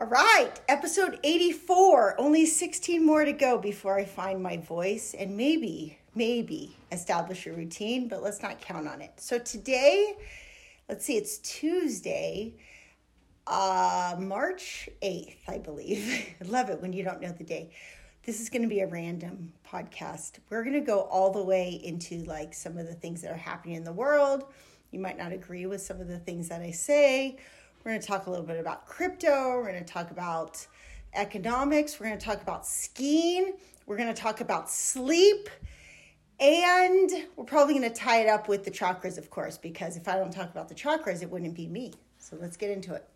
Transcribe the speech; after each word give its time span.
All 0.00 0.06
right, 0.06 0.52
episode 0.68 1.18
84. 1.24 2.20
Only 2.20 2.46
16 2.46 3.04
more 3.04 3.24
to 3.24 3.32
go 3.32 3.58
before 3.58 3.98
I 3.98 4.04
find 4.04 4.40
my 4.40 4.56
voice 4.58 5.12
and 5.18 5.36
maybe, 5.36 5.98
maybe 6.14 6.76
establish 6.92 7.48
a 7.48 7.52
routine, 7.52 8.06
but 8.06 8.22
let's 8.22 8.40
not 8.40 8.60
count 8.60 8.86
on 8.86 9.02
it. 9.02 9.10
So 9.16 9.40
today, 9.40 10.14
let's 10.88 11.04
see, 11.04 11.16
it's 11.16 11.38
Tuesday, 11.38 12.54
uh, 13.48 14.14
March 14.20 14.88
8th, 15.02 15.38
I 15.48 15.58
believe. 15.58 16.28
I 16.40 16.44
love 16.48 16.70
it 16.70 16.80
when 16.80 16.92
you 16.92 17.02
don't 17.02 17.20
know 17.20 17.32
the 17.32 17.42
day. 17.42 17.72
This 18.22 18.40
is 18.40 18.50
going 18.50 18.62
to 18.62 18.68
be 18.68 18.82
a 18.82 18.86
random 18.86 19.52
podcast. 19.68 20.34
We're 20.48 20.62
going 20.62 20.74
to 20.74 20.80
go 20.80 21.00
all 21.00 21.32
the 21.32 21.42
way 21.42 21.80
into 21.82 22.22
like 22.22 22.54
some 22.54 22.78
of 22.78 22.86
the 22.86 22.94
things 22.94 23.20
that 23.22 23.32
are 23.32 23.36
happening 23.36 23.74
in 23.74 23.82
the 23.82 23.92
world. 23.92 24.44
You 24.92 25.00
might 25.00 25.18
not 25.18 25.32
agree 25.32 25.66
with 25.66 25.82
some 25.82 26.00
of 26.00 26.06
the 26.06 26.20
things 26.20 26.50
that 26.50 26.62
I 26.62 26.70
say. 26.70 27.38
We're 27.84 27.92
going 27.92 28.00
to 28.00 28.06
talk 28.06 28.26
a 28.26 28.30
little 28.30 28.44
bit 28.44 28.58
about 28.58 28.86
crypto. 28.86 29.58
We're 29.58 29.70
going 29.72 29.84
to 29.84 29.92
talk 29.92 30.10
about 30.10 30.66
economics. 31.14 31.98
We're 31.98 32.06
going 32.06 32.18
to 32.18 32.24
talk 32.24 32.42
about 32.42 32.66
skiing. 32.66 33.54
We're 33.86 33.96
going 33.96 34.12
to 34.12 34.20
talk 34.20 34.40
about 34.40 34.70
sleep. 34.70 35.48
And 36.40 37.10
we're 37.36 37.44
probably 37.44 37.74
going 37.74 37.90
to 37.90 37.94
tie 37.94 38.20
it 38.20 38.28
up 38.28 38.48
with 38.48 38.64
the 38.64 38.70
chakras, 38.70 39.18
of 39.18 39.30
course, 39.30 39.58
because 39.58 39.96
if 39.96 40.06
I 40.06 40.16
don't 40.16 40.32
talk 40.32 40.50
about 40.50 40.68
the 40.68 40.74
chakras, 40.74 41.22
it 41.22 41.30
wouldn't 41.30 41.54
be 41.54 41.66
me. 41.66 41.92
So 42.18 42.36
let's 42.40 42.56
get 42.56 42.70
into 42.70 42.94
it. 42.94 43.08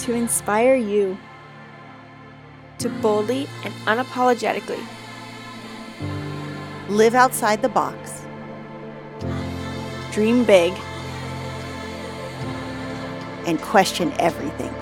to 0.00 0.14
inspire 0.14 0.76
you 0.76 1.16
to 2.78 2.88
boldly 2.88 3.46
and 3.64 3.74
unapologetically 3.84 4.82
live 6.88 7.14
outside 7.14 7.60
the 7.60 7.68
box, 7.68 8.19
dream 10.10 10.44
big, 10.44 10.72
and 13.46 13.60
question 13.60 14.12
everything. 14.18 14.74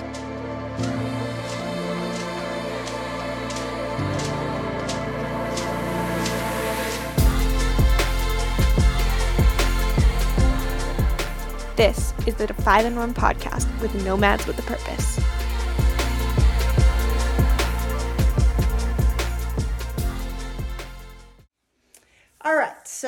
This 11.76 12.12
is 12.26 12.34
the 12.34 12.52
5 12.52 12.86
in 12.86 12.96
1 12.96 13.14
podcast 13.14 13.80
with 13.80 13.94
Nomads 14.04 14.46
with 14.46 14.58
a 14.58 14.62
Purpose. 14.62 15.27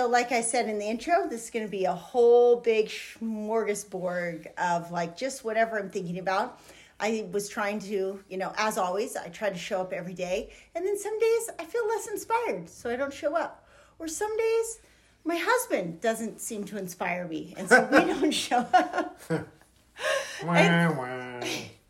So 0.00 0.06
like 0.06 0.32
I 0.32 0.40
said 0.40 0.66
in 0.66 0.78
the 0.78 0.86
intro, 0.86 1.28
this 1.28 1.44
is 1.44 1.50
going 1.50 1.66
to 1.66 1.70
be 1.70 1.84
a 1.84 1.92
whole 1.92 2.56
big 2.56 2.86
smorgasbord 2.86 4.46
of 4.56 4.90
like 4.90 5.14
just 5.14 5.44
whatever 5.44 5.78
I'm 5.78 5.90
thinking 5.90 6.18
about. 6.18 6.58
I 6.98 7.28
was 7.32 7.50
trying 7.50 7.80
to, 7.80 8.18
you 8.26 8.38
know, 8.38 8.50
as 8.56 8.78
always, 8.78 9.14
I 9.14 9.28
try 9.28 9.50
to 9.50 9.58
show 9.58 9.82
up 9.82 9.92
every 9.92 10.14
day. 10.14 10.52
And 10.74 10.86
then 10.86 10.98
some 10.98 11.18
days 11.18 11.50
I 11.58 11.66
feel 11.66 11.86
less 11.86 12.08
inspired, 12.08 12.70
so 12.70 12.88
I 12.88 12.96
don't 12.96 13.12
show 13.12 13.36
up. 13.36 13.68
Or 13.98 14.08
some 14.08 14.34
days 14.38 14.78
my 15.22 15.36
husband 15.38 16.00
doesn't 16.00 16.40
seem 16.40 16.64
to 16.64 16.78
inspire 16.78 17.28
me, 17.28 17.52
and 17.58 17.68
so 17.68 17.86
we 17.92 17.98
don't 17.98 18.30
show 18.30 18.66
up. 18.72 19.20
and, 20.48 21.44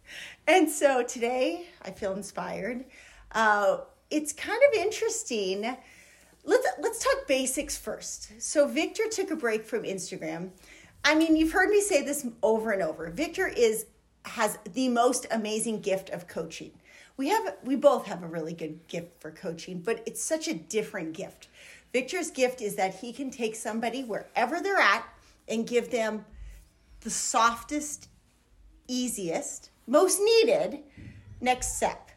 and, 0.48 0.69
so 0.69 1.05
today 1.05 1.69
I 1.83 1.92
feel 1.92 2.14
inspired. 2.14 2.86
Uh, 3.31 3.83
it's 4.11 4.33
kind 4.33 4.61
of 4.72 4.81
interesting. 4.81 5.77
Let's 6.51 6.67
let's 6.81 7.05
talk 7.05 7.29
basics 7.29 7.77
first. 7.77 8.43
So 8.43 8.67
Victor 8.67 9.05
took 9.09 9.31
a 9.31 9.37
break 9.37 9.65
from 9.65 9.84
Instagram. 9.84 10.51
I 11.05 11.15
mean, 11.15 11.37
you've 11.37 11.53
heard 11.53 11.69
me 11.69 11.81
say 11.81 12.03
this 12.03 12.27
over 12.43 12.73
and 12.73 12.83
over. 12.83 13.09
Victor 13.09 13.47
is 13.47 13.87
has 14.25 14.59
the 14.73 14.89
most 14.89 15.28
amazing 15.31 15.81
gift 15.81 16.11
of 16.11 16.27
coaching. 16.27 16.73
We 17.17 17.28
have 17.28 17.55
we 17.62 17.77
both 17.77 18.05
have 18.06 18.25
a 18.25 18.27
really 18.27 18.53
good 18.53 18.89
gift 18.89 19.21
for 19.21 19.31
coaching, 19.31 19.78
but 19.78 20.03
it's 20.06 20.25
such 20.25 20.48
a 20.48 20.55
different 20.55 21.12
gift. 21.12 21.47
Victor's 21.93 22.33
gift 22.33 22.61
is 22.61 22.75
that 22.75 22.97
he 22.97 23.12
can 23.12 23.31
take 23.31 23.55
somebody 23.55 24.03
wherever 24.03 24.61
they're 24.61 24.77
at 24.77 25.05
and 25.47 25.69
give 25.69 25.93
them 25.93 26.25
the 27.03 27.11
softest, 27.11 28.09
easiest, 28.88 29.71
most 29.87 30.19
needed 30.21 30.81
next 31.41 31.77
step. 31.77 32.09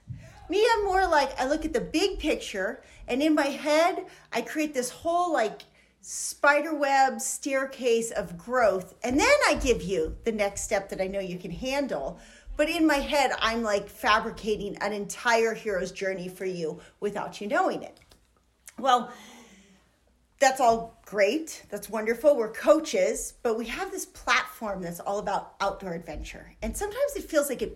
Me, 0.54 0.64
I'm 0.72 0.86
more 0.86 1.08
like 1.08 1.40
I 1.42 1.48
look 1.48 1.66
at 1.66 1.74
the 1.74 1.82
big 1.82 2.20
picture 2.20 2.84
and 3.08 3.24
in 3.24 3.34
my 3.34 3.48
head, 3.48 4.06
I 4.32 4.42
create 4.42 4.76
this 4.76 4.92
whole 4.92 5.34
like 5.34 5.64
spider 6.02 6.76
web 6.76 7.20
staircase 7.20 8.12
of 8.12 8.38
growth. 8.38 8.94
And 9.04 9.20
then 9.20 9.36
I 9.48 9.56
give 9.56 9.82
you 9.82 10.16
the 10.26 10.32
next 10.32 10.62
step 10.62 10.90
that 10.90 11.02
I 11.02 11.08
know 11.08 11.20
you 11.20 11.40
can 11.40 11.50
handle. 11.50 12.20
But 12.56 12.70
in 12.70 12.86
my 12.86 12.98
head, 12.98 13.32
I'm 13.40 13.64
like 13.64 13.90
fabricating 13.90 14.78
an 14.78 14.94
entire 14.94 15.56
hero's 15.56 15.92
journey 15.92 16.28
for 16.28 16.46
you 16.46 16.80
without 17.00 17.42
you 17.42 17.48
knowing 17.48 17.82
it. 17.82 18.00
Well, 18.78 19.12
that's 20.38 20.62
all 20.62 21.02
great. 21.04 21.64
That's 21.72 21.90
wonderful. 21.90 22.36
We're 22.36 22.52
coaches, 22.52 23.34
but 23.42 23.58
we 23.58 23.66
have 23.66 23.90
this 23.90 24.06
platform 24.06 24.84
that's 24.84 25.00
all 25.00 25.18
about 25.18 25.56
outdoor 25.60 25.96
adventure. 25.96 26.54
And 26.62 26.78
sometimes 26.78 27.16
it 27.16 27.24
feels 27.24 27.50
like 27.50 27.64
it 27.64 27.74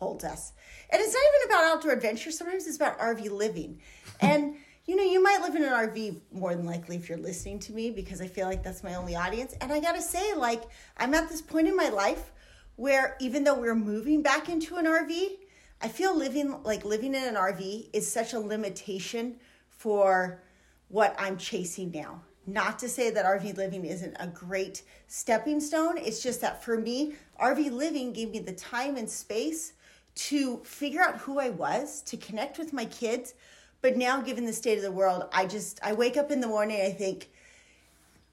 pigeonholes 0.00 0.24
us. 0.24 0.52
And 0.90 1.00
it's 1.00 1.12
not 1.12 1.22
even 1.22 1.50
about 1.50 1.76
outdoor 1.76 1.92
adventure, 1.92 2.30
sometimes 2.30 2.66
it's 2.66 2.76
about 2.76 2.98
RV 2.98 3.30
living. 3.30 3.80
And 4.20 4.56
you 4.86 4.96
know, 4.96 5.04
you 5.04 5.22
might 5.22 5.40
live 5.40 5.54
in 5.54 5.62
an 5.62 5.70
RV 5.70 6.20
more 6.32 6.54
than 6.54 6.66
likely 6.66 6.96
if 6.96 7.08
you're 7.08 7.18
listening 7.18 7.60
to 7.60 7.72
me 7.72 7.90
because 7.90 8.20
I 8.20 8.26
feel 8.26 8.48
like 8.48 8.64
that's 8.64 8.82
my 8.82 8.94
only 8.96 9.14
audience. 9.14 9.54
And 9.60 9.70
I 9.70 9.78
got 9.78 9.94
to 9.94 10.02
say 10.02 10.34
like 10.34 10.64
I'm 10.96 11.14
at 11.14 11.28
this 11.28 11.42
point 11.42 11.68
in 11.68 11.76
my 11.76 11.90
life 11.90 12.32
where 12.76 13.16
even 13.20 13.44
though 13.44 13.58
we're 13.58 13.74
moving 13.74 14.22
back 14.22 14.48
into 14.48 14.76
an 14.76 14.86
RV, 14.86 15.36
I 15.82 15.88
feel 15.88 16.16
living 16.16 16.62
like 16.64 16.84
living 16.84 17.14
in 17.14 17.22
an 17.22 17.34
RV 17.34 17.90
is 17.92 18.10
such 18.10 18.32
a 18.32 18.40
limitation 18.40 19.36
for 19.68 20.42
what 20.88 21.14
I'm 21.18 21.36
chasing 21.36 21.92
now. 21.92 22.22
Not 22.46 22.80
to 22.80 22.88
say 22.88 23.10
that 23.10 23.24
RV 23.24 23.56
living 23.56 23.84
isn't 23.84 24.16
a 24.18 24.26
great 24.26 24.82
stepping 25.06 25.60
stone. 25.60 25.98
It's 25.98 26.22
just 26.22 26.40
that 26.40 26.64
for 26.64 26.76
me, 26.76 27.14
RV 27.40 27.70
living 27.70 28.12
gave 28.12 28.30
me 28.30 28.40
the 28.40 28.52
time 28.52 28.96
and 28.96 29.08
space 29.08 29.74
to 30.14 30.58
figure 30.64 31.02
out 31.02 31.18
who 31.18 31.38
I 31.38 31.50
was, 31.50 32.02
to 32.02 32.16
connect 32.16 32.58
with 32.58 32.72
my 32.72 32.84
kids. 32.84 33.34
But 33.82 33.96
now, 33.96 34.20
given 34.20 34.44
the 34.44 34.52
state 34.52 34.76
of 34.76 34.82
the 34.82 34.92
world, 34.92 35.24
I 35.32 35.46
just, 35.46 35.80
I 35.82 35.92
wake 35.92 36.16
up 36.16 36.30
in 36.30 36.40
the 36.40 36.46
morning, 36.46 36.80
I 36.82 36.90
think, 36.90 37.30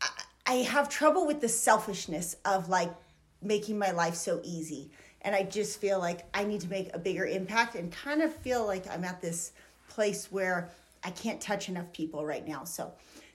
I, 0.01 0.09
I 0.45 0.53
have 0.55 0.89
trouble 0.89 1.25
with 1.25 1.41
the 1.41 1.49
selfishness 1.49 2.35
of 2.45 2.69
like 2.69 2.91
making 3.41 3.77
my 3.77 3.91
life 3.91 4.15
so 4.15 4.41
easy. 4.43 4.89
And 5.21 5.35
I 5.35 5.43
just 5.43 5.79
feel 5.79 5.99
like 5.99 6.25
I 6.33 6.43
need 6.43 6.61
to 6.61 6.69
make 6.69 6.93
a 6.93 6.99
bigger 6.99 7.25
impact 7.25 7.75
and 7.75 7.91
kind 7.91 8.21
of 8.21 8.33
feel 8.35 8.65
like 8.65 8.89
I'm 8.89 9.03
at 9.03 9.21
this 9.21 9.51
place 9.89 10.31
where 10.31 10.69
I 11.03 11.11
can't 11.11 11.39
touch 11.39 11.69
enough 11.69 11.91
people 11.93 12.25
right 12.25 12.47
now. 12.47 12.63
So 12.63 12.91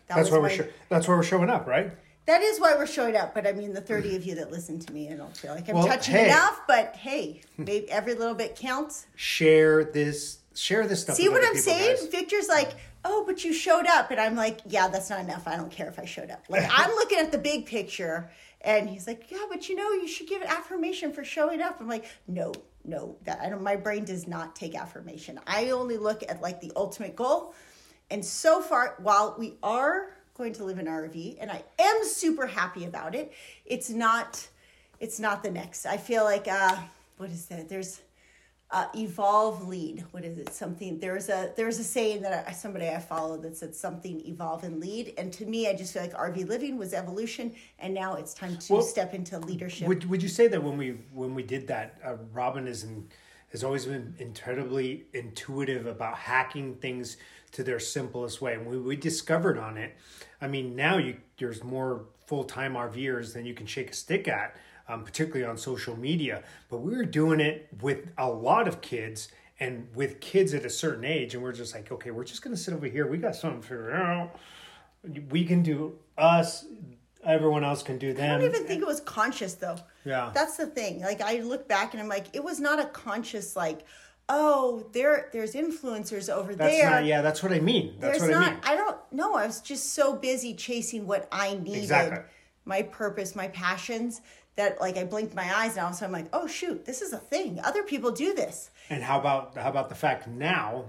that 0.09 0.17
that's 0.17 0.31
why 0.31 0.39
we're 0.39 0.51
sh- 0.51 0.71
that's 0.89 1.09
why 1.09 1.15
we're 1.15 1.23
showing 1.23 1.51
up, 1.51 1.67
right? 1.67 1.93
That 2.27 2.43
is 2.43 2.61
why 2.61 2.75
we're 2.75 2.87
showing 2.87 3.17
up. 3.17 3.35
But 3.35 3.47
I 3.47 3.53
mean, 3.53 3.73
the 3.73 3.81
thirty 3.81 4.15
of 4.15 4.25
you 4.25 4.37
that 4.37 4.51
listen 4.51 4.79
to 4.79 4.93
me, 4.93 5.11
I 5.11 5.17
don't 5.17 5.37
feel 5.37 5.55
like 5.55 5.69
I'm 5.69 5.77
well, 5.77 5.87
touching 5.87 6.15
hey. 6.15 6.27
enough. 6.27 6.61
But 6.69 6.97
hey, 6.97 7.43
maybe 7.59 7.91
every 7.91 8.15
little 8.15 8.35
bit 8.35 8.57
counts. 8.57 9.07
Share 9.17 9.85
this. 9.85 10.39
Share 10.55 10.87
this 10.87 11.03
stuff. 11.03 11.17
See 11.17 11.29
what 11.29 11.43
I'm 11.43 11.55
people, 11.55 11.63
saying? 11.63 11.97
Guys. 11.97 12.07
Victor's 12.09 12.49
like, 12.49 12.73
oh, 13.05 13.25
but 13.27 13.43
you 13.45 13.53
showed 13.53 13.87
up, 13.87 14.11
and 14.11 14.21
I'm 14.21 14.37
like, 14.37 14.61
yeah, 14.67 14.89
that's 14.89 15.11
not 15.11 15.21
enough. 15.21 15.49
I 15.49 15.57
don't 15.57 15.71
care 15.71 15.89
if 15.89 15.99
I 15.99 16.05
showed 16.05 16.31
up. 16.31 16.45
Like 16.49 16.69
I'm 16.71 16.91
looking 16.91 17.19
at 17.19 17.33
the 17.33 17.39
big 17.39 17.67
picture, 17.67 18.31
and 18.61 18.89
he's 18.89 19.07
like, 19.07 19.31
yeah, 19.31 19.45
but 19.51 19.69
you 19.69 19.75
know, 19.75 19.91
you 19.93 20.07
should 20.07 20.29
give 20.29 20.43
an 20.43 20.49
affirmation 20.49 21.13
for 21.13 21.25
showing 21.25 21.61
up. 21.61 21.81
I'm 21.81 21.89
like, 21.89 22.07
no, 22.29 22.53
no, 22.85 23.17
that 23.25 23.41
I 23.41 23.49
don't, 23.49 23.63
my 23.63 23.77
brain 23.77 24.05
does 24.05 24.27
not 24.27 24.55
take 24.55 24.75
affirmation. 24.75 25.41
I 25.47 25.71
only 25.71 25.97
look 25.99 26.23
at 26.29 26.41
like 26.41 26.61
the 26.61 26.73
ultimate 26.77 27.17
goal. 27.17 27.55
And 28.11 28.25
so 28.25 28.61
far, 28.61 28.97
while 28.99 29.37
we 29.39 29.57
are 29.63 30.12
going 30.35 30.53
to 30.55 30.65
live 30.65 30.79
in 30.79 30.87
RV, 30.87 31.37
and 31.41 31.51
I 31.51 31.63
am 31.79 32.05
super 32.05 32.47
happy 32.47 32.85
about 32.85 33.15
it, 33.15 33.33
it's 33.67 33.91
not, 33.91 34.47
it's 35.01 35.21
not 35.21 35.43
the 35.43 35.51
next. 35.51 35.87
I 35.87 35.97
feel 35.97 36.25
like, 36.25 36.49
uh, 36.49 36.77
what 37.19 37.31
is 37.31 37.47
that? 37.47 37.69
There's 37.69 38.01
uh, 38.73 38.87
evolve 38.97 39.69
lead. 39.69 40.05
What 40.13 40.25
is 40.25 40.39
it? 40.39 40.53
Something 40.53 40.99
there's 40.99 41.29
a 41.29 41.53
there's 41.57 41.79
a 41.79 41.85
saying 41.85 42.23
that 42.23 42.49
I, 42.49 42.53
somebody 42.53 42.89
i 42.89 42.99
follow 42.99 43.37
that 43.37 43.57
said 43.57 43.75
something 43.75 44.27
evolve 44.27 44.65
and 44.65 44.81
lead. 44.81 45.13
And 45.19 45.33
to 45.35 45.45
me 45.45 45.69
i 45.69 45.75
just 45.75 45.93
feel 45.93 46.03
like 46.03 46.15
rv 46.15 46.49
living 46.49 46.79
was 46.79 46.95
evolution 46.95 47.53
and 47.79 47.93
now 47.93 48.15
it's 48.15 48.33
time 48.33 48.57
to 48.57 48.73
well, 48.73 48.83
step 48.83 49.13
into 49.13 49.39
leadership. 49.39 49.87
would, 49.87 50.09
would 50.09 50.23
you 50.23 50.29
say 50.29 50.49
that 50.49 50.63
when 50.63 50.79
we 50.79 50.93
when 51.13 51.35
we 51.35 51.43
did 51.43 51.69
that 51.69 51.99
uh, 52.03 52.15
robin 52.33 52.67
is 52.67 52.85
in, 52.85 53.07
has 53.51 53.63
always 53.63 53.85
been 53.85 54.15
incredibly 54.19 55.05
intuitive 55.13 55.87
about 55.87 56.17
hacking 56.17 56.75
things 56.77 57.19
to 57.53 57.63
their 57.63 57.79
simplest 57.79 58.41
way 58.41 58.55
and 58.55 58.67
we, 58.67 58.79
we 58.79 58.97
discovered 58.97 59.59
on 59.59 59.77
it 59.77 59.95
i 60.41 60.47
mean 60.47 60.75
now 60.75 60.99
you 60.99 61.17
there's 61.39 61.63
more 61.63 62.07
full-time 62.27 62.75
rvers 62.75 63.33
than 63.33 63.45
you 63.45 63.55
can 63.55 63.67
shake 63.67 63.91
a 63.91 63.95
stick 63.95 64.27
at 64.27 64.57
um, 64.89 65.05
particularly 65.05 65.45
on 65.45 65.57
social 65.57 65.97
media. 65.97 66.43
But 66.69 66.79
we 66.79 66.97
were 66.97 67.05
doing 67.05 67.41
it 67.41 67.69
with 67.81 68.09
a 68.19 68.29
lot 68.29 68.69
of 68.69 68.81
kids 68.81 69.29
and 69.61 69.89
with 69.95 70.21
kids 70.21 70.55
at 70.55 70.65
a 70.65 70.71
certain 70.71 71.05
age. 71.05 71.35
And 71.35 71.43
we're 71.43 71.53
just 71.53 71.75
like, 71.75 71.91
okay, 71.93 72.11
we're 72.11 72.25
just 72.25 72.43
going 72.43 72.55
to 72.55 72.61
sit 72.61 72.75
over 72.75 72.87
here. 72.87 73.07
We 73.07 73.19
got 73.19 73.37
something 73.37 73.61
to 73.61 73.67
figure 73.67 73.95
out. 73.95 74.37
We 75.31 75.45
can 75.45 75.63
do 75.63 75.99
us, 76.17 76.67
everyone 77.25 77.65
else 77.65 77.83
can 77.83 77.99
do 77.99 78.13
them. 78.13 78.37
I 78.37 78.39
don't 78.39 78.55
even 78.55 78.67
think 78.67 78.83
it 78.83 78.87
was 78.87 79.01
conscious 79.01 79.55
though. 79.55 79.77
Yeah. 80.05 80.31
That's 80.33 80.57
the 80.57 80.67
thing. 80.67 81.01
Like 81.01 81.21
I 81.21 81.41
look 81.41 81.67
back 81.67 81.93
and 81.93 82.01
I'm 82.01 82.09
like, 82.09 82.27
it 82.33 82.43
was 82.43 82.61
not 82.61 82.79
a 82.79 82.87
conscious 82.87 83.57
like, 83.57 83.85
oh, 84.29 84.87
there 84.93 85.29
there's 85.33 85.55
influencers 85.55 86.29
over 86.29 86.55
that's 86.55 86.73
there. 86.73 86.91
not. 86.91 87.05
Yeah, 87.05 87.23
that's 87.23 87.43
what 87.43 87.53
I 87.53 87.61
mean. 87.61 87.97
That's 87.99 88.19
there's 88.19 88.31
what 88.31 88.41
not 88.41 88.49
I 88.49 88.51
mean. 88.51 88.61
I 88.65 88.77
don't 88.77 89.13
know. 89.13 89.35
I 89.35 89.47
was 89.47 89.61
just 89.61 89.95
so 89.95 90.15
busy 90.15 90.55
chasing 90.55 91.07
what 91.07 91.29
I 91.31 91.55
needed. 91.55 91.83
Exactly. 91.83 92.25
My 92.65 92.83
purpose, 92.83 93.35
my 93.35 93.49
passions. 93.49 94.21
That 94.57 94.83
like 94.83 94.99
I 94.99 95.05
blinked 95.05 95.35
my 95.35 95.51
eyes 95.51 95.73
and 95.73 95.81
all 95.81 95.87
of 95.87 95.95
a 95.95 95.97
sudden 95.97 96.15
I'm 96.15 96.23
like, 96.25 96.31
oh 96.35 96.47
shoot, 96.47 96.85
this 96.85 97.01
is 97.01 97.15
a 97.15 97.19
thing. 97.19 97.59
Other 97.65 97.83
people 97.83 98.11
do 98.11 98.35
this. 98.35 98.71
And 98.91 99.03
how 99.03 99.19
about 99.19 99.57
how 99.57 99.71
about 99.71 99.89
the 99.89 99.95
fact 99.95 100.29
now 100.29 100.85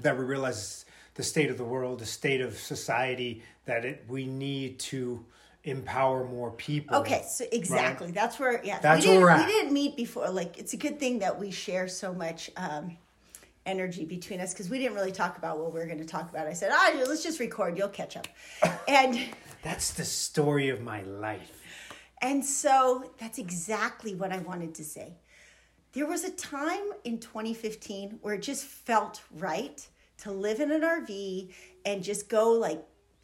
that 0.00 0.18
we 0.18 0.24
realize 0.24 0.84
the 1.14 1.22
state 1.22 1.50
of 1.50 1.56
the 1.56 1.64
world, 1.64 2.00
the 2.00 2.06
state 2.06 2.42
of 2.42 2.58
society, 2.58 3.42
that 3.64 3.86
it 3.86 4.04
we 4.08 4.26
need 4.26 4.78
to 4.80 5.24
empower 5.64 6.24
more 6.24 6.50
people. 6.52 6.96
Okay, 6.98 7.24
so 7.28 7.44
exactly. 7.52 8.10
That's 8.10 8.38
where 8.38 8.62
yeah. 8.64 8.78
That's 8.80 9.04
we 9.06 9.12
where 9.12 9.18
didn't, 9.18 9.22
we're 9.22 9.30
at. 9.30 9.46
We 9.46 9.52
didn't 9.52 9.72
meet 9.72 9.96
before. 9.96 10.28
Like 10.30 10.58
it's 10.58 10.72
a 10.72 10.76
good 10.76 10.98
thing 10.98 11.20
that 11.20 11.38
we 11.38 11.50
share 11.50 11.88
so 11.88 12.12
much 12.12 12.50
um, 12.56 12.96
energy 13.66 14.04
between 14.04 14.40
us 14.40 14.52
because 14.52 14.68
we 14.68 14.78
didn't 14.78 14.94
really 14.94 15.12
talk 15.12 15.38
about 15.38 15.58
what 15.58 15.72
we 15.72 15.78
were 15.80 15.86
going 15.86 15.98
to 15.98 16.04
talk 16.04 16.28
about. 16.30 16.46
I 16.46 16.52
said, 16.52 16.70
ah, 16.72 16.92
let's 17.06 17.22
just 17.22 17.38
record. 17.40 17.78
You'll 17.78 17.88
catch 17.88 18.16
up. 18.16 18.26
And 18.88 19.18
That's 19.62 19.92
the 19.92 20.04
story 20.04 20.68
of 20.70 20.80
my 20.80 21.02
life. 21.02 21.52
and 22.20 22.44
so 22.44 23.12
that's 23.18 23.38
exactly 23.38 24.14
what 24.14 24.32
I 24.32 24.38
wanted 24.38 24.74
to 24.76 24.84
say. 24.84 25.14
There 25.92 26.06
was 26.06 26.24
a 26.24 26.30
time 26.30 26.86
in 27.04 27.18
2015 27.18 28.18
where 28.22 28.34
it 28.34 28.42
just 28.42 28.64
felt 28.64 29.22
right 29.38 29.86
to 30.18 30.32
live 30.32 30.58
in 30.60 30.70
an 30.72 30.80
RV 30.82 31.52
and 31.84 32.02
just 32.02 32.28
go 32.28 32.50
like 32.52 32.82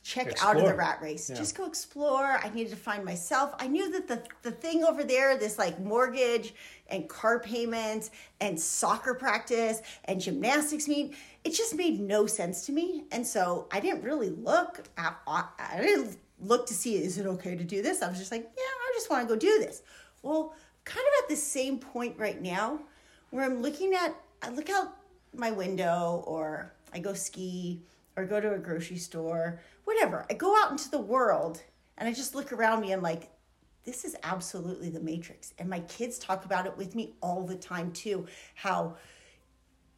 check 0.09 0.43
out 0.43 0.57
of 0.57 0.65
the 0.65 0.75
rat 0.75 1.01
race. 1.03 1.29
Yeah. 1.29 1.37
Just 1.37 1.57
go 1.57 1.67
explore. 1.67 2.41
I 2.43 2.49
needed 2.55 2.71
to 2.71 2.77
find 2.77 3.05
myself. 3.05 3.55
I 3.59 3.69
knew 3.69 3.91
that 3.93 4.09
the 4.09 4.23
the 4.43 4.51
thing 4.51 4.83
over 4.85 5.05
there, 5.05 5.37
this 5.37 5.59
like 5.59 5.79
mortgage 5.79 6.55
and 6.89 7.09
car 7.09 7.39
payments 7.39 8.11
and 8.41 8.59
soccer 8.59 9.13
practice 9.15 9.83
and 10.07 10.19
gymnastics 10.21 10.89
meet, 10.89 11.15
it 11.45 11.51
just 11.51 11.75
made 11.75 12.01
no 12.01 12.27
sense 12.27 12.65
to 12.67 12.73
me. 12.73 13.05
And 13.13 13.27
so 13.27 13.67
I 13.71 13.81
didn't 13.81 14.03
really 14.03 14.31
look 14.31 14.85
at, 14.97 15.19
I 15.27 15.79
didn't 15.81 16.17
look 16.41 16.67
to 16.69 16.75
see 16.75 16.97
is 16.97 17.19
it 17.19 17.27
okay 17.27 17.55
to 17.57 17.65
do 17.65 17.83
this? 17.83 18.01
I 18.01 18.09
was 18.09 18.19
just 18.19 18.33
like, 18.33 18.51
yeah, 18.57 18.63
I 18.63 18.93
just 18.95 19.11
want 19.11 19.29
to 19.29 19.35
go 19.35 19.39
do 19.39 19.59
this. 19.59 19.83
Well, 20.23 20.55
kind 20.85 21.05
of 21.07 21.25
at 21.25 21.29
the 21.29 21.37
same 21.37 21.79
point 21.79 22.17
right 22.17 22.41
now 22.41 22.81
where 23.31 23.45
I'm 23.45 23.61
looking 23.61 23.93
at 23.93 24.15
I 24.43 24.49
look 24.49 24.71
out 24.71 24.97
my 25.35 25.51
window 25.51 26.25
or 26.27 26.73
I 26.95 27.01
go 27.01 27.13
ski 27.13 27.83
or 28.19 28.25
go 28.25 28.41
to 28.41 28.55
a 28.55 28.59
grocery 28.59 28.97
store, 28.97 29.61
whatever. 29.89 30.27
I 30.29 30.35
go 30.35 30.55
out 30.55 30.71
into 30.71 30.91
the 30.91 31.01
world 31.01 31.63
and 31.97 32.07
I 32.07 32.13
just 32.13 32.35
look 32.35 32.53
around 32.53 32.83
me 32.83 32.93
and 32.93 33.03
like 33.03 33.31
this 33.85 34.05
is 34.05 34.15
absolutely 34.23 34.91
the 34.91 35.01
matrix. 35.01 35.55
And 35.59 35.71
my 35.71 35.81
kids 35.81 36.19
talk 36.19 36.45
about 36.45 36.67
it 36.67 36.77
with 36.77 36.95
me 36.95 37.15
all 37.23 37.47
the 37.47 37.55
time 37.55 37.91
too. 37.93 38.27
How 38.55 38.97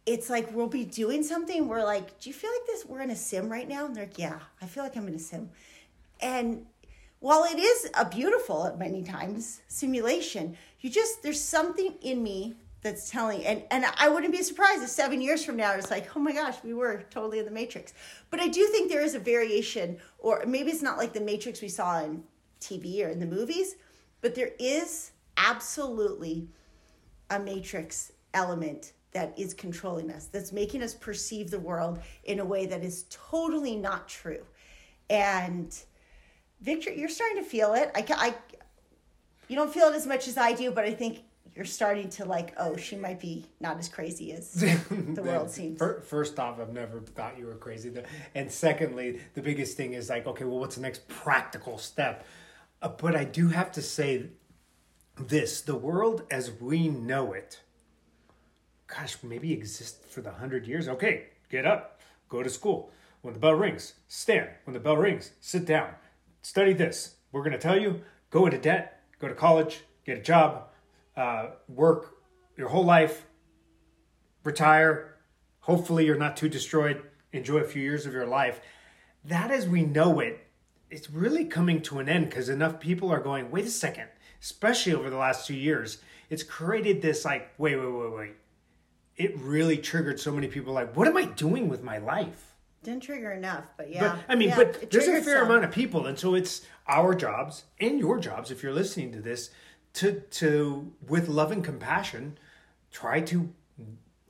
it's 0.07 0.31
like 0.31 0.55
we'll 0.55 0.69
be 0.69 0.85
doing 0.85 1.25
something. 1.25 1.67
We're 1.67 1.83
like, 1.83 2.21
do 2.21 2.31
you 2.31 2.35
feel 2.35 2.53
like 2.53 2.67
this? 2.69 2.87
We're 2.87 3.01
in 3.01 3.11
a 3.11 3.17
sim 3.17 3.51
right 3.51 3.69
now. 3.69 3.87
And 3.87 3.97
they're 3.97 4.05
like, 4.05 4.17
yeah, 4.17 4.39
I 4.63 4.67
feel 4.67 4.85
like 4.85 4.97
I'm 4.97 5.09
in 5.09 5.15
a 5.15 5.19
sim. 5.19 5.51
And 6.21 6.67
while 7.19 7.43
it 7.43 7.59
is 7.59 7.91
a 7.99 8.09
beautiful 8.09 8.69
at 8.69 8.79
many 8.79 9.03
times 9.03 9.61
simulation, 9.67 10.57
you 10.79 10.89
just 10.89 11.25
there's 11.25 11.41
something 11.41 11.95
in 12.01 12.23
me 12.23 12.55
that's 12.83 13.11
telling 13.11 13.45
and 13.45 13.63
and 13.71 13.85
I 13.99 14.09
wouldn't 14.09 14.33
be 14.33 14.43
surprised 14.43 14.83
if 14.83 14.89
seven 14.89 15.21
years 15.21 15.45
from 15.45 15.57
now 15.57 15.73
it's 15.73 15.91
like, 15.91 16.17
oh 16.17 16.21
my 16.21 16.33
gosh, 16.33 16.57
we 16.65 16.73
were 16.73 17.05
totally 17.11 17.39
in 17.39 17.45
the 17.45 17.51
matrix. 17.51 17.93
But 18.31 18.41
I 18.41 18.49
do 18.49 18.67
think 18.69 18.91
there 18.91 19.03
is 19.03 19.15
a 19.15 19.19
variation, 19.19 19.99
or 20.19 20.43
maybe 20.47 20.71
it's 20.71 20.83
not 20.83 20.99
like 20.99 21.13
the 21.13 21.21
matrix 21.21 21.61
we 21.61 21.69
saw 21.69 22.03
in 22.03 22.23
TV 22.61 23.05
or 23.05 23.09
in 23.09 23.21
the 23.21 23.27
movies, 23.27 23.77
but 24.21 24.35
there 24.35 24.53
is 24.59 25.13
absolutely 25.37 26.49
a 27.31 27.39
matrix 27.39 28.13
element 28.35 28.93
that 29.13 29.37
is 29.37 29.55
controlling 29.55 30.11
us, 30.11 30.27
that's 30.27 30.53
making 30.53 30.83
us 30.83 30.95
perceive 30.95 31.51
the 31.51 31.59
world 31.59 31.99
in 32.25 32.39
a 32.39 32.45
way 32.45 32.67
that 32.67 32.85
is 32.85 33.07
totally 33.11 33.77
not 33.77 34.09
true. 34.09 34.45
And 35.09 35.77
Victor, 36.61 36.93
you're 36.93 37.09
starting 37.09 37.39
to 37.39 37.43
feel 37.43 37.75
it. 37.75 37.91
I, 37.95 38.05
I, 38.09 38.35
you 39.49 39.57
don't 39.57 39.73
feel 39.73 39.89
it 39.89 39.97
as 39.97 40.07
much 40.07 40.29
as 40.29 40.37
I 40.37 40.53
do, 40.53 40.71
but 40.71 40.85
I 40.85 40.93
think 40.93 41.23
you're 41.61 41.67
starting 41.67 42.09
to 42.09 42.25
like, 42.25 42.55
oh, 42.57 42.75
she 42.75 42.97
might 42.97 43.21
be 43.21 43.45
not 43.61 43.79
as 43.79 43.87
crazy 43.87 44.33
as 44.33 44.51
the 44.55 45.23
world 45.23 45.51
seems. 45.51 45.79
First 46.09 46.41
off, 46.41 46.59
I've 46.59 46.73
never 46.73 47.01
thought 47.01 47.39
you 47.39 47.45
were 47.45 47.57
crazy. 47.57 47.93
And 48.35 48.51
secondly, 48.51 49.21
the 49.35 49.43
biggest 49.43 49.77
thing 49.77 49.93
is 49.93 50.09
like, 50.09 50.27
okay, 50.27 50.47
well, 50.47 50.59
what's 50.59 50.77
the 50.77 50.81
next 50.81 51.07
practical 51.07 51.77
step? 51.77 52.27
Uh, 52.81 52.89
but 52.89 53.15
I 53.15 53.25
do 53.25 53.49
have 53.49 53.71
to 53.73 53.83
say 53.83 54.31
this 55.19 55.61
the 55.61 55.75
world 55.75 56.23
as 56.31 56.51
we 56.51 56.89
know 56.89 57.35
it, 57.35 57.61
gosh, 58.87 59.19
maybe 59.23 59.53
exist 59.53 60.07
for 60.07 60.23
the 60.23 60.33
hundred 60.33 60.67
years. 60.67 60.89
Okay, 60.89 61.27
get 61.51 61.67
up, 61.67 62.01
go 62.31 62.43
to 62.43 62.49
school. 62.49 62.91
When 63.21 63.35
the 63.35 63.41
bell 63.41 63.53
rings, 63.53 63.97
stand. 64.09 64.49
When 64.65 64.73
the 64.73 64.81
bell 64.81 64.97
rings, 64.97 65.33
sit 65.41 65.67
down. 65.67 65.91
Study 66.41 66.73
this. 66.73 67.17
We're 67.33 67.43
going 67.43 67.53
to 67.53 67.59
tell 67.59 67.79
you 67.79 68.01
go 68.31 68.47
into 68.47 68.57
debt, 68.57 69.03
go 69.19 69.29
to 69.29 69.35
college, 69.35 69.81
get 70.07 70.17
a 70.17 70.23
job, 70.23 70.70
uh, 71.21 71.51
work 71.69 72.17
your 72.57 72.69
whole 72.69 72.85
life, 72.85 73.27
retire. 74.43 75.17
Hopefully, 75.61 76.07
you're 76.07 76.17
not 76.17 76.37
too 76.37 76.49
destroyed. 76.49 77.03
Enjoy 77.33 77.59
a 77.59 77.65
few 77.65 77.83
years 77.83 78.07
of 78.07 78.15
your 78.15 78.27
life. 78.27 78.61
That, 79.25 79.51
as 79.51 79.69
we 79.69 79.83
know 79.83 80.19
it, 80.21 80.47
it's 80.89 81.11
really 81.11 81.45
coming 81.45 81.83
to 81.83 81.99
an 81.99 82.09
end 82.09 82.31
because 82.31 82.49
enough 82.49 82.81
people 82.81 83.13
are 83.13 83.21
going, 83.21 83.51
wait 83.51 83.67
a 83.67 83.71
second, 83.71 84.09
especially 84.41 84.95
over 84.95 85.11
the 85.11 85.19
last 85.19 85.47
two 85.47 85.55
years. 85.55 85.99
It's 86.31 86.43
created 86.43 87.03
this 87.03 87.25
like, 87.25 87.51
wait, 87.59 87.77
wait, 87.77 87.93
wait, 87.93 88.13
wait. 88.13 88.33
It 89.17 89.39
really 89.39 89.77
triggered 89.77 90.19
so 90.19 90.33
many 90.33 90.49
people 90.49 90.73
like, 90.73 90.97
what 90.97 91.07
am 91.07 91.17
I 91.17 91.27
doing 91.27 91.69
with 91.69 91.83
my 91.83 91.99
life? 91.99 92.55
Didn't 92.83 93.03
trigger 93.03 93.33
enough, 93.33 93.65
but 93.77 93.93
yeah. 93.93 94.01
But 94.01 94.19
I 94.27 94.35
mean, 94.37 94.49
yeah, 94.49 94.57
but 94.57 94.91
there's 94.91 95.07
a 95.07 95.21
fair 95.21 95.41
some. 95.41 95.51
amount 95.51 95.65
of 95.65 95.71
people, 95.71 96.07
and 96.07 96.19
so 96.19 96.35
it's 96.35 96.63
our 96.89 97.15
jobs 97.15 97.65
and 97.79 97.99
your 97.99 98.19
jobs 98.19 98.51
if 98.51 98.63
you're 98.63 98.73
listening 98.73 99.13
to 99.13 99.21
this 99.21 99.51
to 99.95 100.21
to 100.21 100.93
with 101.09 101.29
love 101.29 101.53
and 101.53 101.65
compassion 101.65 102.39
try 102.91 103.21
to 103.21 103.53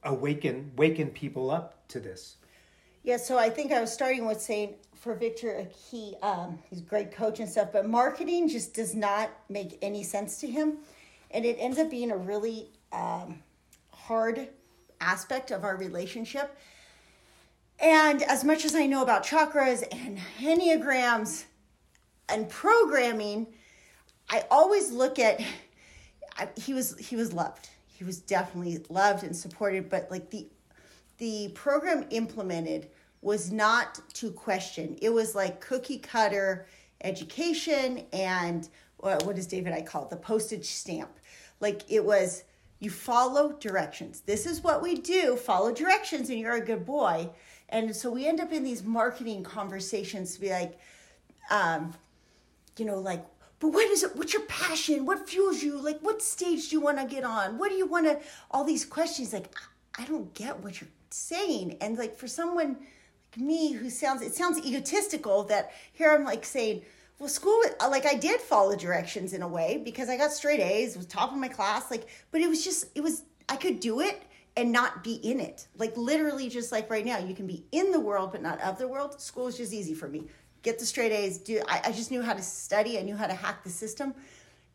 awaken 0.03 0.73
waken 0.77 1.11
people 1.11 1.51
up 1.51 1.87
to 1.89 2.01
this. 2.01 2.37
Yeah, 3.03 3.17
so 3.17 3.39
I 3.39 3.49
think 3.49 3.73
I 3.73 3.81
was 3.81 3.93
starting 3.93 4.27
with 4.27 4.41
saying 4.41 4.75
for 4.95 5.15
Victor, 5.15 5.67
he 5.91 6.15
um, 6.23 6.59
he's 6.69 6.81
a 6.81 6.83
great 6.83 7.13
coach 7.13 7.41
and 7.41 7.49
stuff, 7.49 7.69
but 7.73 7.89
marketing 7.89 8.49
just 8.49 8.75
does 8.75 8.95
not 8.95 9.31
make 9.49 9.79
any 9.83 10.03
sense 10.03 10.39
to 10.41 10.47
him, 10.47 10.79
and 11.31 11.45
it 11.45 11.57
ends 11.59 11.79
up 11.79 11.91
being 11.91 12.11
a 12.11 12.17
really 12.17 12.69
um, 12.93 13.43
hard 13.93 14.49
aspect 15.01 15.51
of 15.51 15.65
our 15.65 15.77
relationship. 15.77 16.57
And 17.79 18.23
as 18.23 18.45
much 18.45 18.67
as 18.67 18.75
I 18.75 18.85
know 18.85 19.03
about 19.03 19.25
chakras 19.25 19.83
and 19.91 20.19
enneagrams 20.39 21.45
and 22.29 22.47
programming, 22.51 23.47
I 24.31 24.45
always 24.51 24.91
look 24.91 25.19
at 25.19 25.41
I, 26.37 26.49
he 26.57 26.73
was 26.73 26.97
he 26.99 27.17
was 27.17 27.33
loved. 27.33 27.69
He 27.87 28.05
was 28.05 28.21
definitely 28.21 28.85
loved 28.89 29.25
and 29.25 29.37
supported, 29.37 29.91
but 29.91 30.11
like 30.11 30.31
the 30.31 30.47
the 31.19 31.49
program 31.55 32.07
implemented 32.11 32.89
was 33.21 33.53
not 33.53 34.01
to 34.15 34.31
question. 34.31 34.97
It 35.03 35.11
was 35.11 35.35
like 35.35 35.61
cookie 35.61 35.99
cutter 35.99 36.67
education 37.03 38.07
and 38.13 38.69
what 38.99 39.25
what 39.27 39.37
does 39.37 39.47
David 39.47 39.73
I 39.73 39.83
call 39.83 40.05
it? 40.05 40.11
The 40.11 40.17
postage 40.17 40.67
stamp. 40.67 41.11
Like 41.61 41.83
it 41.89 42.05
was 42.05 42.45
you 42.79 42.91
follow 42.91 43.53
directions. 43.53 44.23
This 44.23 44.47
is 44.47 44.63
what 44.63 44.81
we 44.81 44.95
do. 44.95 45.37
Follow 45.37 45.73
directions 45.73 46.31
and 46.31 46.39
you're 46.39 46.55
a 46.55 46.65
good 46.65 46.87
boy. 46.87 47.29
And 47.69 47.95
so 47.95 48.11
we 48.11 48.27
end 48.27 48.41
up 48.41 48.53
in 48.53 48.65
these 48.65 48.83
marketing 48.83 49.43
conversations 49.43 50.35
to 50.35 50.41
be 50.41 50.51
like, 50.51 50.79
um, 51.51 51.95
you 52.79 52.85
know, 52.85 52.99
like, 52.99 53.25
but 53.61 53.69
what 53.69 53.89
is 53.91 54.03
it? 54.03 54.17
What's 54.17 54.33
your 54.33 54.43
passion? 54.43 55.05
What 55.05 55.29
fuels 55.29 55.63
you? 55.63 55.79
Like, 55.79 56.01
what 56.01 56.23
stage 56.23 56.71
do 56.71 56.77
you 56.77 56.81
want 56.81 56.99
to 56.99 57.05
get 57.05 57.25
on? 57.25 57.59
What 57.59 57.71
do 57.71 57.77
you 57.77 57.87
want 57.87 58.07
to? 58.07 58.19
All 58.51 58.65
these 58.65 58.87
questions, 58.87 59.33
like, 59.33 59.55
I 59.99 60.07
don't 60.07 60.33
get 60.35 60.61
what 60.61 60.81
you're 60.81 60.91
saying. 61.11 61.77
And 61.81 61.99
like, 61.99 62.17
for 62.17 62.27
someone 62.27 62.79
like 62.79 63.37
me 63.37 63.73
who 63.73 63.91
sounds, 63.91 64.23
it 64.23 64.35
sounds 64.35 64.59
egotistical 64.65 65.45
that 65.45 65.73
here 65.93 66.11
I'm 66.11 66.25
like 66.25 66.45
saying, 66.45 66.83
well, 67.19 67.29
school, 67.29 67.63
uh, 67.81 67.91
like, 67.91 68.07
I 68.07 68.15
did 68.15 68.41
follow 68.41 68.75
directions 68.75 69.35
in 69.35 69.43
a 69.43 69.49
way 69.49 69.83
because 69.85 70.09
I 70.09 70.17
got 70.17 70.33
straight 70.33 70.61
A's, 70.61 70.97
was 70.97 71.05
top 71.05 71.31
of 71.31 71.37
my 71.39 71.49
class, 71.49 71.91
like, 71.91 72.09
but 72.31 72.41
it 72.41 72.49
was 72.49 72.65
just, 72.65 72.87
it 72.95 73.03
was, 73.03 73.25
I 73.47 73.57
could 73.57 73.79
do 73.79 74.01
it 74.01 74.23
and 74.57 74.73
not 74.73 75.05
be 75.05 75.15
in 75.15 75.39
it. 75.39 75.67
Like 75.77 75.97
literally, 75.97 76.49
just 76.49 76.73
like 76.73 76.91
right 76.91 77.05
now, 77.05 77.19
you 77.19 77.35
can 77.35 77.47
be 77.47 77.65
in 77.73 77.93
the 77.93 78.01
world 78.01 78.33
but 78.33 78.43
not 78.43 78.61
of 78.63 78.79
the 78.79 78.89
world. 78.89 79.21
School 79.21 79.49
is 79.49 79.57
just 79.57 79.73
easy 79.73 79.95
for 79.95 80.09
me. 80.09 80.25
Get 80.63 80.79
the 80.79 80.87
straight 80.87 81.13
A's. 81.13 81.39
Do 81.39 81.63
I, 81.69 81.81
I 81.87 81.93
just 81.93 82.11
knew 82.11 82.23
how 82.23 82.35
to 82.35 82.43
study. 82.43 82.99
I 82.99 83.03
knew 83.03 83.17
how 83.17 83.27
to 83.27 83.35
hack 83.35 83.65
the 83.65 83.71
system, 83.71 84.15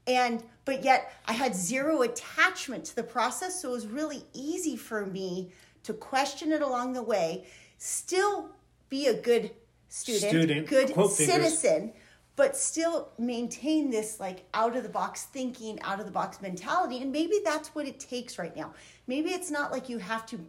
and 0.07 0.43
but 0.65 0.83
yet 0.83 1.13
I 1.25 1.33
had 1.33 1.55
zero 1.55 2.01
attachment 2.01 2.85
to 2.85 2.95
the 2.95 3.03
process. 3.03 3.61
So 3.61 3.69
it 3.69 3.73
was 3.73 3.87
really 3.87 4.23
easy 4.33 4.77
for 4.77 5.05
me 5.05 5.51
to 5.83 5.93
question 5.93 6.51
it 6.51 6.61
along 6.61 6.93
the 6.93 7.03
way. 7.03 7.45
Still 7.77 8.49
be 8.89 9.07
a 9.07 9.13
good 9.13 9.51
student, 9.89 10.29
Student, 10.29 10.67
good 10.67 10.93
quote 10.93 11.13
fingers. 11.13 11.59
citizen, 11.59 11.93
but 12.35 12.57
still 12.57 13.09
maintain 13.17 13.89
this 13.89 14.19
like 14.19 14.45
out 14.53 14.75
of 14.75 14.83
the 14.83 14.89
box 14.89 15.23
thinking, 15.23 15.79
out 15.83 15.99
of 15.99 16.05
the 16.05 16.11
box 16.11 16.41
mentality. 16.41 17.01
And 17.01 17.11
maybe 17.11 17.39
that's 17.43 17.69
what 17.69 17.87
it 17.87 17.99
takes 17.99 18.37
right 18.37 18.55
now. 18.55 18.73
Maybe 19.07 19.29
it's 19.29 19.51
not 19.51 19.71
like 19.71 19.87
you 19.89 19.99
have 19.99 20.25
to 20.27 20.39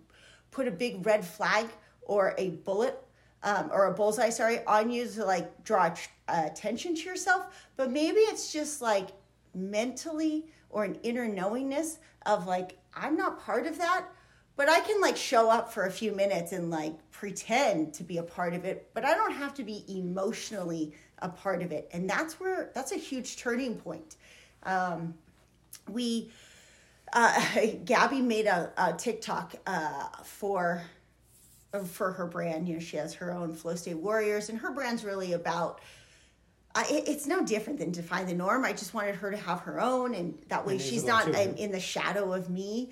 put 0.50 0.66
a 0.66 0.70
big 0.70 1.04
red 1.04 1.24
flag 1.24 1.66
or 2.02 2.34
a 2.38 2.50
bullet 2.50 2.98
um, 3.46 3.70
or 3.72 3.86
a 3.86 3.94
bullseye, 3.94 4.28
sorry, 4.28 4.62
on 4.66 4.90
you 4.90 5.06
to 5.06 5.24
like 5.24 5.62
draw 5.62 5.94
attention 6.28 6.96
to 6.96 7.02
yourself, 7.02 7.46
but 7.76 7.92
maybe 7.92 8.18
it's 8.18 8.52
just 8.52 8.82
like 8.82 9.10
mentally 9.54 10.46
or 10.68 10.82
an 10.82 10.98
inner 11.04 11.28
knowingness 11.28 12.00
of 12.26 12.48
like, 12.48 12.76
I'm 12.94 13.16
not 13.16 13.40
part 13.40 13.68
of 13.68 13.78
that, 13.78 14.06
but 14.56 14.68
I 14.68 14.80
can 14.80 15.00
like 15.00 15.16
show 15.16 15.48
up 15.48 15.72
for 15.72 15.84
a 15.84 15.90
few 15.90 16.10
minutes 16.10 16.50
and 16.50 16.70
like 16.70 16.94
pretend 17.12 17.94
to 17.94 18.02
be 18.02 18.18
a 18.18 18.22
part 18.22 18.52
of 18.52 18.64
it, 18.64 18.90
but 18.94 19.04
I 19.04 19.14
don't 19.14 19.32
have 19.32 19.54
to 19.54 19.62
be 19.62 19.84
emotionally 19.88 20.92
a 21.20 21.28
part 21.28 21.62
of 21.62 21.70
it. 21.70 21.88
And 21.92 22.10
that's 22.10 22.40
where 22.40 22.72
that's 22.74 22.90
a 22.90 22.96
huge 22.96 23.36
turning 23.36 23.76
point. 23.76 24.16
Um, 24.64 25.14
we, 25.88 26.32
uh, 27.12 27.40
Gabby 27.84 28.22
made 28.22 28.46
a, 28.46 28.72
a 28.76 28.92
TikTok 28.92 29.54
uh, 29.68 30.08
for 30.24 30.82
for 31.84 32.12
her 32.12 32.26
brand. 32.26 32.68
You 32.68 32.74
know, 32.74 32.80
she 32.80 32.96
has 32.96 33.14
her 33.14 33.32
own 33.32 33.54
Flow 33.54 33.74
State 33.74 33.98
Warriors, 33.98 34.48
and 34.48 34.58
her 34.58 34.72
brand's 34.72 35.04
really 35.04 35.32
about. 35.32 35.80
Uh, 36.74 36.84
it, 36.90 37.08
it's 37.08 37.26
no 37.26 37.42
different 37.42 37.78
than 37.78 37.90
Defy 37.90 38.24
the 38.24 38.34
norm. 38.34 38.64
I 38.64 38.72
just 38.72 38.92
wanted 38.92 39.14
her 39.16 39.30
to 39.30 39.36
have 39.36 39.60
her 39.60 39.80
own, 39.80 40.14
and 40.14 40.38
that 40.48 40.66
way 40.66 40.78
she's 40.78 41.04
not 41.04 41.26
um, 41.28 41.54
in 41.56 41.72
the 41.72 41.80
shadow 41.80 42.32
of 42.32 42.50
me. 42.50 42.90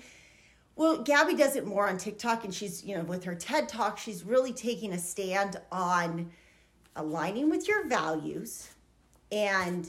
Well, 0.75 1.03
Gabby 1.03 1.35
does 1.35 1.55
it 1.55 1.65
more 1.65 1.87
on 1.87 1.97
TikTok, 1.97 2.43
and 2.43 2.53
she's 2.53 2.83
you 2.83 2.95
know 2.95 3.03
with 3.03 3.23
her 3.23 3.35
TED 3.35 3.69
talk, 3.69 3.97
she's 3.97 4.23
really 4.23 4.53
taking 4.53 4.93
a 4.93 4.97
stand 4.97 5.57
on 5.71 6.31
aligning 6.95 7.49
with 7.49 7.67
your 7.67 7.87
values 7.87 8.69
and 9.31 9.87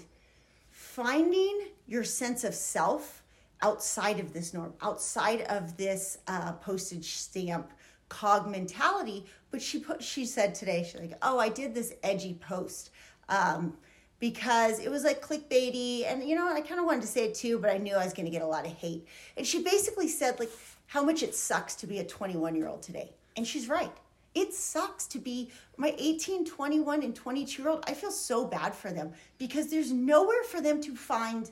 finding 0.70 1.60
your 1.86 2.04
sense 2.04 2.44
of 2.44 2.54
self 2.54 3.22
outside 3.62 4.20
of 4.20 4.32
this 4.32 4.52
norm, 4.52 4.74
outside 4.82 5.42
of 5.42 5.76
this 5.76 6.18
uh, 6.26 6.52
postage 6.52 7.12
stamp 7.12 7.72
cog 8.08 8.48
mentality. 8.48 9.26
But 9.50 9.62
she 9.62 9.78
put, 9.78 10.02
she 10.02 10.26
said 10.26 10.54
today, 10.54 10.82
she's 10.84 11.00
like, 11.00 11.14
oh, 11.22 11.38
I 11.38 11.48
did 11.48 11.74
this 11.74 11.94
edgy 12.02 12.34
post 12.34 12.90
um, 13.28 13.74
because 14.18 14.80
it 14.80 14.90
was 14.90 15.04
like 15.04 15.20
clickbaity, 15.22 16.04
and 16.06 16.22
you 16.24 16.34
know, 16.34 16.52
I 16.52 16.60
kind 16.60 16.80
of 16.80 16.86
wanted 16.86 17.02
to 17.02 17.08
say 17.08 17.24
it 17.26 17.34
too, 17.34 17.58
but 17.58 17.70
I 17.70 17.78
knew 17.78 17.94
I 17.94 18.04
was 18.04 18.12
going 18.12 18.26
to 18.26 18.32
get 18.32 18.42
a 18.42 18.46
lot 18.46 18.66
of 18.66 18.72
hate. 18.72 19.06
And 19.36 19.46
she 19.46 19.62
basically 19.62 20.08
said 20.08 20.38
like 20.38 20.50
how 20.86 21.02
much 21.02 21.22
it 21.22 21.34
sucks 21.34 21.74
to 21.76 21.86
be 21.86 21.98
a 21.98 22.04
21 22.04 22.54
year 22.54 22.68
old 22.68 22.82
today, 22.82 23.12
and 23.36 23.46
she's 23.46 23.68
right. 23.68 23.92
It 24.34 24.52
sucks 24.52 25.06
to 25.08 25.18
be 25.18 25.50
my 25.78 25.94
18, 25.98 26.44
21, 26.44 27.02
and 27.02 27.14
22 27.14 27.62
year 27.62 27.70
old. 27.70 27.84
I 27.86 27.94
feel 27.94 28.10
so 28.10 28.44
bad 28.44 28.74
for 28.74 28.90
them 28.90 29.12
because 29.38 29.70
there's 29.70 29.92
nowhere 29.92 30.42
for 30.44 30.60
them 30.60 30.82
to 30.82 30.94
find, 30.94 31.50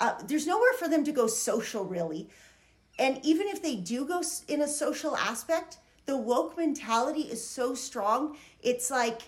uh, 0.00 0.14
there's 0.26 0.46
nowhere 0.46 0.72
for 0.78 0.88
them 0.88 1.04
to 1.04 1.12
go 1.12 1.26
social 1.26 1.84
really. 1.84 2.30
And 2.98 3.20
even 3.24 3.48
if 3.48 3.62
they 3.62 3.76
do 3.76 4.06
go 4.06 4.22
in 4.48 4.62
a 4.62 4.68
social 4.68 5.16
aspect, 5.16 5.78
the 6.06 6.16
woke 6.16 6.56
mentality 6.56 7.22
is 7.22 7.46
so 7.46 7.74
strong. 7.74 8.36
It's 8.62 8.90
like 8.90 9.22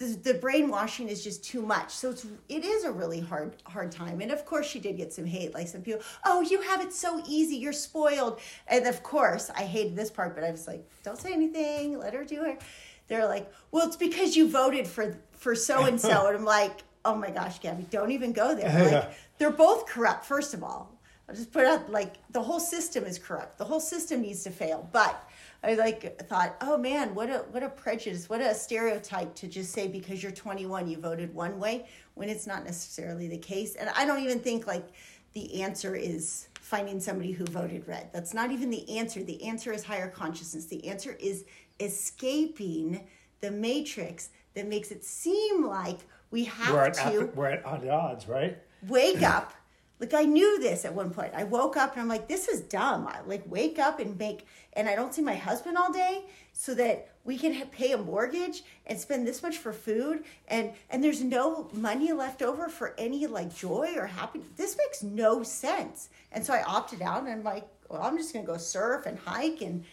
the, 0.00 0.16
the 0.22 0.34
brainwashing 0.34 1.08
is 1.08 1.22
just 1.22 1.44
too 1.44 1.60
much. 1.60 1.90
So 1.90 2.10
it's 2.10 2.26
it 2.48 2.64
is 2.64 2.84
a 2.84 2.90
really 2.90 3.20
hard 3.20 3.56
hard 3.64 3.92
time. 3.92 4.22
And 4.22 4.32
of 4.32 4.46
course, 4.46 4.66
she 4.66 4.80
did 4.80 4.96
get 4.96 5.12
some 5.12 5.26
hate. 5.26 5.52
Like 5.52 5.68
some 5.68 5.82
people, 5.82 6.00
oh, 6.24 6.40
you 6.40 6.62
have 6.62 6.80
it 6.80 6.92
so 6.92 7.22
easy. 7.28 7.56
You're 7.56 7.74
spoiled. 7.74 8.40
And 8.66 8.86
of 8.86 9.02
course, 9.02 9.50
I 9.54 9.64
hated 9.64 9.94
this 9.94 10.10
part, 10.10 10.34
but 10.34 10.42
I 10.42 10.50
was 10.50 10.66
like, 10.66 10.88
don't 11.04 11.18
say 11.18 11.34
anything. 11.34 11.98
Let 11.98 12.14
her 12.14 12.24
do 12.24 12.44
it. 12.44 12.62
They're 13.08 13.28
like, 13.28 13.52
well, 13.72 13.86
it's 13.86 13.96
because 13.96 14.36
you 14.36 14.48
voted 14.48 14.88
for 14.88 15.18
for 15.32 15.54
so 15.54 15.84
and 15.84 16.00
so. 16.00 16.28
And 16.28 16.36
I'm 16.38 16.44
like, 16.46 16.82
oh 17.04 17.14
my 17.14 17.30
gosh, 17.30 17.60
Gabby, 17.60 17.84
don't 17.90 18.10
even 18.10 18.32
go 18.32 18.54
there. 18.54 18.72
Like, 18.90 19.10
they're 19.36 19.50
both 19.50 19.86
corrupt. 19.86 20.24
First 20.24 20.54
of 20.54 20.64
all, 20.64 20.98
I'll 21.30 21.36
just 21.36 21.52
put 21.52 21.64
up 21.64 21.88
like 21.88 22.16
the 22.32 22.42
whole 22.42 22.58
system 22.58 23.04
is 23.04 23.16
corrupt. 23.16 23.56
The 23.56 23.64
whole 23.64 23.78
system 23.78 24.22
needs 24.22 24.42
to 24.42 24.50
fail. 24.50 24.88
But 24.92 25.30
I 25.62 25.74
like 25.74 26.20
thought, 26.26 26.56
oh 26.60 26.76
man, 26.76 27.14
what 27.14 27.30
a 27.30 27.44
what 27.52 27.62
a 27.62 27.68
prejudice, 27.68 28.28
what 28.28 28.40
a 28.40 28.52
stereotype 28.52 29.36
to 29.36 29.46
just 29.46 29.72
say 29.72 29.86
because 29.86 30.24
you're 30.24 30.32
21 30.32 30.88
you 30.88 30.96
voted 30.98 31.32
one 31.32 31.60
way 31.60 31.86
when 32.14 32.28
it's 32.28 32.48
not 32.48 32.64
necessarily 32.64 33.28
the 33.28 33.38
case. 33.38 33.76
And 33.76 33.90
I 33.90 34.06
don't 34.06 34.24
even 34.24 34.40
think 34.40 34.66
like 34.66 34.88
the 35.34 35.62
answer 35.62 35.94
is 35.94 36.48
finding 36.60 36.98
somebody 36.98 37.30
who 37.30 37.44
voted 37.44 37.86
red. 37.86 38.08
That's 38.12 38.34
not 38.34 38.50
even 38.50 38.68
the 38.68 38.98
answer. 38.98 39.22
The 39.22 39.44
answer 39.44 39.72
is 39.72 39.84
higher 39.84 40.08
consciousness. 40.08 40.66
The 40.66 40.84
answer 40.88 41.16
is 41.20 41.44
escaping 41.78 43.06
the 43.40 43.52
matrix 43.52 44.30
that 44.54 44.66
makes 44.66 44.90
it 44.90 45.04
seem 45.04 45.64
like 45.64 46.00
we 46.32 46.42
have 46.44 46.74
we're 46.74 46.90
to. 46.90 47.30
We're 47.36 47.50
at 47.50 47.64
odds, 47.64 48.26
right? 48.26 48.58
Wake 48.88 49.22
up 49.22 49.52
like 50.00 50.14
I 50.14 50.24
knew 50.24 50.58
this 50.60 50.84
at 50.84 50.94
one 50.94 51.10
point. 51.10 51.32
I 51.34 51.44
woke 51.44 51.76
up 51.76 51.92
and 51.92 52.00
I'm 52.00 52.08
like, 52.08 52.26
this 52.26 52.48
is 52.48 52.62
dumb. 52.62 53.06
I 53.06 53.20
like 53.26 53.42
wake 53.46 53.78
up 53.78 54.00
and 54.00 54.18
make, 54.18 54.46
and 54.72 54.88
I 54.88 54.96
don't 54.96 55.14
see 55.14 55.22
my 55.22 55.34
husband 55.34 55.76
all 55.76 55.92
day, 55.92 56.24
so 56.52 56.74
that 56.74 57.08
we 57.24 57.36
can 57.36 57.66
pay 57.68 57.92
a 57.92 57.98
mortgage 57.98 58.62
and 58.86 58.98
spend 58.98 59.26
this 59.26 59.42
much 59.42 59.58
for 59.58 59.72
food, 59.72 60.24
and 60.48 60.72
and 60.88 61.04
there's 61.04 61.22
no 61.22 61.68
money 61.72 62.12
left 62.12 62.40
over 62.40 62.68
for 62.68 62.94
any 62.98 63.26
like 63.26 63.54
joy 63.54 63.92
or 63.96 64.06
happiness. 64.06 64.48
This 64.56 64.76
makes 64.76 65.02
no 65.02 65.42
sense. 65.42 66.08
And 66.32 66.44
so 66.44 66.54
I 66.54 66.62
opted 66.62 67.02
out, 67.02 67.20
and 67.20 67.28
I'm 67.30 67.44
like, 67.44 67.68
well, 67.90 68.02
I'm 68.02 68.16
just 68.16 68.32
gonna 68.32 68.46
go 68.46 68.56
surf 68.56 69.04
and 69.06 69.18
hike 69.18 69.60
and 69.60 69.84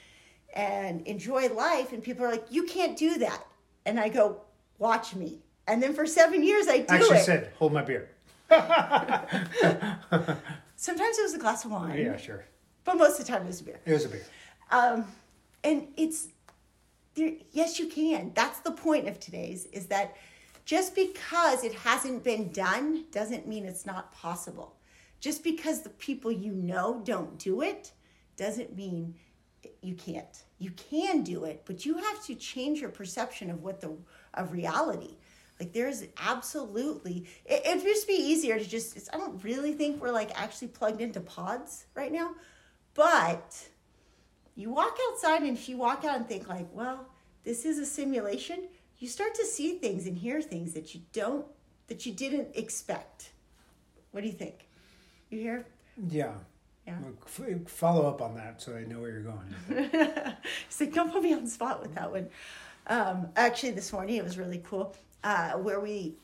and 0.53 1.05
enjoy 1.05 1.49
life. 1.49 1.91
And 1.91 2.01
people 2.01 2.25
are 2.25 2.31
like, 2.31 2.45
you 2.49 2.63
can't 2.63 2.97
do 2.97 3.17
that. 3.19 3.43
And 3.85 3.99
I 3.99 4.07
go, 4.09 4.41
watch 4.79 5.15
me. 5.15 5.39
And 5.67 5.83
then 5.83 5.93
for 5.93 6.05
seven 6.05 6.43
years, 6.43 6.67
I 6.67 6.79
do 6.79 6.85
Actually 6.87 7.17
it. 7.17 7.25
said, 7.25 7.51
hold 7.57 7.73
my 7.73 7.81
beer. 7.81 8.09
Sometimes 10.75 11.17
it 11.17 11.23
was 11.23 11.33
a 11.33 11.39
glass 11.39 11.65
of 11.65 11.71
wine. 11.71 11.97
Yeah, 11.97 12.17
sure. 12.17 12.45
But 12.83 12.97
most 12.97 13.19
of 13.19 13.25
the 13.25 13.31
time 13.31 13.43
it 13.43 13.47
was 13.47 13.61
a 13.61 13.65
beer. 13.65 13.79
It 13.85 13.93
was 13.93 14.05
a 14.05 14.09
beer. 14.09 14.25
Um, 14.71 15.05
and 15.63 15.87
it's 15.97 16.27
there. 17.15 17.33
Yes, 17.51 17.79
you 17.79 17.87
can. 17.87 18.31
That's 18.33 18.59
the 18.59 18.71
point 18.71 19.07
of 19.07 19.19
today's. 19.19 19.65
Is 19.67 19.87
that 19.87 20.15
just 20.65 20.95
because 20.95 21.63
it 21.63 21.73
hasn't 21.73 22.23
been 22.23 22.51
done 22.51 23.05
doesn't 23.11 23.47
mean 23.47 23.65
it's 23.65 23.85
not 23.85 24.11
possible. 24.11 24.75
Just 25.19 25.43
because 25.43 25.81
the 25.81 25.89
people 25.89 26.31
you 26.31 26.53
know 26.53 27.01
don't 27.03 27.37
do 27.39 27.61
it 27.61 27.91
doesn't 28.37 28.75
mean 28.75 29.15
you 29.81 29.95
can't. 29.95 30.43
You 30.59 30.71
can 30.71 31.23
do 31.23 31.45
it, 31.45 31.63
but 31.65 31.85
you 31.85 31.97
have 31.97 32.23
to 32.25 32.35
change 32.35 32.79
your 32.79 32.89
perception 32.89 33.49
of 33.49 33.63
what 33.63 33.81
the 33.81 33.95
of 34.33 34.51
reality. 34.51 35.17
Like 35.59 35.73
there's 35.73 36.03
absolutely 36.19 37.25
it, 37.45 37.65
it'd 37.65 37.83
just 37.83 38.07
be 38.07 38.13
easier 38.13 38.59
to 38.59 38.67
just 38.67 39.09
I 39.13 39.17
don't 39.17 39.43
really 39.43 39.73
think 39.73 40.01
we're 40.01 40.11
like 40.11 40.39
actually 40.39 40.69
plugged 40.69 41.01
into 41.01 41.19
pods 41.19 41.85
right 41.95 42.11
now. 42.11 42.31
But 42.93 43.67
you 44.55 44.71
walk 44.71 44.97
outside 45.11 45.43
and 45.43 45.57
if 45.57 45.69
you 45.69 45.77
walk 45.77 46.03
out 46.03 46.17
and 46.17 46.27
think 46.27 46.47
like, 46.47 46.67
well, 46.73 47.07
this 47.43 47.65
is 47.65 47.77
a 47.79 47.85
simulation, 47.85 48.67
you 48.99 49.07
start 49.07 49.35
to 49.35 49.45
see 49.45 49.77
things 49.77 50.07
and 50.07 50.17
hear 50.17 50.41
things 50.41 50.73
that 50.73 50.93
you 50.93 51.01
don't 51.13 51.45
that 51.87 52.05
you 52.05 52.11
didn't 52.11 52.49
expect. 52.55 53.31
What 54.11 54.21
do 54.21 54.27
you 54.27 54.33
think? 54.33 54.67
You 55.29 55.39
hear? 55.39 55.65
Yeah. 56.09 56.33
Yeah. 56.85 56.95
Follow 57.65 58.07
up 58.07 58.21
on 58.21 58.35
that 58.35 58.61
so 58.61 58.75
I 58.75 58.83
know 58.83 59.01
where 59.01 59.11
you're 59.11 59.21
going. 59.21 59.55
It's 60.67 60.79
like, 60.79 60.93
don't 60.93 61.11
put 61.11 61.21
me 61.21 61.33
on 61.33 61.43
the 61.43 61.49
spot 61.49 61.81
with 61.81 61.95
that 61.95 62.11
one. 62.11 62.29
Um, 62.87 63.27
actually, 63.35 63.71
this 63.71 63.91
morning 63.91 64.15
it 64.15 64.23
was 64.23 64.37
really 64.37 64.61
cool 64.65 64.95
uh, 65.23 65.51
where 65.53 65.79
we 65.79 66.15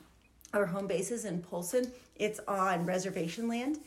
our 0.54 0.66
home 0.66 0.88
base 0.88 1.12
is 1.12 1.26
in 1.26 1.42
Polson. 1.42 1.92
It's 2.16 2.40
on 2.48 2.86
reservation 2.86 3.48
land, 3.48 3.80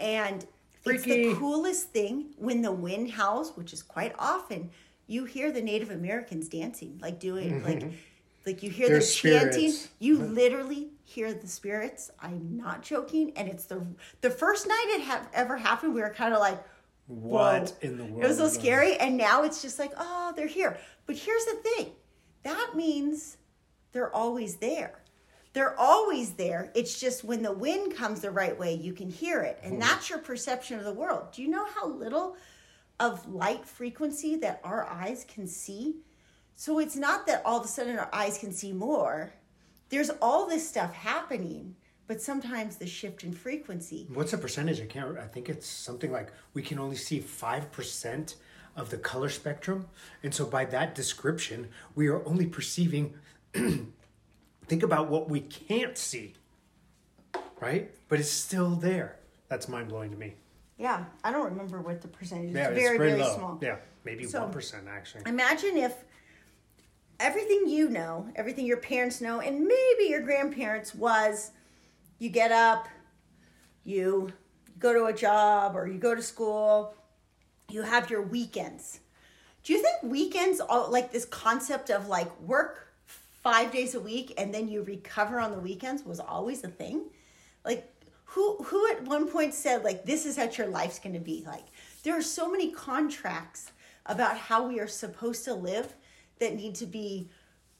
and 0.00 0.46
Freaky. 0.82 1.10
it's 1.10 1.34
the 1.34 1.34
coolest 1.38 1.90
thing 1.90 2.26
when 2.36 2.62
the 2.62 2.72
wind 2.72 3.10
howls, 3.10 3.56
which 3.56 3.72
is 3.72 3.82
quite 3.82 4.14
often. 4.18 4.70
You 5.08 5.24
hear 5.24 5.52
the 5.52 5.62
Native 5.62 5.90
Americans 5.90 6.48
dancing, 6.48 6.98
like 7.00 7.20
doing 7.20 7.60
mm-hmm. 7.60 7.66
like 7.66 7.92
like 8.46 8.62
you 8.62 8.70
hear 8.70 8.88
them 8.88 9.02
chanting. 9.02 9.72
You 9.98 10.18
literally 10.18 10.88
hear 11.04 11.32
the 11.34 11.48
spirits. 11.48 12.10
I'm 12.20 12.56
not 12.56 12.82
joking, 12.82 13.32
and 13.36 13.48
it's 13.48 13.64
the 13.64 13.84
the 14.20 14.30
first 14.30 14.66
night 14.66 14.86
it 14.88 15.02
have 15.02 15.28
ever 15.34 15.56
happened. 15.56 15.94
We 15.94 16.00
were 16.00 16.10
kind 16.10 16.32
of 16.32 16.40
like, 16.40 16.62
what 17.06 17.68
Whoa. 17.68 17.88
in 17.88 17.98
the 17.98 18.04
world? 18.04 18.24
It 18.24 18.28
was 18.28 18.38
so 18.38 18.48
scary, 18.48 18.96
and 18.96 19.16
now 19.16 19.42
it's 19.42 19.62
just 19.62 19.78
like, 19.78 19.92
oh, 19.98 20.32
they're 20.36 20.46
here. 20.46 20.78
But 21.06 21.16
here's 21.16 21.44
the 21.44 21.56
thing, 21.56 21.92
that 22.42 22.72
means 22.74 23.36
they're 23.92 24.14
always 24.14 24.56
there. 24.56 25.02
They're 25.52 25.78
always 25.80 26.32
there. 26.32 26.70
It's 26.74 27.00
just 27.00 27.24
when 27.24 27.42
the 27.42 27.52
wind 27.52 27.96
comes 27.96 28.20
the 28.20 28.30
right 28.30 28.58
way, 28.58 28.74
you 28.74 28.92
can 28.92 29.08
hear 29.08 29.40
it. 29.40 29.58
And 29.62 29.74
hmm. 29.74 29.80
that's 29.80 30.10
your 30.10 30.18
perception 30.18 30.78
of 30.78 30.84
the 30.84 30.92
world. 30.92 31.32
Do 31.32 31.42
you 31.42 31.48
know 31.48 31.64
how 31.64 31.88
little 31.88 32.36
of 33.00 33.26
light 33.26 33.64
frequency 33.64 34.36
that 34.36 34.60
our 34.64 34.86
eyes 34.86 35.24
can 35.26 35.46
see? 35.46 35.96
So 36.56 36.78
it's 36.78 36.96
not 36.96 37.26
that 37.26 37.42
all 37.44 37.58
of 37.58 37.64
a 37.64 37.68
sudden 37.68 37.98
our 37.98 38.10
eyes 38.12 38.38
can 38.38 38.52
see 38.52 38.72
more. 38.72 39.32
There's 39.88 40.10
all 40.20 40.46
this 40.46 40.68
stuff 40.68 40.92
happening, 40.92 41.76
but 42.06 42.20
sometimes 42.20 42.76
the 42.76 42.86
shift 42.86 43.24
in 43.24 43.32
frequency. 43.32 44.06
What's 44.12 44.32
the 44.32 44.38
percentage? 44.38 44.80
I 44.80 44.86
can't. 44.86 45.18
I 45.18 45.26
think 45.26 45.48
it's 45.48 45.66
something 45.66 46.10
like 46.10 46.32
we 46.54 46.62
can 46.62 46.78
only 46.78 46.96
see 46.96 47.20
five 47.20 47.70
percent 47.72 48.36
of 48.74 48.90
the 48.90 48.98
color 48.98 49.28
spectrum, 49.28 49.86
and 50.22 50.34
so 50.34 50.44
by 50.44 50.64
that 50.66 50.94
description, 50.94 51.68
we 51.94 52.08
are 52.08 52.26
only 52.26 52.46
perceiving 52.46 53.14
think 54.66 54.82
about 54.82 55.08
what 55.08 55.28
we 55.28 55.40
can't 55.40 55.96
see, 55.96 56.34
right? 57.60 57.90
But 58.08 58.20
it's 58.20 58.30
still 58.30 58.70
there. 58.70 59.16
That's 59.48 59.68
mind 59.68 59.88
blowing 59.88 60.10
to 60.10 60.16
me. 60.16 60.34
Yeah, 60.78 61.04
I 61.24 61.32
don't 61.32 61.44
remember 61.46 61.80
what 61.80 62.02
the 62.02 62.08
percentage 62.08 62.50
is. 62.50 62.54
Yeah, 62.56 62.68
it's 62.68 62.78
very, 62.80 62.98
very 62.98 63.14
low. 63.18 63.34
small. 63.36 63.58
Yeah, 63.62 63.76
maybe 64.04 64.24
So- 64.24 64.42
one 64.42 64.52
percent 64.52 64.86
actually. 64.88 65.22
Imagine 65.26 65.76
if 65.76 65.94
everything 67.18 67.68
you 67.68 67.88
know, 67.88 68.28
everything 68.36 68.66
your 68.66 68.76
parents 68.78 69.20
know, 69.20 69.40
and 69.40 69.60
maybe 69.60 70.04
your 70.10 70.20
grandparents 70.20 70.94
was 70.94 71.52
you 72.18 72.28
get 72.28 72.52
up, 72.52 72.88
you 73.84 74.32
go 74.78 74.92
to 74.92 75.06
a 75.06 75.12
job 75.12 75.76
or 75.76 75.86
you 75.88 75.98
go 75.98 76.14
to 76.14 76.22
school, 76.22 76.94
you 77.70 77.82
have 77.82 78.10
your 78.10 78.22
weekends. 78.22 79.00
Do 79.62 79.72
you 79.72 79.82
think 79.82 80.02
weekends, 80.12 80.60
all, 80.60 80.90
like 80.90 81.10
this 81.12 81.24
concept 81.24 81.90
of 81.90 82.06
like 82.08 82.38
work 82.40 82.85
five 83.46 83.70
days 83.70 83.94
a 83.94 84.00
week 84.00 84.34
and 84.38 84.52
then 84.52 84.66
you 84.68 84.82
recover 84.82 85.38
on 85.38 85.52
the 85.52 85.58
weekends, 85.58 86.04
was 86.04 86.18
always 86.18 86.64
a 86.64 86.68
thing? 86.68 87.04
Like, 87.64 87.82
who 88.24 88.56
who 88.64 88.90
at 88.90 89.04
one 89.04 89.28
point 89.28 89.54
said 89.54 89.84
like 89.84 90.04
this 90.04 90.26
is 90.26 90.36
what 90.36 90.58
your 90.58 90.66
life's 90.66 90.98
going 90.98 91.14
to 91.14 91.20
be 91.20 91.44
like? 91.46 91.66
There 92.02 92.16
are 92.18 92.22
so 92.22 92.50
many 92.50 92.72
contracts 92.72 93.70
about 94.04 94.36
how 94.36 94.66
we 94.66 94.80
are 94.80 94.88
supposed 94.88 95.44
to 95.44 95.54
live 95.54 95.94
that 96.40 96.56
need 96.56 96.74
to 96.76 96.86
be 96.86 97.28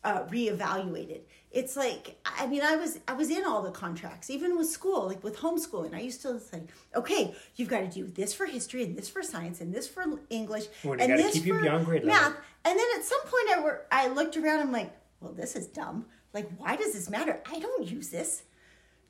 uh, 0.05 0.23
reevaluated. 0.27 1.23
It's 1.51 1.75
like 1.77 2.17
I 2.25 2.47
mean 2.47 2.63
I 2.63 2.77
was 2.77 3.01
I 3.09 3.15
was 3.15 3.29
in 3.29 3.45
all 3.45 3.61
the 3.63 3.73
contracts 3.73 4.31
even 4.31 4.57
with 4.57 4.69
school 4.69 5.09
like 5.09 5.23
with 5.25 5.37
homeschooling 5.39 5.95
I 5.95 6.01
used 6.01 6.23
to 6.23 6.39
say 6.39 6.63
okay 6.95 7.35
you've 7.57 7.69
got 7.75 7.81
to 7.81 7.89
do 7.89 8.05
this 8.07 8.33
for 8.33 8.47
history 8.47 8.85
and 8.85 8.97
this 8.97 9.09
for 9.09 9.23
science 9.23 9.61
and 9.61 9.75
this 9.75 9.89
for 9.89 10.05
English 10.31 10.67
Well, 10.85 11.01
and 11.01 11.19
this 11.19 11.39
for 11.39 11.61
beyond 11.61 11.87
grade 11.87 12.05
level. 12.05 12.23
math 12.23 12.37
and 12.65 12.79
then 12.79 12.87
at 12.97 13.05
some 13.05 13.23
point 13.23 13.47
I 13.57 13.61
were 13.65 13.87
I 13.91 14.09
looked 14.09 14.37
around 14.37 14.61
I'm 14.61 14.73
like 14.73 14.93
well 15.21 15.33
this 15.33 15.57
is 15.57 15.67
dumb 15.67 16.07
like 16.33 16.49
why 16.59 16.77
does 16.77 16.93
this 16.93 17.11
matter 17.11 17.41
I 17.51 17.59
don't 17.59 17.91
use 17.91 18.11
this 18.11 18.43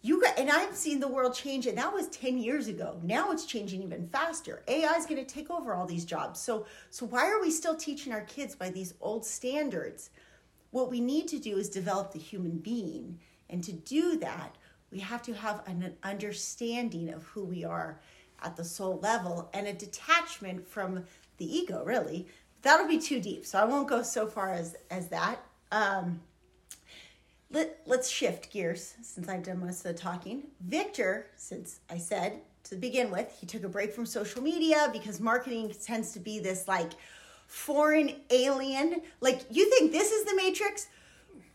you 0.06 0.20
got 0.20 0.38
and 0.38 0.50
I've 0.50 0.76
seen 0.76 1.00
the 1.00 1.08
world 1.08 1.34
change 1.34 1.66
and 1.66 1.76
that 1.78 1.92
was 1.92 2.06
10 2.08 2.38
years 2.38 2.68
ago. 2.68 3.00
Now 3.02 3.32
it's 3.32 3.44
changing 3.44 3.82
even 3.82 4.08
faster. 4.08 4.62
AI 4.68 4.92
is 4.92 5.04
going 5.04 5.24
to 5.24 5.34
take 5.34 5.50
over 5.50 5.74
all 5.74 5.84
these 5.84 6.04
jobs. 6.04 6.40
So 6.40 6.66
so 6.90 7.06
why 7.06 7.28
are 7.28 7.40
we 7.40 7.50
still 7.50 7.74
teaching 7.74 8.12
our 8.12 8.20
kids 8.20 8.54
by 8.54 8.70
these 8.70 8.94
old 9.00 9.26
standards? 9.26 10.10
What 10.70 10.90
we 10.90 11.00
need 11.00 11.26
to 11.28 11.40
do 11.40 11.56
is 11.56 11.68
develop 11.68 12.12
the 12.12 12.20
human 12.20 12.58
being. 12.58 13.18
And 13.50 13.64
to 13.64 13.72
do 13.72 14.16
that, 14.18 14.54
we 14.92 15.00
have 15.00 15.22
to 15.22 15.34
have 15.34 15.62
an 15.66 15.96
understanding 16.04 17.12
of 17.12 17.24
who 17.24 17.44
we 17.44 17.64
are 17.64 18.00
at 18.42 18.56
the 18.56 18.64
soul 18.64 19.00
level 19.02 19.50
and 19.54 19.66
a 19.66 19.72
detachment 19.72 20.68
from 20.68 21.04
the 21.38 21.56
ego, 21.58 21.82
really. 21.84 22.28
That'll 22.62 22.86
be 22.86 23.00
too 23.00 23.20
deep. 23.20 23.44
So 23.44 23.58
I 23.58 23.64
won't 23.64 23.88
go 23.88 24.02
so 24.02 24.28
far 24.28 24.52
as 24.52 24.76
as 24.90 25.08
that. 25.08 25.44
Um 25.70 26.20
let, 27.50 27.80
let's 27.86 28.08
shift 28.08 28.50
gears 28.50 28.94
since 29.02 29.28
I've 29.28 29.44
done 29.44 29.60
most 29.60 29.84
of 29.84 29.94
the 29.94 29.98
talking. 29.98 30.44
Victor, 30.60 31.26
since 31.36 31.80
I 31.88 31.98
said 31.98 32.40
to 32.64 32.76
begin 32.76 33.10
with, 33.10 33.34
he 33.40 33.46
took 33.46 33.62
a 33.62 33.68
break 33.68 33.92
from 33.92 34.04
social 34.04 34.42
media 34.42 34.90
because 34.92 35.20
marketing 35.20 35.72
tends 35.84 36.12
to 36.12 36.20
be 36.20 36.40
this 36.40 36.66
like 36.66 36.92
foreign 37.46 38.12
alien. 38.30 39.00
Like, 39.20 39.42
you 39.50 39.70
think 39.70 39.92
this 39.92 40.10
is 40.10 40.24
the 40.24 40.34
Matrix? 40.34 40.88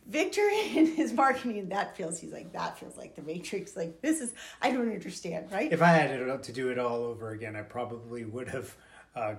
Victor 0.07 0.47
in 0.75 0.87
his 0.87 1.13
marketing, 1.13 1.69
that 1.69 1.95
feels, 1.95 2.19
he's 2.19 2.31
like, 2.31 2.51
that 2.53 2.77
feels 2.77 2.97
like 2.97 3.15
the 3.15 3.21
Matrix. 3.21 3.75
Like, 3.75 4.01
this 4.01 4.21
is, 4.21 4.33
I 4.61 4.71
don't 4.71 4.91
understand, 4.91 5.51
right? 5.51 5.71
If 5.71 5.81
I 5.81 5.89
had 5.89 6.43
to 6.43 6.51
do 6.53 6.69
it 6.69 6.79
all 6.79 7.03
over 7.03 7.31
again, 7.31 7.55
I 7.55 7.61
probably 7.61 8.25
would 8.25 8.47
have 8.47 8.75
uh, 9.15 9.35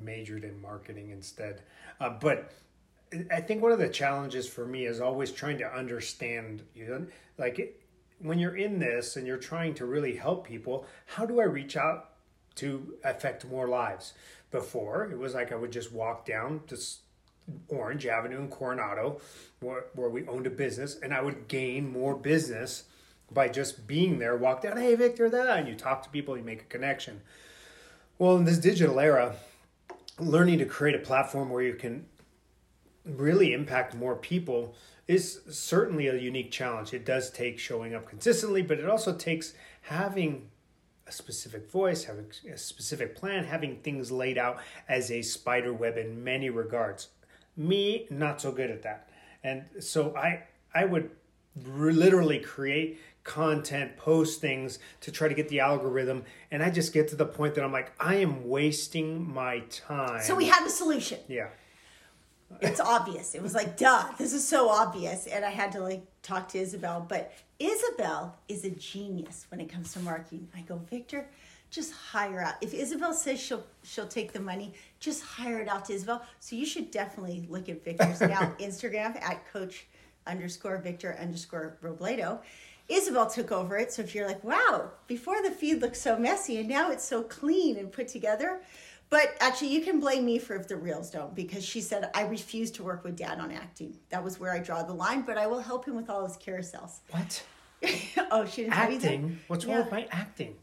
majored 0.00 0.44
in 0.44 0.60
marketing 0.60 1.10
instead. 1.10 1.62
Uh, 2.00 2.10
but 2.10 2.52
I 3.30 3.40
think 3.40 3.62
one 3.62 3.72
of 3.72 3.78
the 3.78 3.88
challenges 3.88 4.48
for 4.48 4.66
me 4.66 4.86
is 4.86 5.00
always 5.00 5.30
trying 5.30 5.58
to 5.58 5.76
understand. 5.76 6.62
You 6.74 6.86
know, 6.86 7.06
like 7.38 7.80
when 8.18 8.38
you're 8.38 8.56
in 8.56 8.78
this 8.78 9.16
and 9.16 9.26
you're 9.26 9.36
trying 9.36 9.74
to 9.74 9.86
really 9.86 10.16
help 10.16 10.46
people, 10.46 10.86
how 11.06 11.26
do 11.26 11.40
I 11.40 11.44
reach 11.44 11.76
out 11.76 12.10
to 12.56 12.94
affect 13.04 13.44
more 13.44 13.68
lives? 13.68 14.14
Before 14.50 15.10
it 15.10 15.18
was 15.18 15.34
like 15.34 15.50
I 15.50 15.56
would 15.56 15.72
just 15.72 15.92
walk 15.92 16.24
down 16.24 16.60
this 16.68 17.00
Orange 17.68 18.06
Avenue 18.06 18.38
in 18.38 18.48
Coronado, 18.48 19.20
where, 19.60 19.86
where 19.94 20.08
we 20.08 20.26
owned 20.26 20.46
a 20.46 20.50
business, 20.50 20.96
and 21.02 21.12
I 21.12 21.20
would 21.20 21.48
gain 21.48 21.90
more 21.90 22.14
business 22.14 22.84
by 23.30 23.48
just 23.48 23.86
being 23.86 24.18
there. 24.18 24.36
Walk 24.36 24.62
down, 24.62 24.76
hey 24.76 24.94
Victor, 24.94 25.28
that, 25.28 25.58
and 25.58 25.68
you 25.68 25.74
talk 25.74 26.02
to 26.04 26.08
people, 26.08 26.36
you 26.36 26.44
make 26.44 26.62
a 26.62 26.66
connection. 26.66 27.20
Well, 28.18 28.36
in 28.36 28.44
this 28.44 28.58
digital 28.58 29.00
era, 29.00 29.34
learning 30.18 30.58
to 30.60 30.66
create 30.66 30.94
a 30.94 31.04
platform 31.04 31.50
where 31.50 31.62
you 31.62 31.74
can 31.74 32.06
really 33.04 33.52
impact 33.52 33.94
more 33.94 34.16
people 34.16 34.74
is 35.06 35.40
certainly 35.50 36.06
a 36.06 36.16
unique 36.16 36.50
challenge. 36.50 36.94
It 36.94 37.04
does 37.04 37.30
take 37.30 37.58
showing 37.58 37.94
up 37.94 38.08
consistently, 38.08 38.62
but 38.62 38.78
it 38.78 38.88
also 38.88 39.14
takes 39.14 39.54
having 39.82 40.48
a 41.06 41.12
specific 41.12 41.70
voice, 41.70 42.04
having 42.04 42.26
a 42.50 42.56
specific 42.56 43.14
plan, 43.14 43.44
having 43.44 43.76
things 43.76 44.10
laid 44.10 44.38
out 44.38 44.58
as 44.88 45.10
a 45.10 45.20
spider 45.20 45.72
web 45.72 45.98
in 45.98 46.24
many 46.24 46.48
regards. 46.48 47.08
Me, 47.56 48.06
not 48.10 48.40
so 48.40 48.50
good 48.50 48.70
at 48.70 48.82
that. 48.82 49.10
And 49.42 49.64
so 49.80 50.16
I 50.16 50.44
I 50.74 50.86
would 50.86 51.10
literally 51.66 52.38
create 52.38 52.98
content, 53.22 53.96
post 53.96 54.40
things 54.40 54.78
to 55.00 55.12
try 55.12 55.28
to 55.28 55.34
get 55.34 55.48
the 55.48 55.60
algorithm, 55.60 56.24
and 56.50 56.62
I 56.62 56.70
just 56.70 56.92
get 56.92 57.08
to 57.08 57.16
the 57.16 57.26
point 57.26 57.54
that 57.54 57.64
I'm 57.64 57.72
like, 57.72 57.92
I 58.00 58.16
am 58.16 58.48
wasting 58.48 59.32
my 59.32 59.60
time. 59.70 60.22
so 60.22 60.34
we 60.34 60.46
had 60.46 60.64
the 60.64 60.70
solution. 60.70 61.20
yeah. 61.28 61.48
It's 62.60 62.80
obvious. 62.80 63.34
It 63.34 63.42
was 63.42 63.54
like, 63.54 63.76
duh, 63.76 64.04
this 64.18 64.32
is 64.32 64.46
so 64.46 64.68
obvious. 64.68 65.26
And 65.26 65.44
I 65.44 65.50
had 65.50 65.72
to 65.72 65.80
like 65.80 66.02
talk 66.22 66.48
to 66.50 66.58
Isabel. 66.58 67.04
But 67.08 67.32
Isabel 67.58 68.36
is 68.48 68.64
a 68.64 68.70
genius 68.70 69.46
when 69.50 69.60
it 69.60 69.68
comes 69.68 69.92
to 69.92 70.00
marketing. 70.00 70.48
I 70.56 70.60
go, 70.62 70.80
Victor, 70.90 71.26
just 71.70 71.92
hire 71.92 72.40
out. 72.40 72.54
If 72.60 72.72
Isabel 72.72 73.12
says 73.12 73.40
she'll 73.40 73.64
she'll 73.82 74.06
take 74.06 74.32
the 74.32 74.40
money, 74.40 74.74
just 75.00 75.22
hire 75.22 75.60
it 75.60 75.68
out 75.68 75.86
to 75.86 75.92
Isabel. 75.92 76.22
So 76.40 76.56
you 76.56 76.66
should 76.66 76.90
definitely 76.90 77.46
look 77.48 77.68
at 77.68 77.84
Victor's 77.84 78.20
now 78.20 78.52
Instagram 78.60 79.20
at 79.22 79.50
coach 79.52 79.86
underscore 80.26 80.78
Victor 80.78 81.16
underscore 81.20 81.76
Robledo. 81.82 82.40
Isabel 82.88 83.28
took 83.28 83.50
over 83.50 83.78
it. 83.78 83.92
So 83.92 84.02
if 84.02 84.14
you're 84.14 84.26
like, 84.26 84.44
wow, 84.44 84.90
before 85.06 85.42
the 85.42 85.50
feed 85.50 85.80
looked 85.80 85.96
so 85.96 86.18
messy 86.18 86.58
and 86.58 86.68
now 86.68 86.90
it's 86.90 87.04
so 87.04 87.22
clean 87.22 87.78
and 87.78 87.90
put 87.90 88.08
together. 88.08 88.60
But 89.10 89.36
actually, 89.40 89.68
you 89.68 89.80
can 89.82 90.00
blame 90.00 90.24
me 90.24 90.38
for 90.38 90.56
if 90.56 90.66
the 90.66 90.76
reels 90.76 91.10
don't, 91.10 91.34
because 91.34 91.64
she 91.64 91.80
said 91.80 92.10
I 92.14 92.22
refuse 92.22 92.70
to 92.72 92.82
work 92.82 93.04
with 93.04 93.16
dad 93.16 93.38
on 93.38 93.52
acting. 93.52 93.96
That 94.10 94.24
was 94.24 94.40
where 94.40 94.52
I 94.52 94.58
draw 94.58 94.82
the 94.82 94.94
line, 94.94 95.22
but 95.22 95.38
I 95.38 95.46
will 95.46 95.60
help 95.60 95.84
him 95.86 95.94
with 95.94 96.10
all 96.10 96.26
his 96.26 96.36
carousels. 96.36 96.98
What? 97.10 97.42
oh, 98.30 98.44
she 98.46 98.62
didn't 98.62 98.74
tell 98.74 98.90
you 98.92 98.98
that? 98.98 99.06
Acting? 99.06 99.38
What's 99.46 99.64
wrong 99.66 99.76
Yeah. 99.76 99.82
with 99.82 99.92
my 99.92 100.08
acting? 100.10 100.56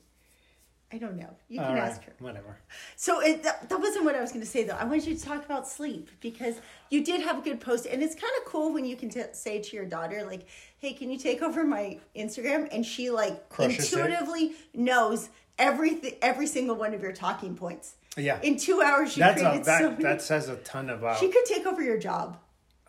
I 0.93 0.97
don't 0.97 1.15
know. 1.15 1.30
You 1.47 1.60
can 1.60 1.75
right, 1.75 1.84
ask 1.84 2.04
her. 2.04 2.12
Whatever. 2.19 2.58
So 2.97 3.21
it, 3.21 3.43
that, 3.43 3.69
that 3.69 3.80
wasn't 3.80 4.04
what 4.04 4.13
I 4.15 4.19
was 4.19 4.32
going 4.32 4.41
to 4.43 4.49
say 4.49 4.65
though. 4.65 4.75
I 4.75 4.84
wanted 4.84 5.06
you 5.08 5.15
to 5.15 5.23
talk 5.23 5.45
about 5.45 5.65
sleep 5.65 6.10
because 6.19 6.56
you 6.89 7.01
did 7.01 7.21
have 7.21 7.38
a 7.38 7.41
good 7.41 7.62
post, 7.62 7.86
and 7.86 8.04
it's 8.04 8.13
kind 8.15 8.34
of 8.39 8.45
cool 8.51 8.73
when 8.73 8.84
you 8.84 8.97
can 8.97 9.10
t- 9.10 9.21
say 9.32 9.60
to 9.62 9.75
your 9.75 9.86
daughter 9.86 10.25
like, 10.25 10.41
"Hey, 10.80 10.91
can 10.91 11.10
you 11.10 11.17
take 11.17 11.41
over 11.41 11.63
my 11.63 11.97
Instagram?" 12.13 12.67
And 12.73 12.86
she 12.86 13.10
like 13.10 13.47
Crushes 13.47 13.93
it. 13.93 13.97
intuitively 13.99 14.54
knows 14.73 15.30
everything, 15.58 16.15
every 16.21 16.47
single 16.47 16.75
one 16.75 16.93
of 16.93 17.01
your 17.01 17.13
talking 17.13 17.56
points. 17.56 17.95
Yeah. 18.17 18.39
In 18.41 18.58
two 18.58 18.82
hours, 18.82 19.13
she 19.13 19.19
That's 19.21 19.41
a, 19.41 19.45
created 19.45 19.65
that, 19.65 19.80
so 19.82 19.91
many. 19.91 20.04
that 20.04 20.21
says 20.21 20.50
a 20.50 20.58
ton 20.58 20.89
about. 20.89 21.17
She 21.19 21.30
could 21.30 21.45
take 21.45 21.65
over 21.65 21.82
your 21.82 21.97
job. 21.97 22.38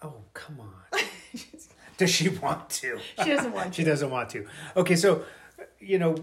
oh, 0.02 0.14
come 0.34 0.58
on. 0.60 1.00
Does 1.98 2.10
she 2.10 2.28
want 2.28 2.68
to? 2.70 2.98
She 3.22 3.30
doesn't 3.30 3.52
want 3.52 3.74
she 3.76 3.84
to. 3.84 3.90
doesn't 3.90 4.10
want 4.10 4.30
to. 4.30 4.46
Okay, 4.76 4.96
so 4.96 5.24
you 5.78 5.98
know, 5.98 6.16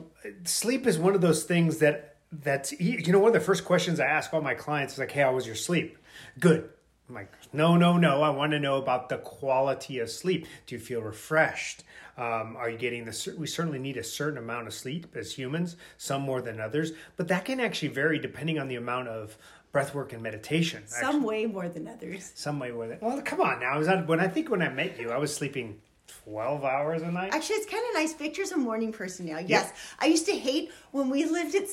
sleep 0.44 0.86
is 0.88 0.98
one 1.00 1.16
of 1.16 1.22
those 1.22 1.44
things 1.44 1.78
that 1.78 2.16
that's 2.32 2.74
you 2.80 3.12
know 3.14 3.20
one 3.20 3.30
of 3.30 3.34
the 3.34 3.40
first 3.40 3.64
questions 3.66 4.00
I 4.00 4.06
ask 4.06 4.34
all 4.34 4.42
my 4.42 4.54
clients 4.56 4.94
is 4.94 5.00
like, 5.00 5.12
"Hey, 5.12 5.22
how 5.22 5.34
was 5.34 5.46
your 5.48 5.56
sleep?" 5.56 5.98
Good. 6.40 6.70
I'm 7.10 7.16
like, 7.16 7.32
no, 7.52 7.76
no, 7.76 7.98
no. 7.98 8.22
I 8.22 8.30
want 8.30 8.52
to 8.52 8.60
know 8.60 8.78
about 8.78 9.10
the 9.10 9.18
quality 9.18 9.98
of 10.00 10.10
sleep. 10.12 10.46
Do 10.68 10.76
you 10.76 10.80
feel 10.80 11.02
refreshed? 11.02 11.84
Um, 12.18 12.56
are 12.56 12.70
you 12.70 12.78
getting 12.78 13.06
the? 13.06 13.36
We 13.38 13.48
certainly 13.48 13.80
need 13.80 13.98
a 13.98 14.04
certain 14.04 14.38
amount 14.38 14.68
of 14.68 14.74
sleep 14.74 15.16
as 15.16 15.34
humans, 15.34 15.76
some 15.98 16.22
more 16.22 16.42
than 16.42 16.60
others, 16.60 16.92
but 17.18 17.28
that 17.30 17.46
can 17.46 17.60
actually 17.60 17.88
vary 17.88 18.20
depending 18.20 18.60
on 18.60 18.68
the 18.68 18.76
amount 18.76 19.08
of 19.08 19.38
breath 19.72 19.96
work 19.96 20.14
and 20.14 20.22
meditation. 20.22 20.84
Some 20.86 21.24
way 21.24 21.46
more 21.46 21.68
than 21.68 21.88
others. 21.88 22.32
some 22.36 22.60
way 22.60 22.72
more 22.72 22.86
it. 22.86 23.02
Well, 23.02 23.22
come 23.24 23.42
on 23.42 23.62
now. 23.62 23.74
I 23.74 23.78
was 23.78 23.88
on, 23.88 24.06
when 24.06 24.20
I 24.20 24.28
think 24.28 24.50
when 24.50 24.62
I 24.62 24.70
met 24.70 25.00
you, 25.00 25.10
I 25.12 25.18
was 25.18 25.34
sleeping 25.34 25.80
twelve 26.24 26.64
hours 26.64 27.02
a 27.02 27.12
night. 27.12 27.34
Actually, 27.34 27.56
it's 27.58 27.72
kind 27.72 27.84
of 27.90 27.96
nice. 27.96 28.14
Victor's 28.14 28.52
a 28.52 28.58
morning 28.58 28.92
person 28.92 29.26
now. 29.26 29.40
Yes, 29.40 29.72
I 30.00 30.08
used 30.08 30.26
to 30.26 30.36
hate 30.36 30.72
when 30.92 31.10
we 31.10 31.26
lived 31.26 31.56
at, 31.56 31.64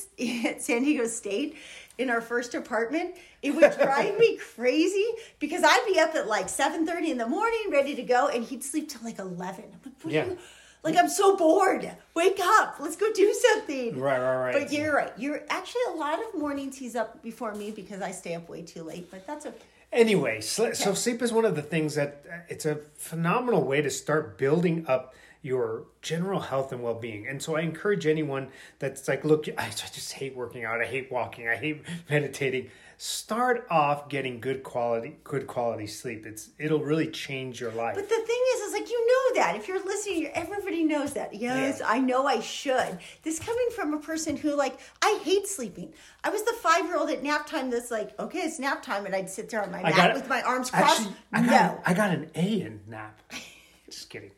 at 0.47 0.63
San 0.67 0.85
Diego 0.85 1.07
State 1.07 1.57
in 1.99 2.11
our 2.11 2.21
first 2.21 2.55
apartment. 2.55 3.15
It 3.43 3.53
would 3.55 3.73
drive 3.79 4.19
me 4.19 4.37
crazy 4.55 5.07
because 5.39 5.63
I'd 5.65 5.85
be 5.93 5.99
up 5.99 6.15
at 6.15 6.27
like 6.27 6.49
seven 6.49 6.87
thirty 6.87 7.11
in 7.11 7.19
the 7.19 7.27
morning, 7.29 7.61
ready 7.71 7.95
to 7.95 8.03
go, 8.03 8.29
and 8.29 8.45
he'd 8.45 8.63
sleep 8.65 8.89
till 8.89 9.03
like 9.05 9.19
eleven. 9.19 9.65
I'm 9.73 9.81
like, 9.85 9.95
what 10.03 10.13
are 10.13 10.17
Yeah. 10.17 10.27
you? 10.27 10.39
Like 10.83 10.97
I'm 10.97 11.09
so 11.09 11.37
bored. 11.37 11.91
Wake 12.15 12.39
up. 12.41 12.77
Let's 12.79 12.95
go 12.97 13.13
do 13.13 13.33
something. 13.35 13.99
Right, 13.99 14.21
right, 14.21 14.37
right. 14.37 14.53
But 14.63 14.73
you're 14.73 14.95
right. 14.95 15.13
You're 15.17 15.43
actually 15.49 15.83
a 15.89 15.97
lot 15.97 16.21
of 16.21 16.39
mornings 16.39 16.77
he's 16.79 16.95
up 16.95 17.23
before 17.25 17.55
me 17.55 17.73
because 17.73 18.01
I 18.03 18.13
stay 18.13 18.35
up 18.35 18.49
way 18.49 18.63
too 18.63 18.85
late. 18.85 19.11
But 19.11 19.27
that's 19.27 19.47
okay. 19.47 19.57
Anyway, 19.93 20.41
sl- 20.43 20.73
so 20.75 20.95
sleep 20.95 21.23
is 21.23 21.33
one 21.33 21.45
of 21.45 21.57
the 21.57 21.63
things 21.63 21.95
that 21.97 22.25
uh, 22.31 22.37
it's 22.49 22.67
a 22.67 22.77
phenomenal 22.97 23.63
way 23.65 23.83
to 23.83 23.91
start 23.91 24.37
building 24.39 24.85
up 24.87 25.15
your 25.47 25.87
general 26.03 26.41
health 26.41 26.73
and 26.73 26.83
well-being. 26.83 27.27
And 27.27 27.41
so 27.41 27.57
I 27.57 27.61
encourage 27.61 28.07
anyone 28.07 28.49
that's 28.81 29.07
like, 29.09 29.25
look, 29.25 29.47
I 29.59 29.71
just 29.71 30.13
hate 30.13 30.37
working 30.37 30.65
out, 30.65 30.83
I 30.83 30.87
hate 30.87 31.11
walking, 31.11 31.49
I 31.49 31.57
hate 31.57 31.83
meditating. 32.11 32.71
Start 32.99 33.67
off 33.71 34.09
getting 34.09 34.41
good 34.41 34.63
quality, 34.63 35.17
good 35.23 35.47
quality 35.47 35.87
sleep. 35.87 36.25
It's 36.25 36.49
it'll 36.59 36.83
really 36.83 37.09
change 37.09 37.61
your 37.61 37.71
life. 37.73 37.95
But 37.95 38.09
the 38.09 38.15
thing 38.15 38.43
is, 38.55 38.61
is 38.63 38.73
like 38.73 38.89
you 38.89 39.07
know 39.07 39.43
that 39.43 39.55
if 39.57 39.69
you're 39.69 39.85
listening, 39.85 40.29
everybody 40.29 40.83
knows 40.83 41.13
that. 41.13 41.35
Yes, 41.35 41.81
Yeah. 41.81 41.89
I 41.91 41.99
know 41.99 42.27
I 42.27 42.41
should. 42.41 42.99
This 43.23 43.39
coming 43.39 43.69
from 43.75 43.93
a 43.93 43.99
person 43.99 44.35
who 44.35 44.57
like 44.57 44.81
I 45.03 45.21
hate 45.23 45.47
sleeping. 45.47 45.93
I 46.25 46.31
was 46.31 46.43
the 46.45 46.55
five 46.55 46.87
year 46.87 46.97
old 46.97 47.11
at 47.11 47.23
nap 47.23 47.47
time 47.47 47.69
that's 47.69 47.91
like, 47.91 48.19
okay, 48.19 48.39
it's 48.39 48.59
nap 48.59 48.83
time, 48.83 49.05
and 49.05 49.15
I'd 49.15 49.29
sit 49.29 49.51
there 49.51 49.63
on 49.63 49.71
my 49.71 49.83
I 49.83 49.91
mat 49.91 50.15
with 50.15 50.31
my 50.31 50.41
arms 50.41 50.71
crossed. 50.71 51.01
Actually, 51.01 51.17
I 51.35 51.41
no, 51.43 51.49
got, 51.51 51.83
I 51.85 51.93
got 51.93 52.11
an 52.13 52.31
A 52.35 52.63
in 52.63 52.81
nap. 52.89 53.21
Just 53.91 54.09
kidding. 54.09 54.31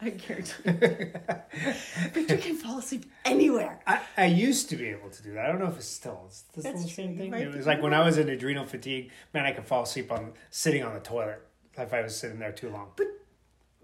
I 0.02 0.10
guarantee. 0.10 0.52
you. 0.64 1.12
Victor 2.12 2.36
can 2.38 2.56
fall 2.56 2.78
asleep 2.78 3.04
anywhere. 3.24 3.80
I, 3.86 4.00
I 4.16 4.26
used 4.26 4.68
to 4.70 4.76
be 4.76 4.86
able 4.88 5.10
to 5.10 5.22
do 5.22 5.34
that. 5.34 5.44
I 5.44 5.48
don't 5.48 5.58
know 5.60 5.66
if 5.68 5.76
it's 5.76 5.86
still 5.86 6.22
it's 6.28 6.42
the 6.54 6.62
same 6.62 7.16
thing. 7.18 7.34
It 7.34 7.54
was 7.54 7.66
like 7.66 7.82
when 7.82 7.92
I 7.94 8.04
was 8.04 8.16
in 8.18 8.28
adrenal 8.28 8.64
fatigue, 8.64 9.10
man, 9.34 9.44
I 9.44 9.52
could 9.52 9.64
fall 9.66 9.82
asleep 9.82 10.10
on 10.10 10.32
sitting 10.50 10.82
on 10.82 10.94
the 10.94 11.00
toilet 11.00 11.42
if 11.76 11.92
I 11.92 12.00
was 12.02 12.16
sitting 12.16 12.38
there 12.38 12.52
too 12.52 12.70
long. 12.70 12.88
But 12.96 13.06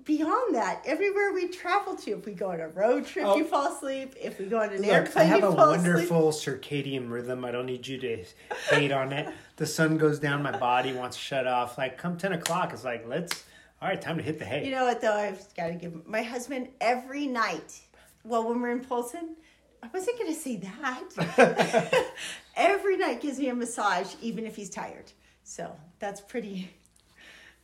beyond 0.05 0.55
that, 0.55 0.83
everywhere 0.87 1.33
we 1.35 1.49
travel 1.49 1.97
to, 1.97 2.13
if 2.13 2.25
we 2.27 2.33
go 2.33 2.51
on 2.53 2.61
a 2.61 2.69
road 2.69 3.05
trip, 3.07 3.27
Oh. 3.27 3.37
you 3.37 3.45
fall 3.45 3.75
asleep. 3.77 4.15
If 4.21 4.39
we 4.39 4.47
go 4.47 4.61
on 4.61 4.71
an 4.71 4.77
Look, 4.83 4.87
airplane, 4.87 5.25
I 5.27 5.29
have 5.29 5.41
you 5.41 5.47
a 5.49 5.53
fall 5.53 5.71
asleep. 5.73 5.93
wonderful 5.93 6.29
circadian 6.31 7.11
rhythm. 7.11 7.45
I 7.45 7.51
don't 7.51 7.67
need 7.67 7.87
you 7.87 7.99
to 7.99 8.25
hate 8.71 8.93
on 8.93 9.13
it. 9.13 9.33
The 9.57 9.67
sun 9.67 9.99
goes 9.99 10.19
down, 10.19 10.43
my 10.43 10.57
body 10.57 10.93
wants 10.93 11.17
to 11.17 11.23
shut 11.23 11.47
off. 11.47 11.77
Like 11.77 11.99
come 11.99 12.17
ten 12.17 12.33
o'clock, 12.33 12.73
it's 12.73 12.85
like 12.85 13.07
let's. 13.07 13.45
All 13.81 13.89
right, 13.89 14.01
time 14.01 14.17
to 14.17 14.23
hit 14.23 14.39
the 14.39 14.45
hay. 14.45 14.65
You 14.65 14.71
know 14.71 14.85
what 14.85 15.01
though? 15.01 15.15
I've 15.15 15.55
got 15.55 15.69
to 15.69 15.75
give 15.75 16.07
my 16.07 16.23
husband 16.23 16.69
every 16.81 17.27
night. 17.27 17.81
Well, 18.25 18.49
when 18.49 18.61
we're 18.61 18.73
in 18.73 18.81
Polson, 18.81 19.37
I 19.83 19.89
wasn't 19.93 20.19
going 20.19 20.33
to 20.33 20.39
say 20.39 20.57
that. 20.57 22.07
every 22.57 22.97
night 22.97 23.21
gives 23.21 23.39
me 23.39 23.49
a 23.49 23.55
massage, 23.55 24.15
even 24.23 24.47
if 24.47 24.57
he's 24.57 24.71
tired. 24.71 25.13
So 25.45 25.77
that's 25.99 26.21
pretty. 26.21 26.71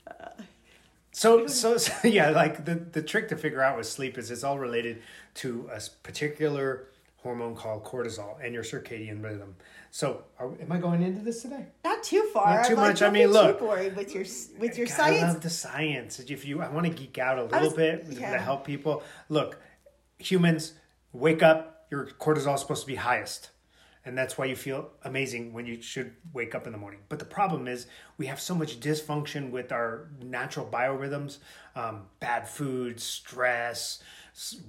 Uh, 0.06 0.42
so, 1.12 1.46
so, 1.46 1.78
so 1.78 1.92
yeah, 2.08 2.30
like 2.30 2.64
the, 2.64 2.74
the 2.74 3.02
trick 3.02 3.28
to 3.28 3.36
figure 3.36 3.62
out 3.62 3.76
with 3.76 3.86
sleep 3.86 4.18
is 4.18 4.30
it's 4.30 4.44
all 4.44 4.58
related 4.58 5.02
to 5.34 5.68
a 5.72 5.80
particular 6.02 6.88
hormone 7.18 7.54
called 7.54 7.84
cortisol 7.84 8.36
and 8.42 8.52
your 8.52 8.64
circadian 8.64 9.22
rhythm. 9.22 9.54
So, 9.94 10.24
are, 10.38 10.50
am 10.58 10.72
I 10.72 10.78
going 10.78 11.02
into 11.02 11.20
this 11.20 11.42
today? 11.42 11.66
Not 11.84 12.02
too 12.02 12.22
far. 12.32 12.56
Not 12.56 12.66
too 12.66 12.76
like, 12.76 12.92
much. 12.92 13.02
I 13.02 13.10
mean, 13.10 13.28
look. 13.28 13.60
with 13.60 14.14
your 14.14 14.24
with 14.58 14.78
your 14.78 14.86
God, 14.86 14.96
science. 14.96 15.22
I 15.22 15.28
love 15.28 15.40
the 15.42 15.50
science. 15.50 16.18
If 16.18 16.46
you, 16.46 16.62
I 16.62 16.70
want 16.70 16.86
to 16.86 16.92
geek 16.92 17.18
out 17.18 17.38
a 17.38 17.44
little 17.44 17.68
was- 17.68 17.74
bit 17.74 18.06
yeah. 18.08 18.32
to 18.32 18.38
help 18.38 18.66
people. 18.66 19.02
Look, 19.28 19.60
humans 20.16 20.72
wake 21.12 21.42
up. 21.42 21.86
Your 21.90 22.06
cortisol 22.06 22.54
is 22.54 22.62
supposed 22.62 22.80
to 22.80 22.86
be 22.86 22.94
highest, 22.94 23.50
and 24.02 24.16
that's 24.16 24.38
why 24.38 24.46
you 24.46 24.56
feel 24.56 24.88
amazing 25.04 25.52
when 25.52 25.66
you 25.66 25.82
should 25.82 26.14
wake 26.32 26.54
up 26.54 26.64
in 26.66 26.72
the 26.72 26.78
morning. 26.78 27.00
But 27.10 27.18
the 27.18 27.26
problem 27.26 27.68
is 27.68 27.86
we 28.16 28.24
have 28.28 28.40
so 28.40 28.54
much 28.54 28.80
dysfunction 28.80 29.50
with 29.50 29.72
our 29.72 30.08
natural 30.22 30.64
biorhythms, 30.64 31.36
um, 31.76 32.06
bad 32.18 32.48
food, 32.48 32.98
stress. 32.98 34.02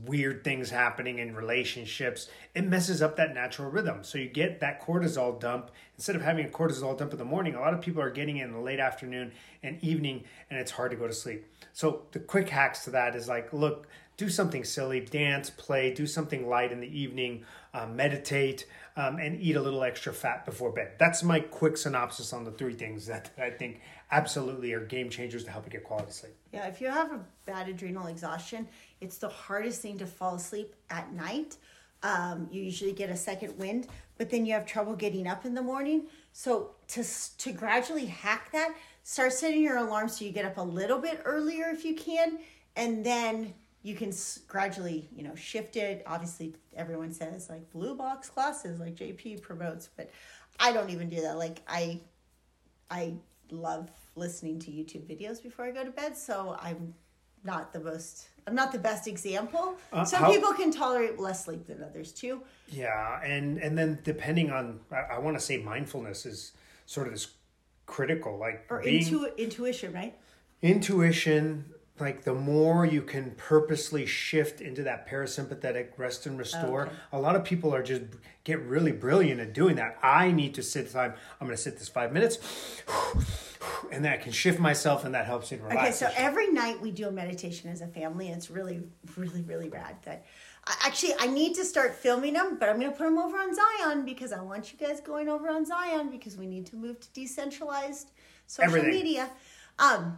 Weird 0.06 0.44
things 0.44 0.70
happening 0.70 1.20
in 1.20 1.36
relationships, 1.36 2.30
it 2.54 2.66
messes 2.66 3.02
up 3.02 3.16
that 3.16 3.34
natural 3.34 3.72
rhythm. 3.72 4.04
So 4.04 4.18
you 4.18 4.28
get 4.28 4.60
that 4.60 4.82
cortisol 4.82 5.40
dump. 5.40 5.72
Instead 5.96 6.18
of 6.18 6.22
having 6.22 6.46
a 6.46 6.50
cortisol 6.50 6.98
dump 6.98 7.14
in 7.14 7.18
the 7.18 7.24
morning, 7.24 7.56
a 7.56 7.62
lot 7.62 7.74
of 7.74 7.80
people 7.80 8.02
are 8.02 8.10
getting 8.10 8.38
it 8.38 8.44
in 8.44 8.52
the 8.52 8.60
late 8.60 8.80
afternoon 8.80 9.32
and 9.64 9.82
evening, 9.82 10.26
and 10.50 10.60
it's 10.60 10.72
hard 10.72 10.92
to 10.92 10.98
go 10.98 11.08
to 11.08 11.14
sleep. 11.14 11.46
So 11.72 12.04
the 12.12 12.20
quick 12.20 12.50
hacks 12.50 12.84
to 12.84 12.90
that 12.90 13.16
is 13.16 13.30
like, 13.30 13.54
look, 13.54 13.88
do 14.18 14.30
something 14.30 14.64
silly, 14.64 15.00
dance, 15.00 15.50
play, 15.50 15.94
do 15.94 16.06
something 16.06 16.48
light 16.48 16.72
in 16.72 16.80
the 16.80 17.00
evening, 17.00 17.46
uh, 17.74 17.88
meditate, 17.88 18.66
um, 18.96 19.18
and 19.18 19.42
eat 19.42 19.56
a 19.56 19.62
little 19.62 19.84
extra 19.84 20.14
fat 20.14 20.46
before 20.46 20.72
bed. 20.72 20.92
That's 21.00 21.24
my 21.24 21.40
quick 21.40 21.78
synopsis 21.78 22.32
on 22.32 22.44
the 22.44 22.52
three 22.52 22.76
things 22.76 23.08
that 23.08 23.32
I 23.40 23.50
think 23.50 23.82
absolutely 24.12 24.74
are 24.74 24.86
game 24.86 25.10
changers 25.10 25.44
to 25.46 25.52
help 25.52 25.66
you 25.66 25.72
get 25.72 25.84
quality 25.84 26.12
sleep. 26.12 26.36
Yeah, 26.54 26.68
if 26.68 26.80
you 26.80 26.90
have 26.90 27.12
a 27.12 27.22
bad 27.46 27.68
adrenal 27.68 28.06
exhaustion, 28.06 28.68
it's 29.04 29.18
the 29.18 29.30
hardest 29.30 29.82
thing 29.82 29.98
to 29.98 30.06
fall 30.06 30.36
asleep 30.36 30.76
at 30.90 31.14
night. 31.14 31.58
Um, 32.02 32.48
you 32.52 32.62
usually 32.62 32.94
get 32.94 33.10
a 33.10 33.16
second 33.16 33.58
wind, 33.58 33.88
but 34.18 34.30
then 34.30 34.46
you 34.46 34.54
have 34.54 34.66
trouble 34.66 34.96
getting 34.96 35.28
up 35.28 35.46
in 35.46 35.54
the 35.54 35.62
morning. 35.62 36.08
So 36.32 36.72
to 36.90 37.04
to 37.38 37.52
gradually 37.52 38.06
hack 38.06 38.52
that, 38.54 38.76
start 39.04 39.34
setting 39.34 39.62
your 39.62 39.78
alarm 39.78 40.10
so 40.10 40.26
you 40.26 40.32
get 40.32 40.46
up 40.46 40.58
a 40.58 40.62
little 40.62 41.00
bit 41.00 41.22
earlier 41.26 41.70
if 41.70 41.86
you 41.86 41.96
can, 41.96 42.40
and 42.76 43.06
then 43.06 43.54
you 43.84 43.96
can 43.96 44.14
gradually, 44.48 45.10
you 45.14 45.24
know, 45.24 45.36
shift 45.36 45.76
it. 45.76 46.04
Obviously, 46.06 46.56
everyone 46.76 47.12
says 47.12 47.50
like 47.50 47.70
blue 47.72 47.96
box 47.96 48.30
classes, 48.30 48.80
like 48.80 48.96
JP 48.96 49.42
promotes, 49.42 49.90
but 49.96 50.10
I 50.60 50.72
don't 50.72 50.90
even 50.90 51.10
do 51.10 51.22
that. 51.22 51.38
Like 51.38 51.60
I 51.68 52.00
I 52.90 53.16
love 53.52 53.90
listening 54.16 54.60
to 54.60 54.72
YouTube 54.72 55.06
videos 55.06 55.42
before 55.42 55.66
I 55.66 55.72
go 55.72 55.84
to 55.84 55.92
bed, 55.92 56.18
so 56.18 56.58
I'm 56.60 56.94
not 57.44 57.74
the 57.74 57.80
most 57.80 58.28
I'm 58.46 58.56
not 58.56 58.74
the 58.74 58.80
best 58.80 59.08
example. 59.08 59.78
Uh, 59.94 60.04
Some 60.04 60.24
how- 60.24 60.32
people 60.32 60.52
can 60.54 60.70
tolerate 60.72 61.18
less 61.18 61.46
sleep 61.46 61.66
than 61.66 61.82
others 61.82 62.12
too. 62.12 62.42
Yeah, 62.68 63.22
and 63.24 63.58
and 63.58 63.78
then 63.78 64.00
depending 64.04 64.52
on, 64.52 64.82
I, 64.92 65.16
I 65.16 65.20
want 65.20 65.38
to 65.38 65.44
say 65.44 65.58
mindfulness 65.58 66.26
is 66.26 66.52
sort 66.86 67.08
of 67.08 67.14
this 67.14 67.28
critical, 67.86 68.38
like 68.38 68.66
Or 68.70 68.82
being 68.82 69.02
intu- 69.04 69.32
intuition, 69.38 69.94
right? 69.94 70.14
intuition 70.62 71.66
like 72.00 72.24
the 72.24 72.34
more 72.34 72.86
you 72.86 73.02
can 73.02 73.32
purposely 73.38 74.06
shift 74.06 74.62
into 74.62 74.82
that 74.84 75.08
parasympathetic 75.08 75.90
rest 75.98 76.26
and 76.26 76.40
restore 76.40 76.84
Okay. 76.88 76.96
a 77.12 77.20
lot 77.20 77.36
of 77.36 77.44
people 77.44 77.74
are 77.76 77.84
just 77.84 78.02
get 78.46 78.60
really 78.62 78.92
brilliant 78.92 79.40
at 79.40 79.54
doing 79.54 79.76
that 79.76 79.98
i 80.02 80.32
need 80.32 80.54
to 80.56 80.64
sit 80.64 80.92
time 80.92 81.14
i'm 81.40 81.48
going 81.48 81.56
to 81.56 81.62
sit 81.62 81.78
this 81.78 81.90
five 81.90 82.12
minutes 82.14 82.40
and 83.92 84.04
then 84.04 84.12
i 84.14 84.18
can 84.18 84.32
shift 84.32 84.60
myself 84.60 85.06
and 85.06 85.14
that 85.14 85.26
helps 85.26 85.52
me 85.52 85.58
to 85.58 85.64
relax 85.64 85.80
Okay, 85.80 85.92
so 85.92 86.10
every 86.16 86.52
night 86.52 86.80
we 86.82 86.92
do 86.92 87.08
a 87.08 87.12
meditation 87.12 87.70
as 87.70 87.82
a 87.82 87.88
family, 87.88 88.28
and 88.28 88.36
it's 88.38 88.50
really, 88.50 88.82
really, 89.18 89.42
really 89.42 89.70
rad. 89.70 89.96
That 90.04 90.26
I, 90.66 90.76
actually 90.86 91.14
I 91.20 91.28
need 91.28 91.56
to 91.56 91.66
start 91.66 91.96
filming 91.96 92.34
them, 92.34 92.58
but 92.60 92.70
I'm 92.70 92.80
going 92.80 92.92
to 92.92 92.98
put 92.98 93.06
them 93.06 93.18
over 93.18 93.38
on 93.38 93.54
Zion 93.54 94.06
because 94.06 94.32
I 94.32 94.42
want 94.42 94.72
you 94.72 94.80
guys 94.80 95.02
going 95.02 95.30
over 95.30 95.50
on 95.50 95.66
Zion 95.66 96.10
because 96.10 96.38
we 96.38 96.46
need 96.48 96.66
to 96.68 96.76
move 96.76 97.00
to 97.00 97.08
decentralized 97.14 98.12
social 98.48 98.76
Everything. 98.76 98.92
media. 98.92 99.30
Um, 99.80 100.18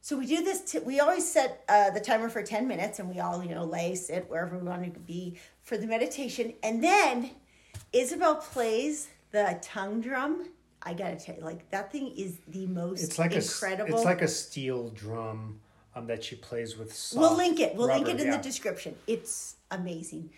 so 0.00 0.16
we 0.18 0.26
do 0.26 0.42
this. 0.44 0.60
T- 0.72 0.78
we 0.80 1.00
always 1.00 1.30
set 1.30 1.64
uh, 1.68 1.90
the 1.90 2.00
timer 2.00 2.28
for 2.28 2.42
ten 2.42 2.68
minutes, 2.68 2.98
and 2.98 3.08
we 3.08 3.20
all 3.20 3.42
you 3.42 3.54
know 3.54 3.64
lay, 3.64 3.94
sit 3.94 4.28
wherever 4.28 4.56
we 4.58 4.66
want 4.66 4.92
to 4.92 5.00
be 5.00 5.38
for 5.62 5.76
the 5.76 5.86
meditation, 5.86 6.54
and 6.62 6.82
then 6.82 7.30
Isabel 7.92 8.36
plays 8.36 9.08
the 9.30 9.58
tongue 9.62 10.00
drum. 10.00 10.48
I 10.84 10.92
gotta 10.92 11.16
tell 11.16 11.36
you, 11.36 11.42
like 11.42 11.68
that 11.70 11.90
thing 11.90 12.12
is 12.16 12.38
the 12.48 12.66
most 12.66 13.02
it's 13.02 13.18
like 13.18 13.32
incredible. 13.32 13.94
a 13.94 13.96
it's 13.96 14.04
like 14.04 14.22
a 14.22 14.28
steel 14.28 14.90
drum 14.90 15.60
um, 15.94 16.06
that 16.06 16.22
she 16.22 16.36
plays 16.36 16.76
with 16.76 17.12
We'll 17.14 17.36
link 17.36 17.60
it. 17.60 17.74
We'll 17.74 17.88
link 17.88 18.08
it 18.08 18.20
in 18.20 18.26
yeah. 18.26 18.36
the 18.36 18.42
description. 18.42 18.94
It's 19.06 19.56
amazing. 19.70 20.30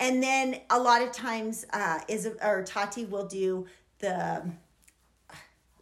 And 0.00 0.22
then 0.22 0.60
a 0.70 0.80
lot 0.80 1.02
of 1.02 1.12
times, 1.12 1.64
uh, 1.72 2.00
is 2.08 2.28
or 2.42 2.64
Tati 2.64 3.04
will 3.04 3.26
do 3.26 3.66
the 3.98 4.42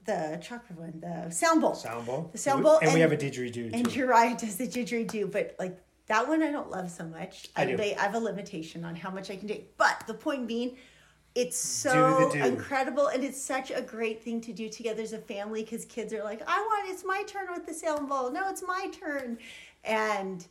the 0.04 0.38
chakra 0.42 0.76
one, 0.76 1.00
the 1.00 1.30
sound 1.30 1.60
bowl. 1.60 1.74
sound 1.74 2.06
bowl 2.06 2.28
The 2.32 2.38
sound 2.38 2.62
bowl, 2.62 2.78
and, 2.82 2.92
we 2.92 3.00
have 3.00 3.12
a 3.12 3.16
didgeridoo 3.16 3.72
And 3.72 3.88
too 3.88 4.00
Uriah 4.00 4.36
does 4.36 4.56
the 4.56 4.66
didgeridoo, 4.66 5.30
but 5.30 5.54
like 5.58 5.78
that 6.06 6.26
one 6.26 6.42
I 6.42 6.50
don't 6.50 6.70
love 6.70 6.90
so 6.90 7.04
much. 7.04 7.48
I 7.56 7.64
do. 7.64 7.80
I 7.80 7.94
have 7.98 8.14
a 8.14 8.18
limitation 8.18 8.84
on 8.84 8.96
how 8.96 9.10
much 9.10 9.30
I 9.30 9.36
can 9.36 9.48
take. 9.48 9.76
But 9.76 10.04
the 10.06 10.14
point 10.14 10.46
being, 10.46 10.76
it's 11.34 11.56
so 11.56 12.30
incredible 12.32 13.06
and 13.06 13.22
it's 13.22 13.40
such 13.40 13.70
a 13.70 13.80
great 13.80 14.22
thing 14.22 14.40
to 14.40 14.52
do 14.52 14.68
together 14.68 15.02
as 15.02 15.12
a 15.12 15.18
family 15.18 15.62
because 15.62 15.84
kids 15.84 16.12
are 16.12 16.24
like, 16.24 16.42
I 16.46 16.60
want 16.60 16.90
it's 16.90 17.04
my 17.04 17.22
turn 17.26 17.46
with 17.52 17.66
the 17.66 17.74
sound 17.74 18.08
bowl. 18.08 18.32
No, 18.32 18.48
it's 18.48 18.64
my 18.66 18.90
turn. 18.98 19.38
And 19.84 20.44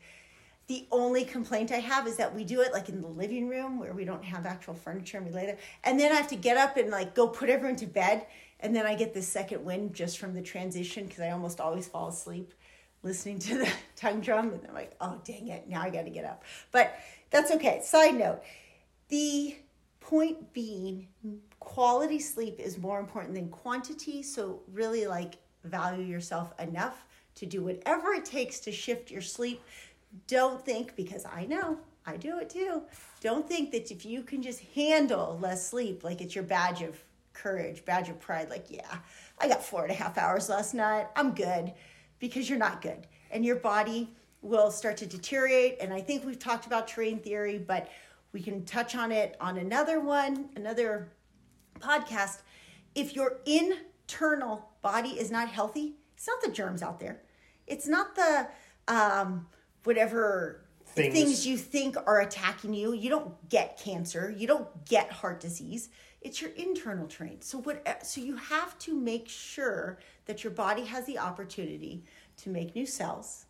the 0.67 0.87
only 0.91 1.25
complaint 1.25 1.71
I 1.71 1.79
have 1.79 2.07
is 2.07 2.15
that 2.17 2.33
we 2.33 2.45
do 2.45 2.61
it 2.61 2.71
like 2.71 2.87
in 2.87 3.01
the 3.01 3.07
living 3.07 3.49
room 3.49 3.77
where 3.77 3.93
we 3.93 4.05
don't 4.05 4.23
have 4.23 4.45
actual 4.45 4.73
furniture 4.73 5.17
and 5.17 5.25
we 5.27 5.33
lay 5.33 5.47
there. 5.47 5.57
And 5.83 5.99
then 5.99 6.11
I 6.13 6.15
have 6.15 6.29
to 6.29 6.37
get 6.37 6.55
up 6.55 6.77
and 6.77 6.89
like 6.89 7.13
go 7.13 7.27
put 7.27 7.49
everyone 7.49 7.75
to 7.77 7.85
bed. 7.85 8.25
And 8.61 8.73
then 8.73 8.85
I 8.85 8.95
get 8.95 9.13
this 9.13 9.27
second 9.27 9.65
wind 9.65 9.93
just 9.93 10.17
from 10.17 10.33
the 10.33 10.41
transition 10.41 11.05
because 11.05 11.21
I 11.21 11.31
almost 11.31 11.59
always 11.59 11.87
fall 11.87 12.07
asleep 12.07 12.53
listening 13.03 13.39
to 13.39 13.57
the 13.57 13.69
tongue 13.97 14.21
drum. 14.21 14.53
And 14.53 14.61
I'm 14.67 14.73
like, 14.73 14.95
oh, 15.01 15.19
dang 15.25 15.49
it. 15.49 15.67
Now 15.67 15.81
I 15.81 15.89
got 15.89 16.03
to 16.03 16.09
get 16.09 16.23
up. 16.23 16.43
But 16.71 16.97
that's 17.31 17.51
okay. 17.51 17.81
Side 17.83 18.15
note 18.15 18.41
the 19.09 19.55
point 19.99 20.53
being, 20.53 21.07
quality 21.59 22.19
sleep 22.19 22.59
is 22.59 22.77
more 22.77 22.99
important 22.99 23.35
than 23.35 23.49
quantity. 23.49 24.23
So, 24.23 24.61
really, 24.71 25.07
like, 25.07 25.35
value 25.63 26.05
yourself 26.05 26.53
enough 26.59 27.05
to 27.35 27.45
do 27.45 27.63
whatever 27.63 28.13
it 28.13 28.25
takes 28.25 28.59
to 28.61 28.71
shift 28.71 29.11
your 29.11 29.21
sleep. 29.21 29.61
Don't 30.27 30.63
think, 30.65 30.95
because 30.95 31.25
I 31.25 31.45
know 31.45 31.77
I 32.05 32.17
do 32.17 32.39
it 32.39 32.49
too, 32.49 32.83
don't 33.21 33.47
think 33.47 33.71
that 33.71 33.91
if 33.91 34.05
you 34.05 34.23
can 34.23 34.41
just 34.41 34.61
handle 34.75 35.37
less 35.41 35.67
sleep, 35.69 36.03
like 36.03 36.21
it's 36.21 36.33
your 36.33 36.43
badge 36.43 36.81
of 36.81 37.03
courage, 37.33 37.85
badge 37.85 38.09
of 38.09 38.19
pride. 38.19 38.49
Like, 38.49 38.65
yeah, 38.69 38.97
I 39.39 39.47
got 39.47 39.63
four 39.63 39.83
and 39.83 39.91
a 39.91 39.95
half 39.95 40.17
hours 40.17 40.49
last 40.49 40.73
night. 40.73 41.07
I'm 41.15 41.33
good 41.33 41.73
because 42.19 42.49
you're 42.49 42.59
not 42.59 42.81
good. 42.81 43.07
And 43.31 43.45
your 43.45 43.57
body 43.57 44.09
will 44.41 44.71
start 44.71 44.97
to 44.97 45.05
deteriorate. 45.05 45.77
And 45.79 45.93
I 45.93 46.01
think 46.01 46.25
we've 46.25 46.39
talked 46.39 46.65
about 46.65 46.87
terrain 46.87 47.19
theory, 47.19 47.57
but 47.57 47.89
we 48.31 48.41
can 48.41 48.65
touch 48.65 48.95
on 48.95 49.11
it 49.11 49.35
on 49.39 49.57
another 49.57 49.99
one, 49.99 50.49
another 50.55 51.11
podcast. 51.79 52.41
If 52.95 53.15
your 53.15 53.39
internal 53.45 54.69
body 54.81 55.09
is 55.09 55.31
not 55.31 55.49
healthy, 55.49 55.95
it's 56.15 56.27
not 56.27 56.41
the 56.41 56.51
germs 56.51 56.81
out 56.83 56.99
there. 56.99 57.21
It's 57.67 57.87
not 57.87 58.15
the 58.15 58.47
um, 58.87 59.47
whatever 59.83 60.65
Things. 60.95 61.13
things 61.13 61.47
you 61.47 61.55
think 61.55 61.95
are 62.07 62.21
attacking 62.21 62.73
you. 62.73 62.93
You 62.93 63.09
don't 63.11 63.49
get 63.49 63.79
cancer. 63.79 64.33
You 64.35 64.47
don't 64.47 64.85
get 64.85 65.11
heart 65.11 65.39
disease. 65.39 65.89
It's 66.21 66.41
your 66.41 66.49
internal 66.51 67.07
terrain. 67.07 67.41
So 67.41 67.59
what? 67.59 68.05
So 68.05 68.21
you 68.21 68.35
have 68.35 68.77
to 68.79 68.95
make 68.95 69.29
sure 69.29 69.99
that 70.25 70.43
your 70.43 70.51
body 70.51 70.83
has 70.85 71.05
the 71.05 71.19
opportunity 71.19 72.03
to 72.37 72.49
make 72.49 72.75
new 72.75 72.85
cells, 72.85 73.45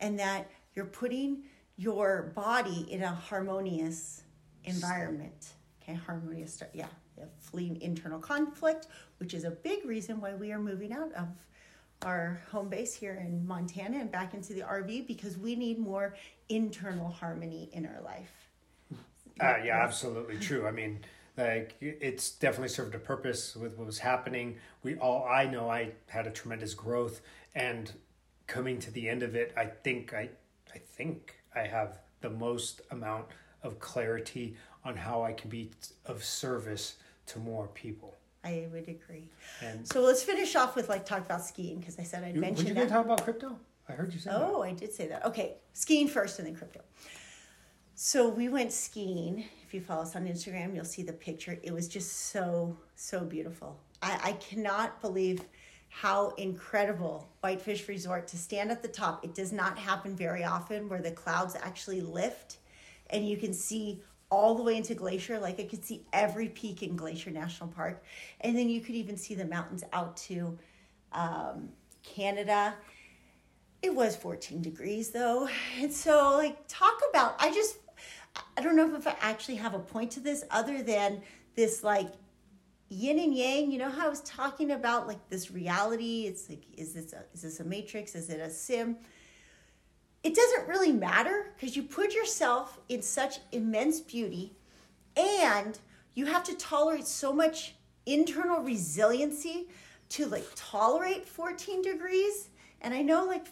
and 0.00 0.18
that 0.18 0.50
you're 0.74 0.84
putting 0.86 1.42
your 1.76 2.32
body 2.34 2.86
in 2.90 3.02
a 3.02 3.08
harmonious 3.12 4.22
environment. 4.64 5.52
Okay, 5.82 5.94
harmonious. 5.94 6.62
Yeah, 6.72 6.86
yeah, 7.18 7.24
fleeing 7.40 7.80
internal 7.80 8.18
conflict, 8.18 8.88
which 9.18 9.34
is 9.34 9.44
a 9.44 9.50
big 9.50 9.84
reason 9.84 10.20
why 10.20 10.34
we 10.34 10.52
are 10.52 10.58
moving 10.58 10.92
out 10.92 11.12
of 11.12 11.28
our 12.02 12.40
home 12.50 12.68
base 12.68 12.94
here 12.94 13.14
in 13.14 13.46
Montana 13.46 13.98
and 13.98 14.10
back 14.10 14.34
into 14.34 14.52
the 14.52 14.60
RV 14.60 15.06
because 15.06 15.38
we 15.38 15.54
need 15.56 15.78
more 15.78 16.14
internal 16.48 17.08
harmony 17.08 17.70
in 17.72 17.86
our 17.86 18.00
life. 18.02 18.32
Uh, 19.40 19.56
yeah, 19.64 19.82
absolutely 19.82 20.38
true. 20.38 20.66
I 20.66 20.70
mean, 20.70 21.00
like 21.36 21.74
it's 21.80 22.30
definitely 22.30 22.68
served 22.68 22.94
a 22.94 22.98
purpose 22.98 23.56
with 23.56 23.76
what 23.76 23.86
was 23.86 23.98
happening. 23.98 24.56
We 24.82 24.96
all, 24.96 25.26
I 25.28 25.46
know, 25.46 25.68
I 25.68 25.92
had 26.06 26.26
a 26.26 26.30
tremendous 26.30 26.74
growth, 26.74 27.20
and 27.54 27.90
coming 28.46 28.78
to 28.80 28.90
the 28.90 29.08
end 29.08 29.22
of 29.22 29.34
it, 29.34 29.52
I 29.56 29.66
think 29.66 30.14
I, 30.14 30.30
I 30.72 30.78
think 30.78 31.34
I 31.54 31.62
have 31.62 31.98
the 32.20 32.30
most 32.30 32.82
amount 32.90 33.26
of 33.64 33.80
clarity 33.80 34.56
on 34.84 34.96
how 34.96 35.22
I 35.22 35.32
can 35.32 35.50
be 35.50 35.70
of 36.06 36.22
service 36.22 36.96
to 37.26 37.38
more 37.40 37.66
people. 37.68 38.14
I 38.44 38.66
would 38.70 38.88
agree. 38.88 39.30
And 39.62 39.88
So 39.88 40.02
let's 40.02 40.22
finish 40.22 40.54
off 40.54 40.76
with 40.76 40.88
like 40.90 41.06
talk 41.06 41.24
about 41.24 41.42
skiing 41.44 41.80
because 41.80 41.98
I 41.98 42.02
said 42.02 42.22
I'd 42.22 42.34
you, 42.34 42.34
were 42.34 42.40
mention 42.42 42.66
you 42.66 42.74
that. 42.74 42.80
going 42.80 42.88
to 42.88 42.94
talk 42.94 43.04
about 43.06 43.24
crypto? 43.24 43.58
I 43.88 43.92
heard 43.92 44.12
you 44.12 44.20
say 44.20 44.30
that. 44.30 44.40
Oh, 44.40 44.62
I 44.62 44.72
did 44.72 44.92
say 44.92 45.08
that. 45.08 45.24
Okay, 45.24 45.54
skiing 45.72 46.08
first 46.08 46.38
and 46.38 46.46
then 46.46 46.54
crypto. 46.54 46.80
So 47.94 48.28
we 48.28 48.48
went 48.48 48.72
skiing. 48.72 49.44
If 49.66 49.72
you 49.72 49.80
follow 49.80 50.02
us 50.02 50.14
on 50.16 50.26
Instagram, 50.26 50.74
you'll 50.74 50.84
see 50.84 51.02
the 51.02 51.12
picture. 51.12 51.58
It 51.62 51.72
was 51.72 51.88
just 51.88 52.30
so, 52.30 52.76
so 52.96 53.24
beautiful. 53.24 53.78
I, 54.02 54.18
I 54.22 54.32
cannot 54.32 55.00
believe 55.00 55.40
how 55.88 56.30
incredible 56.30 57.28
Whitefish 57.40 57.88
Resort 57.88 58.26
to 58.28 58.36
stand 58.36 58.70
at 58.72 58.82
the 58.82 58.88
top. 58.88 59.24
It 59.24 59.34
does 59.34 59.52
not 59.52 59.78
happen 59.78 60.16
very 60.16 60.44
often 60.44 60.88
where 60.88 61.00
the 61.00 61.12
clouds 61.12 61.56
actually 61.62 62.00
lift 62.00 62.58
and 63.10 63.28
you 63.28 63.36
can 63.36 63.52
see 63.52 64.02
all 64.30 64.54
the 64.54 64.62
way 64.62 64.76
into 64.76 64.94
Glacier. 64.94 65.38
Like 65.38 65.60
I 65.60 65.64
could 65.64 65.84
see 65.84 66.04
every 66.12 66.48
peak 66.48 66.82
in 66.82 66.96
Glacier 66.96 67.30
National 67.30 67.68
Park. 67.68 68.02
And 68.40 68.56
then 68.56 68.68
you 68.68 68.80
could 68.80 68.94
even 68.94 69.16
see 69.16 69.34
the 69.34 69.44
mountains 69.44 69.84
out 69.92 70.16
to 70.18 70.58
um, 71.12 71.68
Canada. 72.02 72.74
It 73.82 73.94
was 73.94 74.16
14 74.16 74.62
degrees 74.62 75.10
though. 75.10 75.48
And 75.78 75.92
so 75.92 76.36
like 76.36 76.58
talk 76.68 76.98
about 77.10 77.36
i 77.38 77.52
just 77.52 77.76
i 78.56 78.62
don't 78.62 78.76
know 78.76 78.94
if 78.96 79.06
i 79.06 79.14
actually 79.20 79.56
have 79.56 79.74
a 79.74 79.78
point 79.78 80.10
to 80.12 80.20
this 80.20 80.42
other 80.50 80.82
than 80.82 81.22
this 81.54 81.84
like 81.84 82.08
yin 82.88 83.18
and 83.18 83.34
yang. 83.34 83.70
You 83.70 83.78
know 83.78 83.90
how 83.90 84.06
i 84.06 84.08
was 84.08 84.22
talking 84.22 84.70
about 84.70 85.06
like 85.06 85.28
this 85.28 85.50
reality? 85.50 86.24
It's 86.26 86.48
like 86.48 86.64
is 86.76 86.94
this 86.94 87.12
a, 87.12 87.24
is 87.34 87.42
this 87.42 87.60
a 87.60 87.64
matrix? 87.64 88.14
Is 88.14 88.30
it 88.30 88.40
a 88.40 88.50
sim 88.50 88.96
it 90.24 90.34
doesn't 90.34 90.66
really 90.66 90.90
matter 90.90 91.52
because 91.54 91.76
you 91.76 91.82
put 91.82 92.14
yourself 92.14 92.80
in 92.88 93.02
such 93.02 93.38
immense 93.52 94.00
beauty 94.00 94.56
and 95.16 95.78
you 96.14 96.24
have 96.24 96.42
to 96.44 96.56
tolerate 96.56 97.06
so 97.06 97.32
much 97.32 97.74
internal 98.06 98.60
resiliency 98.60 99.68
to 100.08 100.26
like 100.26 100.46
tolerate 100.56 101.28
14 101.28 101.82
degrees. 101.82 102.48
And 102.80 102.94
i 102.94 103.02
know 103.02 103.24
like 103.26 103.48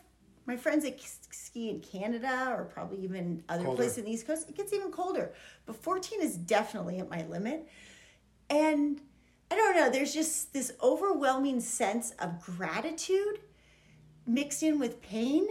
my 0.46 0.56
friends 0.56 0.84
that 0.84 0.98
ski 1.30 1.68
in 1.68 1.80
canada 1.80 2.54
or 2.56 2.64
probably 2.64 2.98
even 3.04 3.44
other 3.48 3.64
Colder. 3.64 3.76
places 3.76 3.98
in 3.98 4.04
the 4.06 4.10
east 4.10 4.26
coast 4.26 4.48
it 4.48 4.56
gets 4.56 4.72
even 4.72 4.90
colder. 4.90 5.32
But 5.66 5.76
14 5.76 6.22
is 6.22 6.36
definitely 6.36 6.98
at 6.98 7.10
my 7.10 7.24
limit. 7.26 7.68
And 8.48 9.00
i 9.50 9.56
don't 9.56 9.76
know 9.76 9.90
there's 9.90 10.14
just 10.14 10.54
this 10.54 10.72
overwhelming 10.82 11.60
sense 11.60 12.12
of 12.12 12.40
gratitude 12.40 13.40
mixed 14.26 14.62
in 14.62 14.78
with 14.78 15.02
pain 15.02 15.46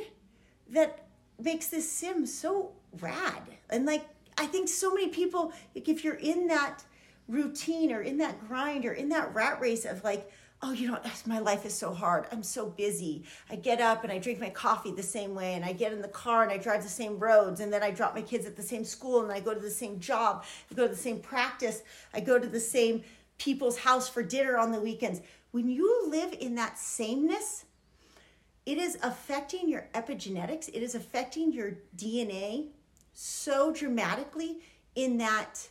that 0.69 1.10
makes 1.43 1.67
this 1.67 1.91
sim 1.91 2.25
so 2.25 2.71
rad. 2.99 3.41
And 3.69 3.85
like 3.85 4.05
I 4.37 4.45
think 4.45 4.69
so 4.69 4.93
many 4.93 5.09
people, 5.09 5.53
like 5.75 5.89
if 5.89 6.03
you're 6.03 6.15
in 6.15 6.47
that 6.47 6.83
routine 7.27 7.91
or 7.91 8.01
in 8.01 8.17
that 8.17 8.47
grind 8.47 8.85
or 8.85 8.93
in 8.93 9.09
that 9.09 9.33
rat 9.33 9.61
race 9.61 9.85
of 9.85 10.03
like, 10.03 10.29
oh, 10.63 10.73
you 10.73 10.87
know, 10.87 10.99
my 11.25 11.39
life 11.39 11.65
is 11.65 11.73
so 11.73 11.91
hard. 11.91 12.27
I'm 12.31 12.43
so 12.43 12.67
busy. 12.69 13.23
I 13.49 13.55
get 13.55 13.81
up 13.81 14.03
and 14.03 14.11
I 14.13 14.19
drink 14.19 14.39
my 14.39 14.51
coffee 14.51 14.91
the 14.91 15.01
same 15.01 15.33
way, 15.33 15.55
and 15.55 15.65
I 15.65 15.73
get 15.73 15.91
in 15.91 16.03
the 16.03 16.07
car 16.07 16.43
and 16.43 16.51
I 16.51 16.57
drive 16.57 16.83
the 16.83 16.89
same 16.89 17.17
roads, 17.17 17.61
and 17.61 17.73
then 17.73 17.81
I 17.81 17.89
drop 17.89 18.13
my 18.13 18.21
kids 18.21 18.45
at 18.45 18.55
the 18.55 18.61
same 18.61 18.85
school, 18.85 19.23
and 19.23 19.31
I 19.31 19.39
go 19.39 19.55
to 19.55 19.59
the 19.59 19.71
same 19.71 19.99
job, 19.99 20.43
I 20.69 20.75
go 20.75 20.83
to 20.83 20.93
the 20.93 20.95
same 20.95 21.19
practice, 21.19 21.81
I 22.13 22.19
go 22.19 22.37
to 22.37 22.47
the 22.47 22.59
same 22.59 23.03
people's 23.39 23.79
house 23.79 24.07
for 24.07 24.21
dinner 24.21 24.55
on 24.57 24.71
the 24.71 24.79
weekends. 24.79 25.21
When 25.49 25.67
you 25.67 26.07
live 26.07 26.33
in 26.39 26.53
that 26.55 26.77
sameness, 26.77 27.65
it 28.65 28.77
is 28.77 28.97
affecting 29.01 29.67
your 29.67 29.87
epigenetics, 29.93 30.69
it 30.69 30.83
is 30.83 30.95
affecting 30.95 31.51
your 31.51 31.77
DNA 31.95 32.67
so 33.13 33.71
dramatically 33.71 34.59
in 34.95 35.17
that 35.17 35.67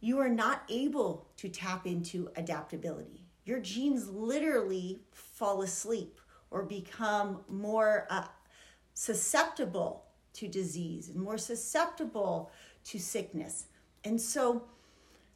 you 0.00 0.18
are 0.18 0.28
not 0.28 0.62
able 0.68 1.26
to 1.36 1.48
tap 1.48 1.86
into 1.86 2.30
adaptability. 2.36 3.24
Your 3.44 3.60
genes 3.60 4.08
literally 4.08 5.00
fall 5.12 5.62
asleep 5.62 6.20
or 6.50 6.62
become 6.62 7.40
more 7.48 8.06
uh, 8.10 8.26
susceptible 8.94 10.04
to 10.34 10.48
disease 10.48 11.08
and 11.08 11.18
more 11.18 11.38
susceptible 11.38 12.50
to 12.84 12.98
sickness. 12.98 13.66
And 14.04 14.20
so 14.20 14.64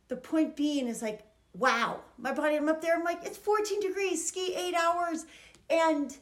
the 0.09 0.17
point 0.17 0.57
being 0.57 0.87
is 0.87 1.03
like, 1.03 1.23
wow, 1.55 2.01
my 2.19 2.33
body, 2.33 2.57
I'm 2.57 2.69
up 2.69 2.81
there, 2.81 2.95
I'm 2.95 3.05
like, 3.05 3.25
it's 3.25 3.39
14 3.39 3.81
degrees, 3.81 4.27
ski 4.27 4.55
eight 4.55 4.75
hours. 4.75 5.27
And 5.69 6.17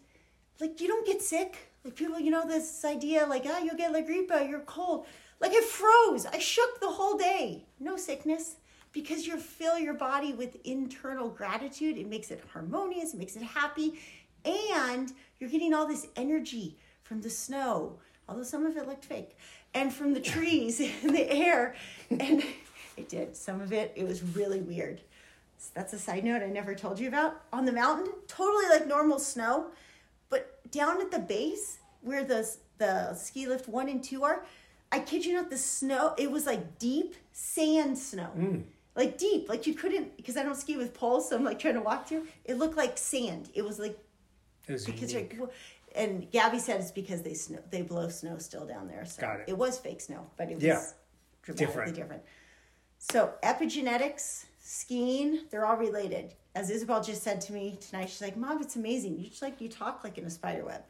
like, 0.60 0.80
you 0.80 0.88
don't 0.88 1.06
get 1.06 1.22
sick. 1.22 1.56
Like, 1.84 1.96
people, 1.96 2.20
you 2.20 2.30
know, 2.30 2.46
this 2.46 2.84
idea, 2.84 3.26
like, 3.26 3.44
ah, 3.46 3.58
you'll 3.60 3.76
get 3.76 3.92
La 3.92 4.00
Gripa, 4.00 4.48
you're 4.48 4.60
cold. 4.60 5.06
Like, 5.40 5.52
I 5.52 5.62
froze, 5.62 6.26
I 6.26 6.38
shook 6.38 6.80
the 6.80 6.90
whole 6.90 7.16
day. 7.16 7.64
No 7.78 7.96
sickness 7.96 8.56
because 8.92 9.26
you 9.26 9.38
fill 9.38 9.78
your 9.78 9.94
body 9.94 10.32
with 10.32 10.56
internal 10.64 11.28
gratitude. 11.28 11.96
It 11.96 12.08
makes 12.08 12.30
it 12.30 12.42
harmonious, 12.52 13.14
it 13.14 13.18
makes 13.18 13.36
it 13.36 13.42
happy, 13.42 14.00
and 14.44 15.12
you're 15.38 15.50
getting 15.50 15.74
all 15.74 15.86
this 15.86 16.06
energy 16.16 16.76
from 17.02 17.20
the 17.20 17.30
snow, 17.30 17.98
although 18.28 18.42
some 18.42 18.66
of 18.66 18.76
it 18.76 18.86
looked 18.86 19.04
fake, 19.04 19.36
and 19.74 19.92
from 19.92 20.12
the 20.12 20.20
trees 20.20 20.78
the 21.02 21.32
air. 21.32 21.74
And 22.10 22.42
it 22.96 23.08
did. 23.08 23.36
Some 23.36 23.60
of 23.60 23.72
it, 23.72 23.92
it 23.96 24.06
was 24.06 24.22
really 24.22 24.60
weird. 24.60 25.00
So 25.58 25.70
that's 25.74 25.92
a 25.92 25.98
side 25.98 26.24
note 26.24 26.42
I 26.42 26.46
never 26.46 26.74
told 26.74 26.98
you 26.98 27.08
about. 27.08 27.42
On 27.52 27.64
the 27.64 27.72
mountain, 27.72 28.12
totally 28.26 28.66
like 28.70 28.86
normal 28.86 29.18
snow, 29.18 29.66
but 30.30 30.70
down 30.70 31.00
at 31.00 31.10
the 31.10 31.18
base 31.18 31.78
where 32.00 32.24
the 32.24 32.48
the 32.78 33.12
ski 33.14 33.46
lift 33.46 33.68
one 33.68 33.88
and 33.88 34.02
two 34.02 34.24
are, 34.24 34.44
I 34.90 35.00
kid 35.00 35.24
you 35.26 35.34
not, 35.34 35.50
the 35.50 35.58
snow 35.58 36.14
it 36.16 36.30
was 36.30 36.46
like 36.46 36.78
deep 36.78 37.14
sand 37.32 37.98
snow, 37.98 38.30
mm. 38.36 38.62
like 38.96 39.18
deep, 39.18 39.48
like 39.48 39.66
you 39.66 39.74
couldn't 39.74 40.16
because 40.16 40.36
I 40.36 40.42
don't 40.42 40.56
ski 40.56 40.76
with 40.76 40.94
poles, 40.94 41.28
so 41.28 41.36
I'm 41.36 41.44
like 41.44 41.58
trying 41.58 41.74
to 41.74 41.80
walk 41.82 42.08
through. 42.08 42.26
It 42.44 42.56
looked 42.56 42.76
like 42.76 42.96
sand. 42.96 43.50
It 43.54 43.62
was 43.64 43.78
like 43.78 43.98
It 44.66 44.72
was 44.72 44.86
because 44.86 45.12
unique. 45.12 45.36
like, 45.38 45.50
and 45.94 46.30
Gabby 46.30 46.58
said 46.60 46.80
it's 46.80 46.90
because 46.92 47.22
they 47.22 47.34
snow 47.34 47.58
they 47.70 47.82
blow 47.82 48.08
snow 48.08 48.38
still 48.38 48.66
down 48.66 48.88
there. 48.88 49.04
So 49.04 49.20
Got 49.20 49.40
it. 49.48 49.58
was 49.58 49.78
fake 49.78 50.00
snow, 50.00 50.30
but 50.36 50.48
it 50.50 50.54
was 50.54 50.64
Yeah. 50.64 50.82
dramatically 51.42 51.66
Different. 51.66 51.94
different. 51.96 52.22
So 52.98 53.32
epigenetics, 53.42 54.44
skiing, 54.60 55.40
they're 55.50 55.64
all 55.66 55.76
related. 55.76 56.34
As 56.54 56.70
Isabel 56.70 57.02
just 57.02 57.22
said 57.22 57.40
to 57.42 57.52
me 57.52 57.78
tonight, 57.80 58.08
she's 58.08 58.22
like, 58.22 58.36
"Mom, 58.36 58.60
it's 58.60 58.76
amazing. 58.76 59.18
You 59.18 59.28
just 59.28 59.42
like 59.42 59.60
you 59.60 59.68
talk 59.68 60.02
like 60.02 60.18
in 60.18 60.24
a 60.24 60.30
spider 60.30 60.64
web." 60.64 60.82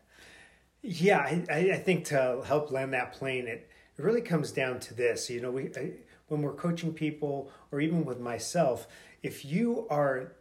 Yeah, 0.83 1.19
I, 1.19 1.73
I 1.73 1.77
think 1.77 2.07
to 2.07 2.43
help 2.47 2.71
land 2.71 2.95
that 2.95 3.13
plane, 3.13 3.47
it, 3.47 3.69
it 3.99 4.03
really 4.03 4.23
comes 4.23 4.51
down 4.51 4.81
to 4.81 4.95
this. 4.95 5.29
You 5.29 5.41
know, 5.41 5.51
we 5.51 5.71
I, 5.77 5.93
when 6.29 6.43
we're 6.43 6.55
coaching 6.55 6.95
people, 6.95 7.51
or 7.71 7.81
even 7.81 8.05
with 8.05 8.21
myself, 8.21 8.87
if 9.23 9.45
you 9.45 9.87
are 9.91 10.33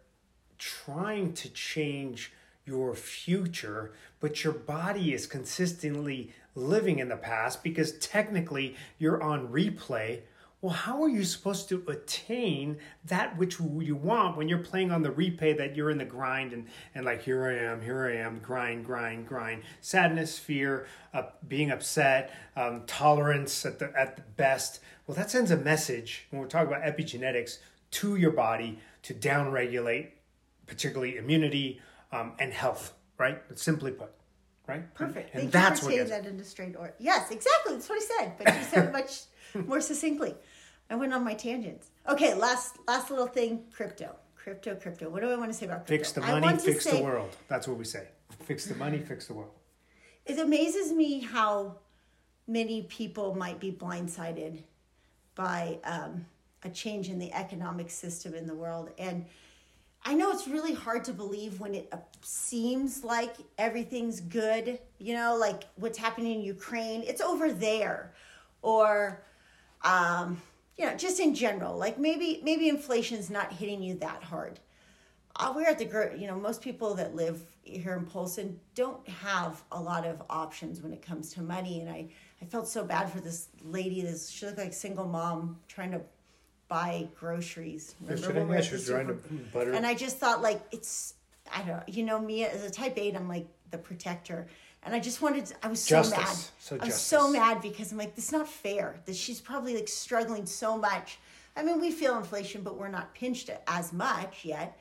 trying 0.58 1.34
to 1.34 1.50
change 1.50 2.32
your 2.66 2.94
future, 2.94 3.92
but 4.20 4.44
your 4.44 4.54
body 4.54 5.14
is 5.14 5.26
consistently 5.26 6.34
living 6.56 7.00
in 7.00 7.10
the 7.10 7.18
past 7.18 7.64
because 7.64 7.98
technically 7.98 8.76
you're 9.00 9.22
on 9.22 9.48
replay, 9.48 10.22
well, 10.62 10.74
how 10.74 11.02
are 11.04 11.10
you 11.10 11.24
supposed 11.24 11.70
to 11.70 11.84
attain 11.88 12.80
that 13.06 13.38
which 13.38 13.60
you 13.60 13.96
want 13.96 14.36
when 14.36 14.50
you're 14.50 14.60
playing 14.60 14.92
on 14.92 15.02
the 15.02 15.12
repay 15.12 15.54
that 15.54 15.74
you're 15.74 15.90
in 15.90 15.98
the 15.98 16.06
grind 16.06 16.52
and, 16.52 16.68
and 16.94 17.06
like, 17.06 17.24
here 17.24 17.46
I 17.46 17.72
am, 17.72 17.82
here 17.82 18.06
I 18.06 18.18
am, 18.18 18.40
grind, 18.40 18.86
grind, 18.86 19.26
grind, 19.26 19.64
sadness, 19.80 20.38
fear, 20.38 20.86
uh, 21.14 21.24
being 21.48 21.72
upset, 21.72 22.34
um, 22.58 22.84
tolerance 22.88 23.66
at 23.66 23.80
the, 23.80 23.98
at 23.98 24.18
the 24.18 24.22
best. 24.36 24.82
Well, 25.08 25.16
that 25.16 25.32
sends 25.32 25.50
a 25.52 25.58
message 25.58 26.28
when 26.30 26.42
we're 26.42 26.48
talking 26.48 26.68
about 26.68 26.84
epigenetics 26.84 27.60
to 27.92 28.18
your 28.18 28.32
body 28.32 28.80
to 29.04 29.14
downregulate, 29.14 30.10
particularly 30.68 31.16
immunity 31.16 31.80
um, 32.12 32.34
and 32.38 32.52
health, 32.52 32.94
right? 33.18 33.42
Simply 33.56 33.92
put, 33.92 34.12
right? 34.68 34.94
Perfect. 34.94 35.34
And 35.34 35.44
Thank 35.44 35.52
that's 35.54 35.82
you 35.82 35.88
what 35.88 36.00
for 36.00 36.08
saying 36.08 36.24
that 36.24 36.30
in 36.30 36.38
a 36.38 36.44
straight 36.44 36.76
or 36.76 36.94
yes, 37.00 37.32
exactly. 37.32 37.76
That's 37.76 37.88
what 37.88 38.02
I 38.02 38.06
said, 38.18 38.34
but 38.38 38.56
you 38.56 38.64
said 38.64 38.86
it 38.88 38.92
much 38.92 39.22
more 39.68 39.80
succinctly. 39.80 40.36
I 40.90 40.96
went 40.96 41.14
on 41.14 41.24
my 41.24 41.34
tangents. 41.34 41.92
Okay, 42.08 42.34
last 42.34 42.78
last 42.88 43.10
little 43.10 43.28
thing, 43.28 43.64
crypto. 43.72 44.16
Crypto, 44.36 44.76
crypto. 44.76 45.10
What 45.10 45.22
do 45.22 45.30
I 45.30 45.36
want 45.36 45.52
to 45.52 45.58
say 45.58 45.66
about 45.66 45.86
crypto? 45.86 45.98
Fix 45.98 46.12
the 46.14 46.24
I 46.24 46.32
money, 46.32 46.46
want 46.46 46.60
to 46.62 46.66
fix 46.66 46.84
say- 46.86 46.98
the 46.98 47.04
world. 47.04 47.36
That's 47.48 47.68
what 47.68 47.78
we 47.78 47.86
say. 47.86 48.08
Fix 48.44 48.66
the 48.66 48.76
money, 48.76 49.00
fix 49.00 49.28
the 49.28 49.34
world. 49.34 49.52
It 50.26 50.40
amazes 50.40 50.92
me 50.92 51.20
how 51.20 51.76
many 52.48 52.84
people 52.84 53.36
might 53.36 53.60
be 53.60 53.72
blindsided 53.72 54.64
by 55.36 55.80
um, 55.84 56.26
a 56.64 56.70
change 56.70 57.10
in 57.10 57.20
the 57.20 57.32
economic 57.34 57.90
system 57.90 58.34
in 58.34 58.48
the 58.48 58.54
world. 58.56 58.90
And 58.98 59.26
I 60.06 60.14
know 60.14 60.32
it's 60.32 60.48
really 60.48 60.74
hard 60.74 61.04
to 61.06 61.14
believe 61.14 61.60
when 61.60 61.76
it 61.76 61.90
uh, 61.92 61.98
seems 62.22 63.04
like 63.04 63.36
everything's 63.58 64.20
good, 64.22 64.80
you 64.98 65.14
know, 65.14 65.36
like 65.36 65.64
what's 65.76 65.98
happening 65.98 66.36
in 66.40 66.42
Ukraine, 66.42 67.04
it's 67.04 67.22
over 67.22 67.52
there. 67.52 68.14
Or, 68.62 69.22
um, 69.84 70.42
you 70.80 70.86
know, 70.86 70.96
just 70.96 71.20
in 71.20 71.36
general, 71.36 71.78
like 71.78 72.00
maybe 72.00 72.40
maybe 72.42 72.70
inflation's 72.70 73.30
not 73.30 73.52
hitting 73.52 73.84
you 73.84 73.96
that 73.96 74.24
hard. 74.24 74.62
Uh, 75.36 75.52
we're 75.54 75.68
at 75.68 75.78
the 75.78 76.18
you 76.18 76.26
know 76.26 76.38
most 76.38 76.62
people 76.62 76.96
that 76.96 77.14
live 77.14 77.42
here 77.64 77.96
in 77.96 78.06
Polson 78.06 78.58
don't 78.76 79.06
have 79.10 79.62
a 79.74 79.80
lot 79.80 80.06
of 80.06 80.22
options 80.30 80.82
when 80.82 80.94
it 80.94 81.02
comes 81.02 81.34
to 81.34 81.42
money, 81.42 81.82
and 81.82 81.90
I 81.90 82.08
I 82.42 82.46
felt 82.46 82.66
so 82.66 82.86
bad 82.86 83.12
for 83.12 83.20
this 83.20 83.50
lady. 83.62 84.02
This 84.02 84.30
she 84.30 84.46
looked 84.46 84.58
like 84.58 84.72
single 84.72 85.06
mom 85.06 85.60
trying 85.68 85.92
to 85.92 86.02
buy 86.70 87.10
groceries. 87.20 87.96
Remember 88.00 88.22
Yesterday, 88.22 88.40
when 88.40 88.48
we 88.48 88.56
were 88.56 88.62
yeah, 88.62 88.68
she 88.68 88.74
was 88.76 88.88
trying 88.88 89.08
to 89.08 89.14
butter. 89.54 89.74
and 89.74 89.86
I 89.86 89.96
just 89.96 90.18
thought 90.18 90.42
like 90.42 90.62
it's 90.72 91.16
I 91.54 91.58
don't 91.58 91.68
know, 91.68 91.84
you 91.88 92.04
know 92.04 92.20
me 92.20 92.46
as 92.46 92.64
a 92.64 92.70
type 92.70 92.94
eight, 92.98 93.18
I'm 93.18 93.28
like 93.28 93.48
the 93.72 93.78
protector. 93.78 94.48
And 94.84 94.96
I 94.96 95.00
just 95.00 95.22
wanted 95.22 95.46
to, 95.48 95.56
I 95.62 95.68
was 95.68 95.82
so 95.82 95.98
Justice. 95.98 96.18
mad. 96.18 96.38
So 96.60 96.78
I 96.80 96.86
was 96.86 96.96
so 96.96 97.30
mad 97.30 97.62
because 97.62 97.92
I'm 97.92 97.98
like, 97.98 98.16
this 98.16 98.28
is 98.28 98.32
not 98.32 98.48
fair. 98.48 99.00
That 99.06 99.16
she's 99.16 99.42
probably 99.42 99.76
like 99.76 99.88
struggling 99.88 100.46
so 100.46 100.78
much. 100.78 101.20
I 101.58 101.64
mean, 101.64 101.82
we 101.82 101.92
feel 101.92 102.18
inflation, 102.18 102.62
but 102.62 102.78
we're 102.78 102.88
not 102.88 103.14
pinched 103.14 103.50
as 103.68 103.92
much 103.92 104.46
yet. 104.46 104.78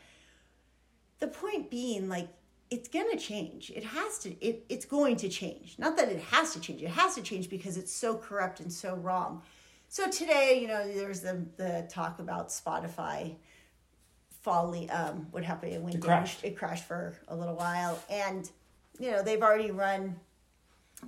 The 1.19 1.27
point 1.27 1.69
being, 1.71 2.09
like, 2.09 2.29
it's 2.71 2.87
gonna 2.89 3.17
change. 3.17 3.71
It 3.75 3.83
has 3.83 4.19
to. 4.21 4.31
It, 4.45 4.65
it's 4.69 4.85
going 4.85 5.17
to 5.17 5.29
change. 5.29 5.77
Not 5.79 5.97
that 5.97 6.11
it 6.11 6.21
has 6.21 6.53
to 6.53 6.61
change. 6.61 6.83
It 6.83 6.91
has 6.91 7.15
to 7.17 7.23
change 7.23 7.49
because 7.51 7.77
it's 7.77 7.91
so 7.93 8.17
corrupt 8.17 8.61
and 8.61 8.73
so 8.73 8.95
wrong. 8.97 9.43
So 9.89 10.09
today, 10.11 10.59
you 10.61 10.69
know, 10.69 10.87
there's 10.87 11.21
the 11.23 11.45
the 11.57 11.89
talk 11.91 12.19
about 12.21 12.51
Spotify 12.51 13.35
folly. 14.43 14.89
Um, 14.91 15.27
what 15.31 15.45
happened? 15.45 15.73
It 15.73 15.83
went 15.83 15.95
It 15.97 16.03
down. 16.03 16.19
crashed. 16.19 16.45
It 16.45 16.57
crashed 16.57 16.85
for 16.85 17.15
a 17.29 17.35
little 17.35 17.57
while, 17.57 17.99
and 18.11 18.49
you 18.99 19.11
know 19.11 19.23
they've 19.23 19.43
already 19.43 19.71
run. 19.71 20.17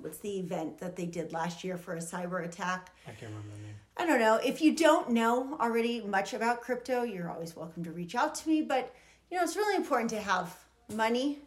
What's 0.00 0.18
the 0.18 0.38
event 0.38 0.78
that 0.78 0.94
they 0.94 1.06
did 1.06 1.32
last 1.32 1.64
year 1.64 1.76
for 1.76 1.94
a 1.94 1.98
cyber 1.98 2.44
attack? 2.44 2.94
I 3.06 3.10
can't 3.10 3.32
remember 3.32 3.48
the 3.56 3.62
name. 3.62 3.74
I 3.96 4.06
don't 4.06 4.20
know. 4.20 4.36
If 4.36 4.62
you 4.62 4.76
don't 4.76 5.10
know 5.10 5.56
already 5.60 6.00
much 6.00 6.32
about 6.32 6.60
crypto, 6.60 7.02
you're 7.02 7.28
always 7.28 7.56
welcome 7.56 7.82
to 7.84 7.90
reach 7.90 8.14
out 8.14 8.34
to 8.36 8.48
me. 8.48 8.62
But 8.62 8.94
you 9.30 9.36
know, 9.36 9.42
it's 9.42 9.56
really 9.56 9.76
important 9.76 10.10
to 10.10 10.20
have 10.20 10.56
money 10.94 11.40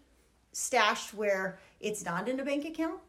stashed 0.51 1.13
where 1.13 1.59
it's 1.79 2.05
not 2.05 2.27
in 2.27 2.39
a 2.39 2.45
bank 2.45 2.65
account. 2.65 2.99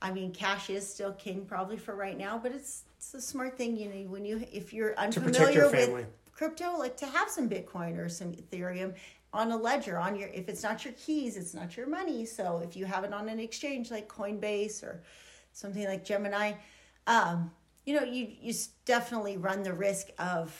I 0.00 0.10
mean, 0.10 0.32
cash 0.32 0.68
is 0.68 0.86
still 0.86 1.12
king 1.12 1.44
probably 1.44 1.76
for 1.76 1.94
right 1.94 2.18
now, 2.18 2.38
but 2.42 2.52
it's 2.52 2.82
it's 2.96 3.14
a 3.14 3.20
smart 3.20 3.56
thing. 3.56 3.76
You 3.76 3.88
know, 3.88 4.10
when 4.10 4.24
you 4.24 4.44
if 4.52 4.72
you're 4.72 4.98
unfamiliar 4.98 5.70
with 5.70 6.06
crypto, 6.32 6.76
like 6.76 6.96
to 6.98 7.06
have 7.06 7.28
some 7.30 7.48
Bitcoin 7.48 7.98
or 7.98 8.08
some 8.08 8.32
Ethereum 8.32 8.94
on 9.32 9.50
a 9.50 9.56
ledger 9.56 9.98
on 9.98 10.16
your 10.16 10.28
if 10.28 10.48
it's 10.48 10.62
not 10.62 10.84
your 10.84 10.94
keys, 10.94 11.36
it's 11.36 11.54
not 11.54 11.76
your 11.76 11.86
money. 11.86 12.26
So 12.26 12.60
if 12.64 12.76
you 12.76 12.84
have 12.84 13.04
it 13.04 13.12
on 13.12 13.28
an 13.28 13.40
exchange 13.40 13.90
like 13.90 14.08
Coinbase 14.08 14.82
or 14.82 15.02
something 15.52 15.84
like 15.84 16.04
Gemini, 16.04 16.52
um, 17.06 17.50
you 17.86 17.94
know, 17.94 18.04
you 18.04 18.28
you 18.40 18.54
definitely 18.84 19.36
run 19.36 19.62
the 19.62 19.72
risk 19.72 20.08
of 20.18 20.54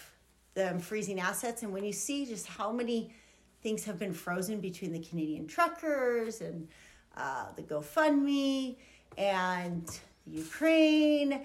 them 0.54 0.78
freezing 0.78 1.20
assets. 1.20 1.62
And 1.62 1.72
when 1.72 1.84
you 1.84 1.92
see 1.92 2.26
just 2.26 2.46
how 2.46 2.72
many 2.72 3.14
things 3.62 3.84
have 3.84 3.98
been 3.98 4.12
frozen 4.12 4.60
between 4.60 4.92
the 4.92 4.98
Canadian 4.98 5.46
truckers 5.46 6.40
and 6.40 6.68
uh, 7.16 7.46
the 7.56 7.62
GoFundMe 7.62 8.76
and 9.16 9.88
Ukraine, 10.26 11.42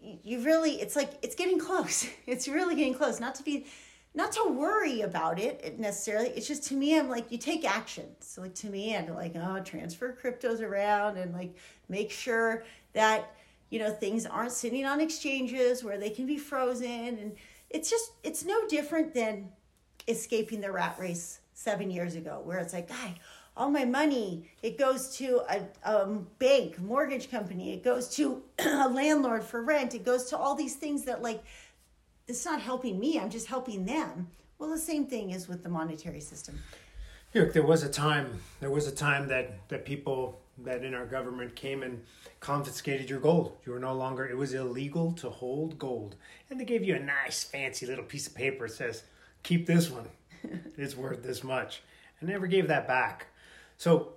you 0.00 0.40
really 0.40 0.80
it's 0.80 0.96
like 0.96 1.12
it's 1.22 1.34
getting 1.34 1.58
close 1.58 2.08
it's 2.26 2.48
really 2.48 2.74
getting 2.74 2.94
close 2.94 3.20
not 3.20 3.34
to 3.34 3.42
be 3.42 3.66
not 4.14 4.32
to 4.32 4.48
worry 4.48 5.02
about 5.02 5.38
it 5.38 5.78
necessarily 5.78 6.28
it's 6.30 6.48
just 6.48 6.64
to 6.64 6.74
me 6.74 6.98
i'm 6.98 7.08
like 7.08 7.30
you 7.30 7.38
take 7.38 7.64
action. 7.64 8.06
So 8.20 8.42
like 8.42 8.54
to 8.56 8.68
me 8.68 8.96
i'm 8.96 9.14
like 9.14 9.32
oh 9.36 9.60
transfer 9.60 10.16
cryptos 10.20 10.60
around 10.60 11.16
and 11.16 11.32
like 11.32 11.56
make 11.88 12.10
sure 12.10 12.64
that 12.92 13.32
you 13.70 13.78
know 13.78 13.90
things 13.90 14.26
aren't 14.26 14.52
sitting 14.52 14.84
on 14.84 15.00
exchanges 15.00 15.82
where 15.82 15.98
they 15.98 16.10
can 16.10 16.26
be 16.26 16.36
frozen. 16.36 17.18
And 17.18 17.36
it's 17.70 17.88
just 17.88 18.12
it's 18.22 18.44
no 18.44 18.66
different 18.66 19.14
than 19.14 19.48
escaping 20.08 20.60
the 20.60 20.70
rat 20.70 20.96
race 20.98 21.40
seven 21.54 21.90
years 21.90 22.14
ago, 22.14 22.40
where 22.44 22.58
it's 22.58 22.72
like, 22.72 22.88
guy, 22.88 23.14
all 23.56 23.70
my 23.70 23.84
money, 23.84 24.50
it 24.62 24.78
goes 24.78 25.16
to 25.16 25.42
a, 25.48 25.62
a 25.88 26.06
bank, 26.38 26.78
mortgage 26.80 27.30
company, 27.30 27.72
it 27.72 27.84
goes 27.84 28.08
to 28.16 28.42
a 28.58 28.88
landlord 28.88 29.44
for 29.44 29.62
rent, 29.62 29.94
it 29.94 30.04
goes 30.04 30.24
to 30.26 30.36
all 30.36 30.54
these 30.54 30.76
things 30.76 31.04
that, 31.04 31.22
like, 31.22 31.42
it's 32.30 32.44
not 32.44 32.60
helping 32.60 32.98
me, 32.98 33.18
I'm 33.18 33.28
just 33.28 33.48
helping 33.48 33.84
them. 33.84 34.28
Well, 34.58 34.70
the 34.70 34.78
same 34.78 35.06
thing 35.06 35.30
is 35.30 35.48
with 35.48 35.62
the 35.62 35.68
monetary 35.68 36.20
system. 36.20 36.58
Look, 37.34 37.52
there 37.52 37.62
was 37.62 37.82
a 37.82 37.88
time. 37.88 38.40
There 38.60 38.70
was 38.70 38.86
a 38.86 38.94
time 38.94 39.28
that 39.28 39.68
that 39.68 39.84
people 39.84 40.40
that 40.58 40.84
in 40.84 40.94
our 40.94 41.06
government 41.06 41.54
came 41.54 41.82
and 41.82 42.02
confiscated 42.40 43.08
your 43.08 43.20
gold. 43.20 43.56
You 43.64 43.72
were 43.72 43.78
no 43.78 43.94
longer. 43.94 44.26
It 44.26 44.36
was 44.36 44.52
illegal 44.52 45.12
to 45.12 45.30
hold 45.30 45.78
gold, 45.78 46.16
and 46.48 46.60
they 46.60 46.64
gave 46.64 46.84
you 46.84 46.96
a 46.96 46.98
nice, 46.98 47.44
fancy 47.44 47.86
little 47.86 48.04
piece 48.04 48.26
of 48.26 48.34
paper 48.34 48.68
that 48.68 48.74
says, 48.74 49.04
"Keep 49.42 49.66
this 49.66 49.90
one. 49.90 50.08
it's 50.76 50.96
worth 50.96 51.22
this 51.22 51.44
much," 51.44 51.82
and 52.20 52.28
never 52.28 52.46
gave 52.46 52.68
that 52.68 52.86
back. 52.86 53.26
So 53.76 54.14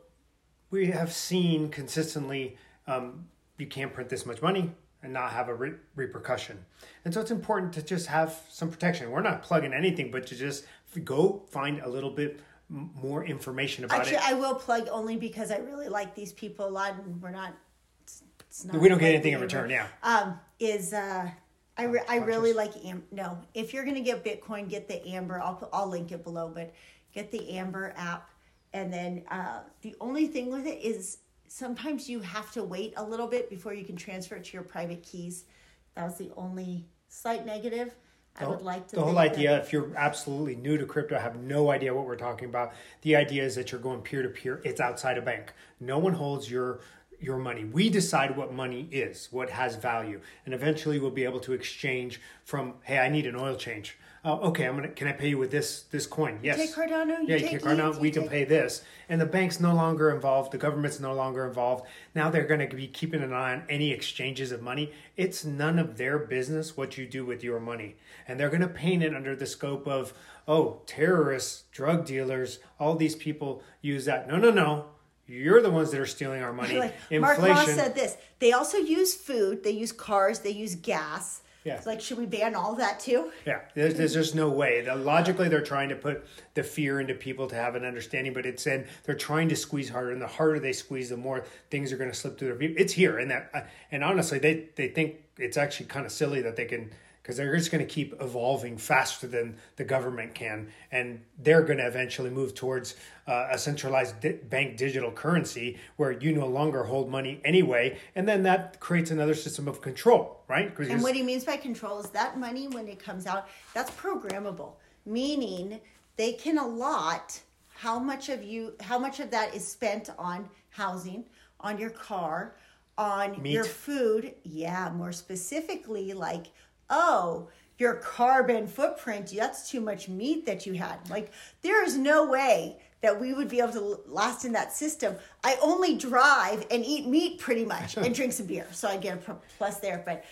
we 0.71 0.87
have 0.87 1.13
seen 1.13 1.69
consistently 1.69 2.57
um, 2.87 3.27
you 3.57 3.67
can't 3.67 3.93
print 3.93 4.09
this 4.09 4.25
much 4.25 4.41
money 4.41 4.71
and 5.03 5.13
not 5.13 5.31
have 5.31 5.49
a 5.49 5.53
re- 5.53 5.73
repercussion. 5.95 6.65
And 7.05 7.13
so 7.13 7.21
it's 7.21 7.31
important 7.31 7.73
to 7.73 7.81
just 7.83 8.07
have 8.07 8.41
some 8.49 8.71
protection. 8.71 9.11
We're 9.11 9.21
not 9.21 9.43
plugging 9.43 9.73
anything, 9.73 10.09
but 10.09 10.25
to 10.27 10.35
just 10.35 10.65
go 11.03 11.43
find 11.49 11.81
a 11.81 11.89
little 11.89 12.09
bit 12.09 12.39
more 12.69 13.25
information 13.25 13.83
about 13.83 13.99
Actually, 13.99 14.15
it. 14.15 14.29
I 14.29 14.33
will 14.33 14.55
plug 14.55 14.87
only 14.89 15.17
because 15.17 15.51
I 15.51 15.57
really 15.57 15.89
like 15.89 16.15
these 16.15 16.31
people 16.33 16.67
a 16.67 16.69
lot, 16.69 16.93
and 16.93 17.21
we're 17.21 17.31
not. 17.31 17.53
It's, 18.01 18.23
it's 18.39 18.65
not 18.65 18.79
we 18.79 18.89
don't 18.89 18.97
get 18.97 19.13
anything 19.13 19.33
in 19.33 19.41
return, 19.41 19.69
yeah. 19.69 19.87
Um, 20.01 20.39
is 20.59 20.93
uh, 20.93 21.29
I 21.77 21.83
re- 21.83 22.03
I 22.07 22.17
really 22.17 22.53
like 22.53 22.73
Am. 22.85 23.03
No, 23.11 23.37
if 23.53 23.73
you're 23.73 23.83
gonna 23.83 24.01
get 24.01 24.23
Bitcoin, 24.23 24.69
get 24.69 24.87
the 24.87 25.05
Amber. 25.07 25.39
I'll 25.39 25.55
put, 25.55 25.69
I'll 25.73 25.89
link 25.89 26.11
it 26.11 26.23
below, 26.23 26.49
but 26.53 26.73
get 27.13 27.31
the 27.31 27.57
Amber 27.57 27.93
app, 27.97 28.29
and 28.71 28.91
then 28.91 29.23
uh, 29.29 29.59
the 29.81 29.95
only 29.99 30.27
thing 30.27 30.49
with 30.49 30.65
it 30.65 30.79
is 30.81 31.17
sometimes 31.53 32.09
you 32.09 32.19
have 32.19 32.51
to 32.51 32.63
wait 32.63 32.93
a 32.97 33.03
little 33.03 33.27
bit 33.27 33.47
before 33.47 33.75
you 33.75 33.85
can 33.85 33.95
transfer 33.95 34.35
it 34.35 34.43
to 34.43 34.53
your 34.53 34.63
private 34.63 35.03
keys. 35.03 35.45
That 35.93 36.05
was 36.05 36.17
the 36.17 36.31
only 36.35 36.87
slight 37.09 37.45
negative. 37.45 37.93
I 38.39 38.47
would 38.47 38.63
like 38.63 38.87
to. 38.87 38.95
the 38.95 39.03
whole 39.03 39.19
idea 39.19 39.59
if 39.59 39.71
you're 39.71 39.95
absolutely 39.95 40.55
new 40.55 40.75
to 40.79 40.87
crypto 40.87 41.19
have 41.19 41.35
no 41.35 41.69
idea 41.69 41.93
what 41.93 42.07
we're 42.07 42.15
talking 42.15 42.49
about 42.49 42.73
the 43.03 43.15
idea 43.15 43.43
is 43.43 43.53
that 43.53 43.71
you're 43.71 43.79
going 43.79 44.01
peer 44.01 44.23
to 44.23 44.29
peer 44.29 44.59
it's 44.65 44.81
outside 44.81 45.19
a 45.19 45.21
bank 45.21 45.53
no 45.79 45.99
one 45.99 46.13
holds 46.13 46.49
your 46.49 46.79
your 47.19 47.37
money 47.37 47.63
we 47.63 47.91
decide 47.91 48.35
what 48.35 48.51
money 48.51 48.87
is 48.89 49.27
what 49.29 49.51
has 49.51 49.75
value 49.75 50.19
and 50.45 50.55
eventually 50.55 50.97
we'll 50.97 51.11
be 51.11 51.23
able 51.23 51.39
to 51.39 51.53
exchange 51.53 52.19
from 52.43 52.73
hey 52.81 52.97
i 52.97 53.07
need 53.07 53.27
an 53.27 53.35
oil 53.35 53.55
change 53.55 53.99
uh, 54.25 54.35
okay 54.37 54.65
i'm 54.65 54.75
gonna 54.75 54.87
can 54.87 55.07
i 55.07 55.11
pay 55.11 55.29
you 55.29 55.37
with 55.37 55.51
this 55.51 55.83
this 55.91 56.05
coin? 56.07 56.39
Yes. 56.41 56.57
Take 56.57 56.73
Cardano, 56.73 57.19
you 57.21 57.25
yeah 57.27 57.37
take 57.37 57.49
take 57.51 57.61
cardano 57.61 57.97
we 57.99 58.11
can 58.11 58.23
take- 58.23 58.31
pay 58.31 58.43
this. 58.45 58.83
And 59.09 59.19
the 59.19 59.25
bank's 59.25 59.59
no 59.59 59.75
longer 59.75 60.11
involved 60.11 60.51
the 60.51 60.57
government's 60.57 60.99
no 60.99 61.13
longer 61.13 61.45
involved. 61.45 61.85
Now 62.15 62.29
they're 62.29 62.45
going 62.47 62.67
to 62.67 62.75
be 62.75 62.87
keeping 62.87 63.21
an 63.21 63.33
eye 63.33 63.53
on 63.53 63.63
any 63.69 63.91
exchanges 63.91 64.51
of 64.51 64.61
money. 64.61 64.91
It's 65.17 65.43
none 65.45 65.77
of 65.77 65.97
their 65.97 66.17
business 66.19 66.77
what 66.77 66.97
you 66.97 67.05
do 67.05 67.25
with 67.25 67.43
your 67.43 67.59
money. 67.59 67.95
And 68.27 68.39
they're 68.39 68.49
going 68.49 68.61
to 68.61 68.67
paint 68.67 69.03
it 69.03 69.13
under 69.13 69.35
the 69.35 69.45
scope 69.45 69.87
of 69.87 70.13
oh 70.47 70.81
terrorists 70.85 71.63
drug 71.71 72.05
dealers 72.05 72.59
all 72.79 72.95
these 72.95 73.15
people 73.15 73.61
use 73.81 74.05
that. 74.05 74.27
No 74.27 74.37
no 74.37 74.51
no. 74.51 74.85
You're 75.25 75.61
the 75.61 75.71
ones 75.71 75.91
that 75.91 75.99
are 75.99 76.05
stealing 76.05 76.41
our 76.43 76.53
money. 76.53 76.77
Like 76.79 76.95
Mark 77.11 77.37
inflation 77.39 77.75
said 77.75 77.95
this. 77.95 78.17
They 78.39 78.51
also 78.51 78.77
use 78.77 79.15
food, 79.15 79.63
they 79.63 79.71
use 79.71 79.91
cars, 79.91 80.39
they 80.39 80.51
use 80.51 80.75
gas. 80.75 81.41
Yeah. 81.63 81.75
It's 81.75 81.85
like, 81.85 82.01
should 82.01 82.17
we 82.17 82.25
ban 82.25 82.55
all 82.55 82.75
that 82.75 82.99
too? 82.99 83.31
Yeah, 83.45 83.61
there's, 83.73 83.93
there's 83.95 84.13
just 84.13 84.35
no 84.35 84.49
way. 84.49 84.81
The, 84.81 84.95
logically, 84.95 85.47
they're 85.47 85.61
trying 85.61 85.89
to 85.89 85.95
put 85.95 86.25
the 86.55 86.63
fear 86.63 86.99
into 86.99 87.13
people 87.13 87.47
to 87.47 87.55
have 87.55 87.75
an 87.75 87.85
understanding, 87.85 88.33
but 88.33 88.45
it's 88.45 88.67
in 88.67 88.85
they're 89.03 89.15
trying 89.15 89.49
to 89.49 89.55
squeeze 89.55 89.89
harder, 89.89 90.11
and 90.11 90.21
the 90.21 90.27
harder 90.27 90.59
they 90.59 90.73
squeeze, 90.73 91.09
the 91.09 91.17
more 91.17 91.45
things 91.69 91.93
are 91.93 91.97
going 91.97 92.09
to 92.09 92.15
slip 92.15 92.37
through 92.37 92.49
their 92.49 92.57
view. 92.57 92.75
It's 92.77 92.93
here, 92.93 93.17
and 93.17 93.31
that, 93.31 93.49
uh, 93.53 93.61
and 93.91 94.03
honestly, 94.03 94.39
they 94.39 94.69
they 94.75 94.89
think 94.89 95.15
it's 95.37 95.57
actually 95.57 95.85
kind 95.85 96.05
of 96.05 96.11
silly 96.11 96.41
that 96.41 96.55
they 96.55 96.65
can 96.65 96.91
because 97.23 97.37
they're 97.37 97.55
just 97.55 97.71
going 97.71 97.85
to 97.85 97.91
keep 97.91 98.13
evolving 98.21 98.77
faster 98.77 99.25
than 99.25 99.55
the 99.77 99.83
government 99.85 100.35
can, 100.35 100.67
and 100.91 101.21
they're 101.41 101.61
going 101.61 101.77
to 101.77 101.87
eventually 101.87 102.29
move 102.29 102.53
towards 102.53 102.95
uh, 103.27 103.47
a 103.49 103.57
centralized 103.57 104.19
di- 104.19 104.33
bank 104.33 104.75
digital 104.75 105.09
currency 105.09 105.79
where 105.95 106.11
you 106.11 106.33
no 106.33 106.45
longer 106.45 106.83
hold 106.83 107.09
money 107.09 107.39
anyway, 107.45 107.97
and 108.15 108.27
then 108.27 108.43
that 108.43 108.77
creates 108.81 109.09
another 109.09 109.33
system 109.33 109.69
of 109.69 109.81
control, 109.81 110.43
right? 110.49 110.77
And 110.77 111.01
what 111.01 111.15
he 111.15 111.23
means 111.23 111.45
by 111.45 111.55
control 111.55 111.99
is 111.99 112.09
that 112.09 112.37
money 112.37 112.67
when 112.67 112.89
it 112.89 112.99
comes 112.99 113.25
out, 113.25 113.47
that's 113.73 113.91
programmable, 113.91 114.73
meaning 115.05 115.79
they 116.17 116.33
can 116.33 116.57
allot 116.57 117.39
how 117.69 117.97
much 117.99 118.29
of 118.29 118.43
you 118.43 118.73
how 118.81 118.99
much 118.99 119.19
of 119.19 119.31
that 119.31 119.55
is 119.55 119.65
spent 119.65 120.09
on 120.17 120.49
housing, 120.69 121.23
on 121.61 121.77
your 121.77 121.89
car, 121.89 122.55
on 122.97 123.41
Meat. 123.41 123.53
your 123.53 123.63
food. 123.63 124.35
Yeah, 124.43 124.91
more 124.91 125.11
specifically 125.11 126.13
like, 126.13 126.47
oh, 126.89 127.49
your 127.77 127.95
carbon 127.95 128.67
footprint, 128.67 129.33
that's 129.35 129.69
too 129.69 129.81
much 129.81 130.07
meat 130.07 130.45
that 130.45 130.65
you 130.65 130.73
had. 130.73 130.97
Like 131.09 131.31
there 131.61 131.83
is 131.83 131.97
no 131.97 132.25
way 132.27 132.77
that 133.01 133.19
we 133.19 133.33
would 133.33 133.49
be 133.49 133.59
able 133.59 133.73
to 133.73 133.99
last 134.07 134.45
in 134.45 134.53
that 134.53 134.71
system. 134.71 135.15
I 135.43 135.57
only 135.61 135.97
drive 135.97 136.65
and 136.71 136.85
eat 136.85 137.05
meat 137.07 137.39
pretty 137.39 137.65
much 137.65 137.97
and 137.97 138.13
drink 138.15 138.31
some 138.33 138.45
beer. 138.45 138.67
So 138.71 138.87
I 138.87 138.97
get 138.97 139.27
a 139.27 139.35
plus 139.57 139.79
there, 139.79 140.01
but 140.05 140.23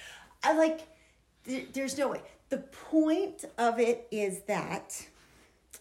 I 0.43 0.53
like 0.53 0.87
there- 1.43 1.65
there's 1.73 1.97
no 1.97 2.09
way. 2.09 2.21
The 2.49 2.59
point 2.59 3.45
of 3.57 3.79
it 3.79 4.07
is 4.11 4.41
that 4.43 5.05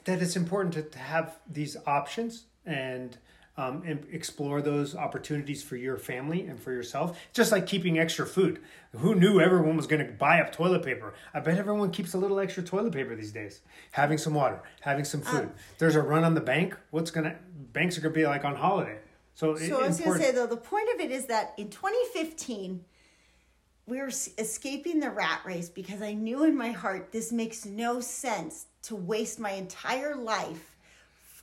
that 0.04 0.22
it's 0.22 0.34
important 0.36 0.92
to 0.92 0.98
have 0.98 1.38
these 1.48 1.76
options 1.86 2.44
and 2.64 3.18
um, 3.56 3.82
and 3.84 4.06
explore 4.10 4.62
those 4.62 4.94
opportunities 4.96 5.62
for 5.62 5.76
your 5.76 5.96
family 5.98 6.46
and 6.46 6.58
for 6.60 6.72
yourself. 6.72 7.18
Just 7.32 7.52
like 7.52 7.66
keeping 7.66 7.98
extra 7.98 8.24
food. 8.26 8.60
Who 8.96 9.14
knew 9.14 9.40
everyone 9.40 9.76
was 9.76 9.86
going 9.86 10.04
to 10.06 10.12
buy 10.12 10.40
up 10.40 10.52
toilet 10.52 10.82
paper? 10.84 11.14
I 11.34 11.40
bet 11.40 11.58
everyone 11.58 11.90
keeps 11.90 12.14
a 12.14 12.18
little 12.18 12.38
extra 12.40 12.62
toilet 12.62 12.92
paper 12.92 13.14
these 13.14 13.32
days. 13.32 13.60
Having 13.92 14.18
some 14.18 14.34
water, 14.34 14.62
having 14.80 15.04
some 15.04 15.20
food. 15.20 15.40
Um, 15.42 15.52
There's 15.78 15.96
a 15.96 16.02
run 16.02 16.24
on 16.24 16.34
the 16.34 16.40
bank. 16.40 16.76
What's 16.90 17.10
gonna 17.10 17.36
banks 17.72 17.98
are 17.98 18.00
gonna 18.00 18.14
be 18.14 18.26
like 18.26 18.44
on 18.44 18.56
holiday. 18.56 18.98
So, 19.34 19.52
it- 19.52 19.68
So 19.68 19.80
I 19.82 19.88
was 19.88 20.00
going 20.00 20.18
to 20.18 20.24
say 20.24 20.32
though, 20.32 20.46
the 20.46 20.56
point 20.56 20.88
of 20.94 21.00
it 21.00 21.10
is 21.10 21.26
that 21.26 21.54
in 21.56 21.68
2015, 21.70 22.84
we 23.86 23.98
were 23.98 24.08
escaping 24.38 25.00
the 25.00 25.10
rat 25.10 25.40
race 25.44 25.68
because 25.68 26.00
I 26.02 26.12
knew 26.14 26.44
in 26.44 26.56
my 26.56 26.70
heart 26.70 27.10
this 27.12 27.32
makes 27.32 27.64
no 27.66 28.00
sense 28.00 28.66
to 28.82 28.94
waste 28.96 29.38
my 29.40 29.50
entire 29.52 30.14
life 30.16 30.76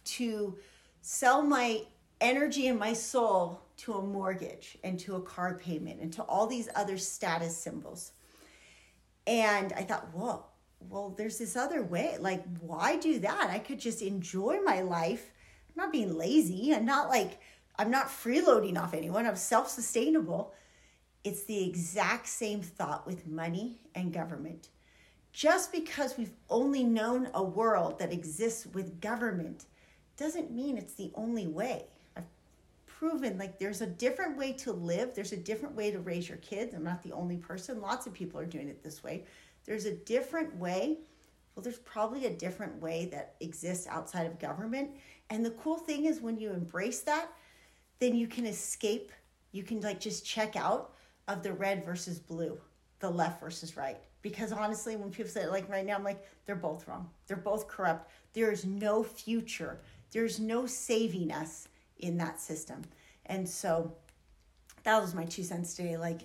to 0.05 0.57
sell 1.01 1.41
my 1.43 1.81
energy 2.21 2.67
and 2.67 2.79
my 2.79 2.93
soul 2.93 3.61
to 3.77 3.93
a 3.93 4.01
mortgage 4.01 4.77
and 4.83 4.99
to 4.99 5.15
a 5.15 5.21
car 5.21 5.57
payment 5.57 6.01
and 6.01 6.11
to 6.13 6.23
all 6.23 6.47
these 6.47 6.69
other 6.75 6.97
status 6.97 7.55
symbols. 7.55 8.11
And 9.25 9.73
I 9.73 9.83
thought, 9.83 10.13
whoa, 10.13 10.45
well, 10.79 11.13
there's 11.17 11.37
this 11.37 11.55
other 11.55 11.83
way. 11.83 12.17
Like, 12.19 12.43
why 12.59 12.97
do 12.97 13.19
that? 13.19 13.49
I 13.49 13.59
could 13.59 13.79
just 13.79 14.01
enjoy 14.01 14.59
my 14.63 14.81
life. 14.81 15.31
I'm 15.69 15.83
not 15.83 15.91
being 15.91 16.17
lazy. 16.17 16.73
I'm 16.73 16.85
not 16.85 17.09
like, 17.09 17.39
I'm 17.77 17.91
not 17.91 18.07
freeloading 18.07 18.81
off 18.81 18.93
anyone. 18.93 19.25
I'm 19.25 19.35
self 19.35 19.69
sustainable. 19.69 20.53
It's 21.23 21.43
the 21.43 21.67
exact 21.67 22.27
same 22.27 22.61
thought 22.61 23.05
with 23.05 23.27
money 23.27 23.81
and 23.93 24.13
government. 24.13 24.69
Just 25.33 25.71
because 25.71 26.17
we've 26.17 26.33
only 26.49 26.83
known 26.83 27.29
a 27.33 27.43
world 27.43 27.99
that 27.99 28.13
exists 28.13 28.65
with 28.65 29.01
government 29.01 29.65
doesn't 30.15 30.51
mean 30.51 30.77
it's 30.77 30.93
the 30.93 31.11
only 31.15 31.45
way. 31.45 31.85
Proven 32.97 33.37
like 33.37 33.59
there's 33.59 33.81
a 33.81 33.87
different 33.87 34.37
way 34.37 34.53
to 34.53 34.71
live, 34.71 35.13
there's 35.13 35.31
a 35.31 35.37
different 35.37 35.75
way 35.75 35.91
to 35.91 35.99
raise 35.99 36.27
your 36.27 36.39
kids. 36.39 36.73
I'm 36.73 36.83
not 36.83 37.03
the 37.03 37.11
only 37.11 37.37
person, 37.37 37.79
lots 37.79 38.07
of 38.07 38.13
people 38.13 38.39
are 38.39 38.45
doing 38.45 38.69
it 38.69 38.83
this 38.83 39.03
way. 39.03 39.25
There's 39.65 39.85
a 39.85 39.93
different 39.93 40.55
way. 40.57 40.97
Well, 41.53 41.61
there's 41.63 41.77
probably 41.77 42.25
a 42.25 42.33
different 42.33 42.81
way 42.81 43.07
that 43.11 43.35
exists 43.39 43.85
outside 43.85 44.25
of 44.25 44.39
government. 44.39 44.91
And 45.29 45.45
the 45.45 45.51
cool 45.51 45.77
thing 45.77 46.05
is 46.05 46.21
when 46.21 46.39
you 46.39 46.51
embrace 46.51 47.01
that, 47.01 47.29
then 47.99 48.15
you 48.15 48.25
can 48.27 48.47
escape. 48.47 49.11
You 49.51 49.61
can 49.61 49.79
like 49.81 49.99
just 49.99 50.25
check 50.25 50.55
out 50.55 50.93
of 51.27 51.43
the 51.43 51.53
red 51.53 51.85
versus 51.85 52.17
blue, 52.17 52.59
the 52.99 53.09
left 53.09 53.41
versus 53.41 53.77
right. 53.77 53.97
Because 54.23 54.51
honestly, 54.51 54.95
when 54.95 55.11
people 55.11 55.31
say 55.31 55.45
like 55.45 55.69
right 55.69 55.85
now, 55.85 55.95
I'm 55.95 56.03
like, 56.03 56.25
they're 56.47 56.55
both 56.55 56.87
wrong. 56.87 57.09
They're 57.27 57.37
both 57.37 57.67
corrupt. 57.67 58.09
There 58.33 58.51
is 58.51 58.65
no 58.65 59.03
future. 59.03 59.81
There's 60.11 60.39
no 60.39 60.65
saving 60.65 61.31
us 61.31 61.67
in 61.99 62.17
that 62.17 62.39
system. 62.39 62.81
And 63.25 63.47
so 63.47 63.93
that 64.83 65.01
was 65.01 65.13
my 65.13 65.25
two 65.25 65.43
cents 65.43 65.73
today. 65.73 65.97
Like, 65.97 66.21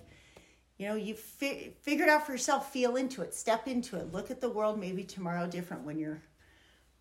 you 0.77 0.87
know, 0.87 0.95
you 0.95 1.15
fi- 1.15 1.73
figure 1.81 2.05
it 2.05 2.09
out 2.09 2.25
for 2.25 2.31
yourself, 2.31 2.71
feel 2.71 2.95
into 2.95 3.21
it, 3.21 3.33
step 3.33 3.67
into 3.67 3.97
it, 3.97 4.11
look 4.13 4.31
at 4.31 4.41
the 4.41 4.49
world 4.49 4.79
maybe 4.79 5.03
tomorrow 5.03 5.47
different 5.47 5.83
when 5.83 5.97
you're, 5.99 6.21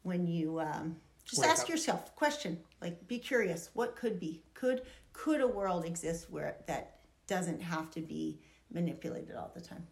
when 0.03 0.27
you, 0.27 0.61
um, 0.61 0.97
just 1.25 1.41
Wake 1.41 1.51
ask 1.51 1.63
up. 1.63 1.69
yourself 1.69 2.17
question 2.17 2.59
like 2.81 3.07
be 3.07 3.17
curious 3.17 3.71
what 3.75 3.95
could 3.95 4.19
be 4.19 4.43
could 4.55 4.83
could 5.13 5.41
a 5.41 5.47
world 5.47 5.85
exist 5.85 6.29
where 6.29 6.57
that 6.67 6.97
doesn't 7.29 7.63
have 7.63 7.93
to 7.93 8.01
be 8.01 8.41
manipulated 8.73 9.37
all 9.37 9.53
the 9.55 9.61
time 9.61 9.87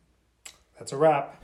That's 0.76 0.90
a 0.92 0.96
wrap. 0.96 1.40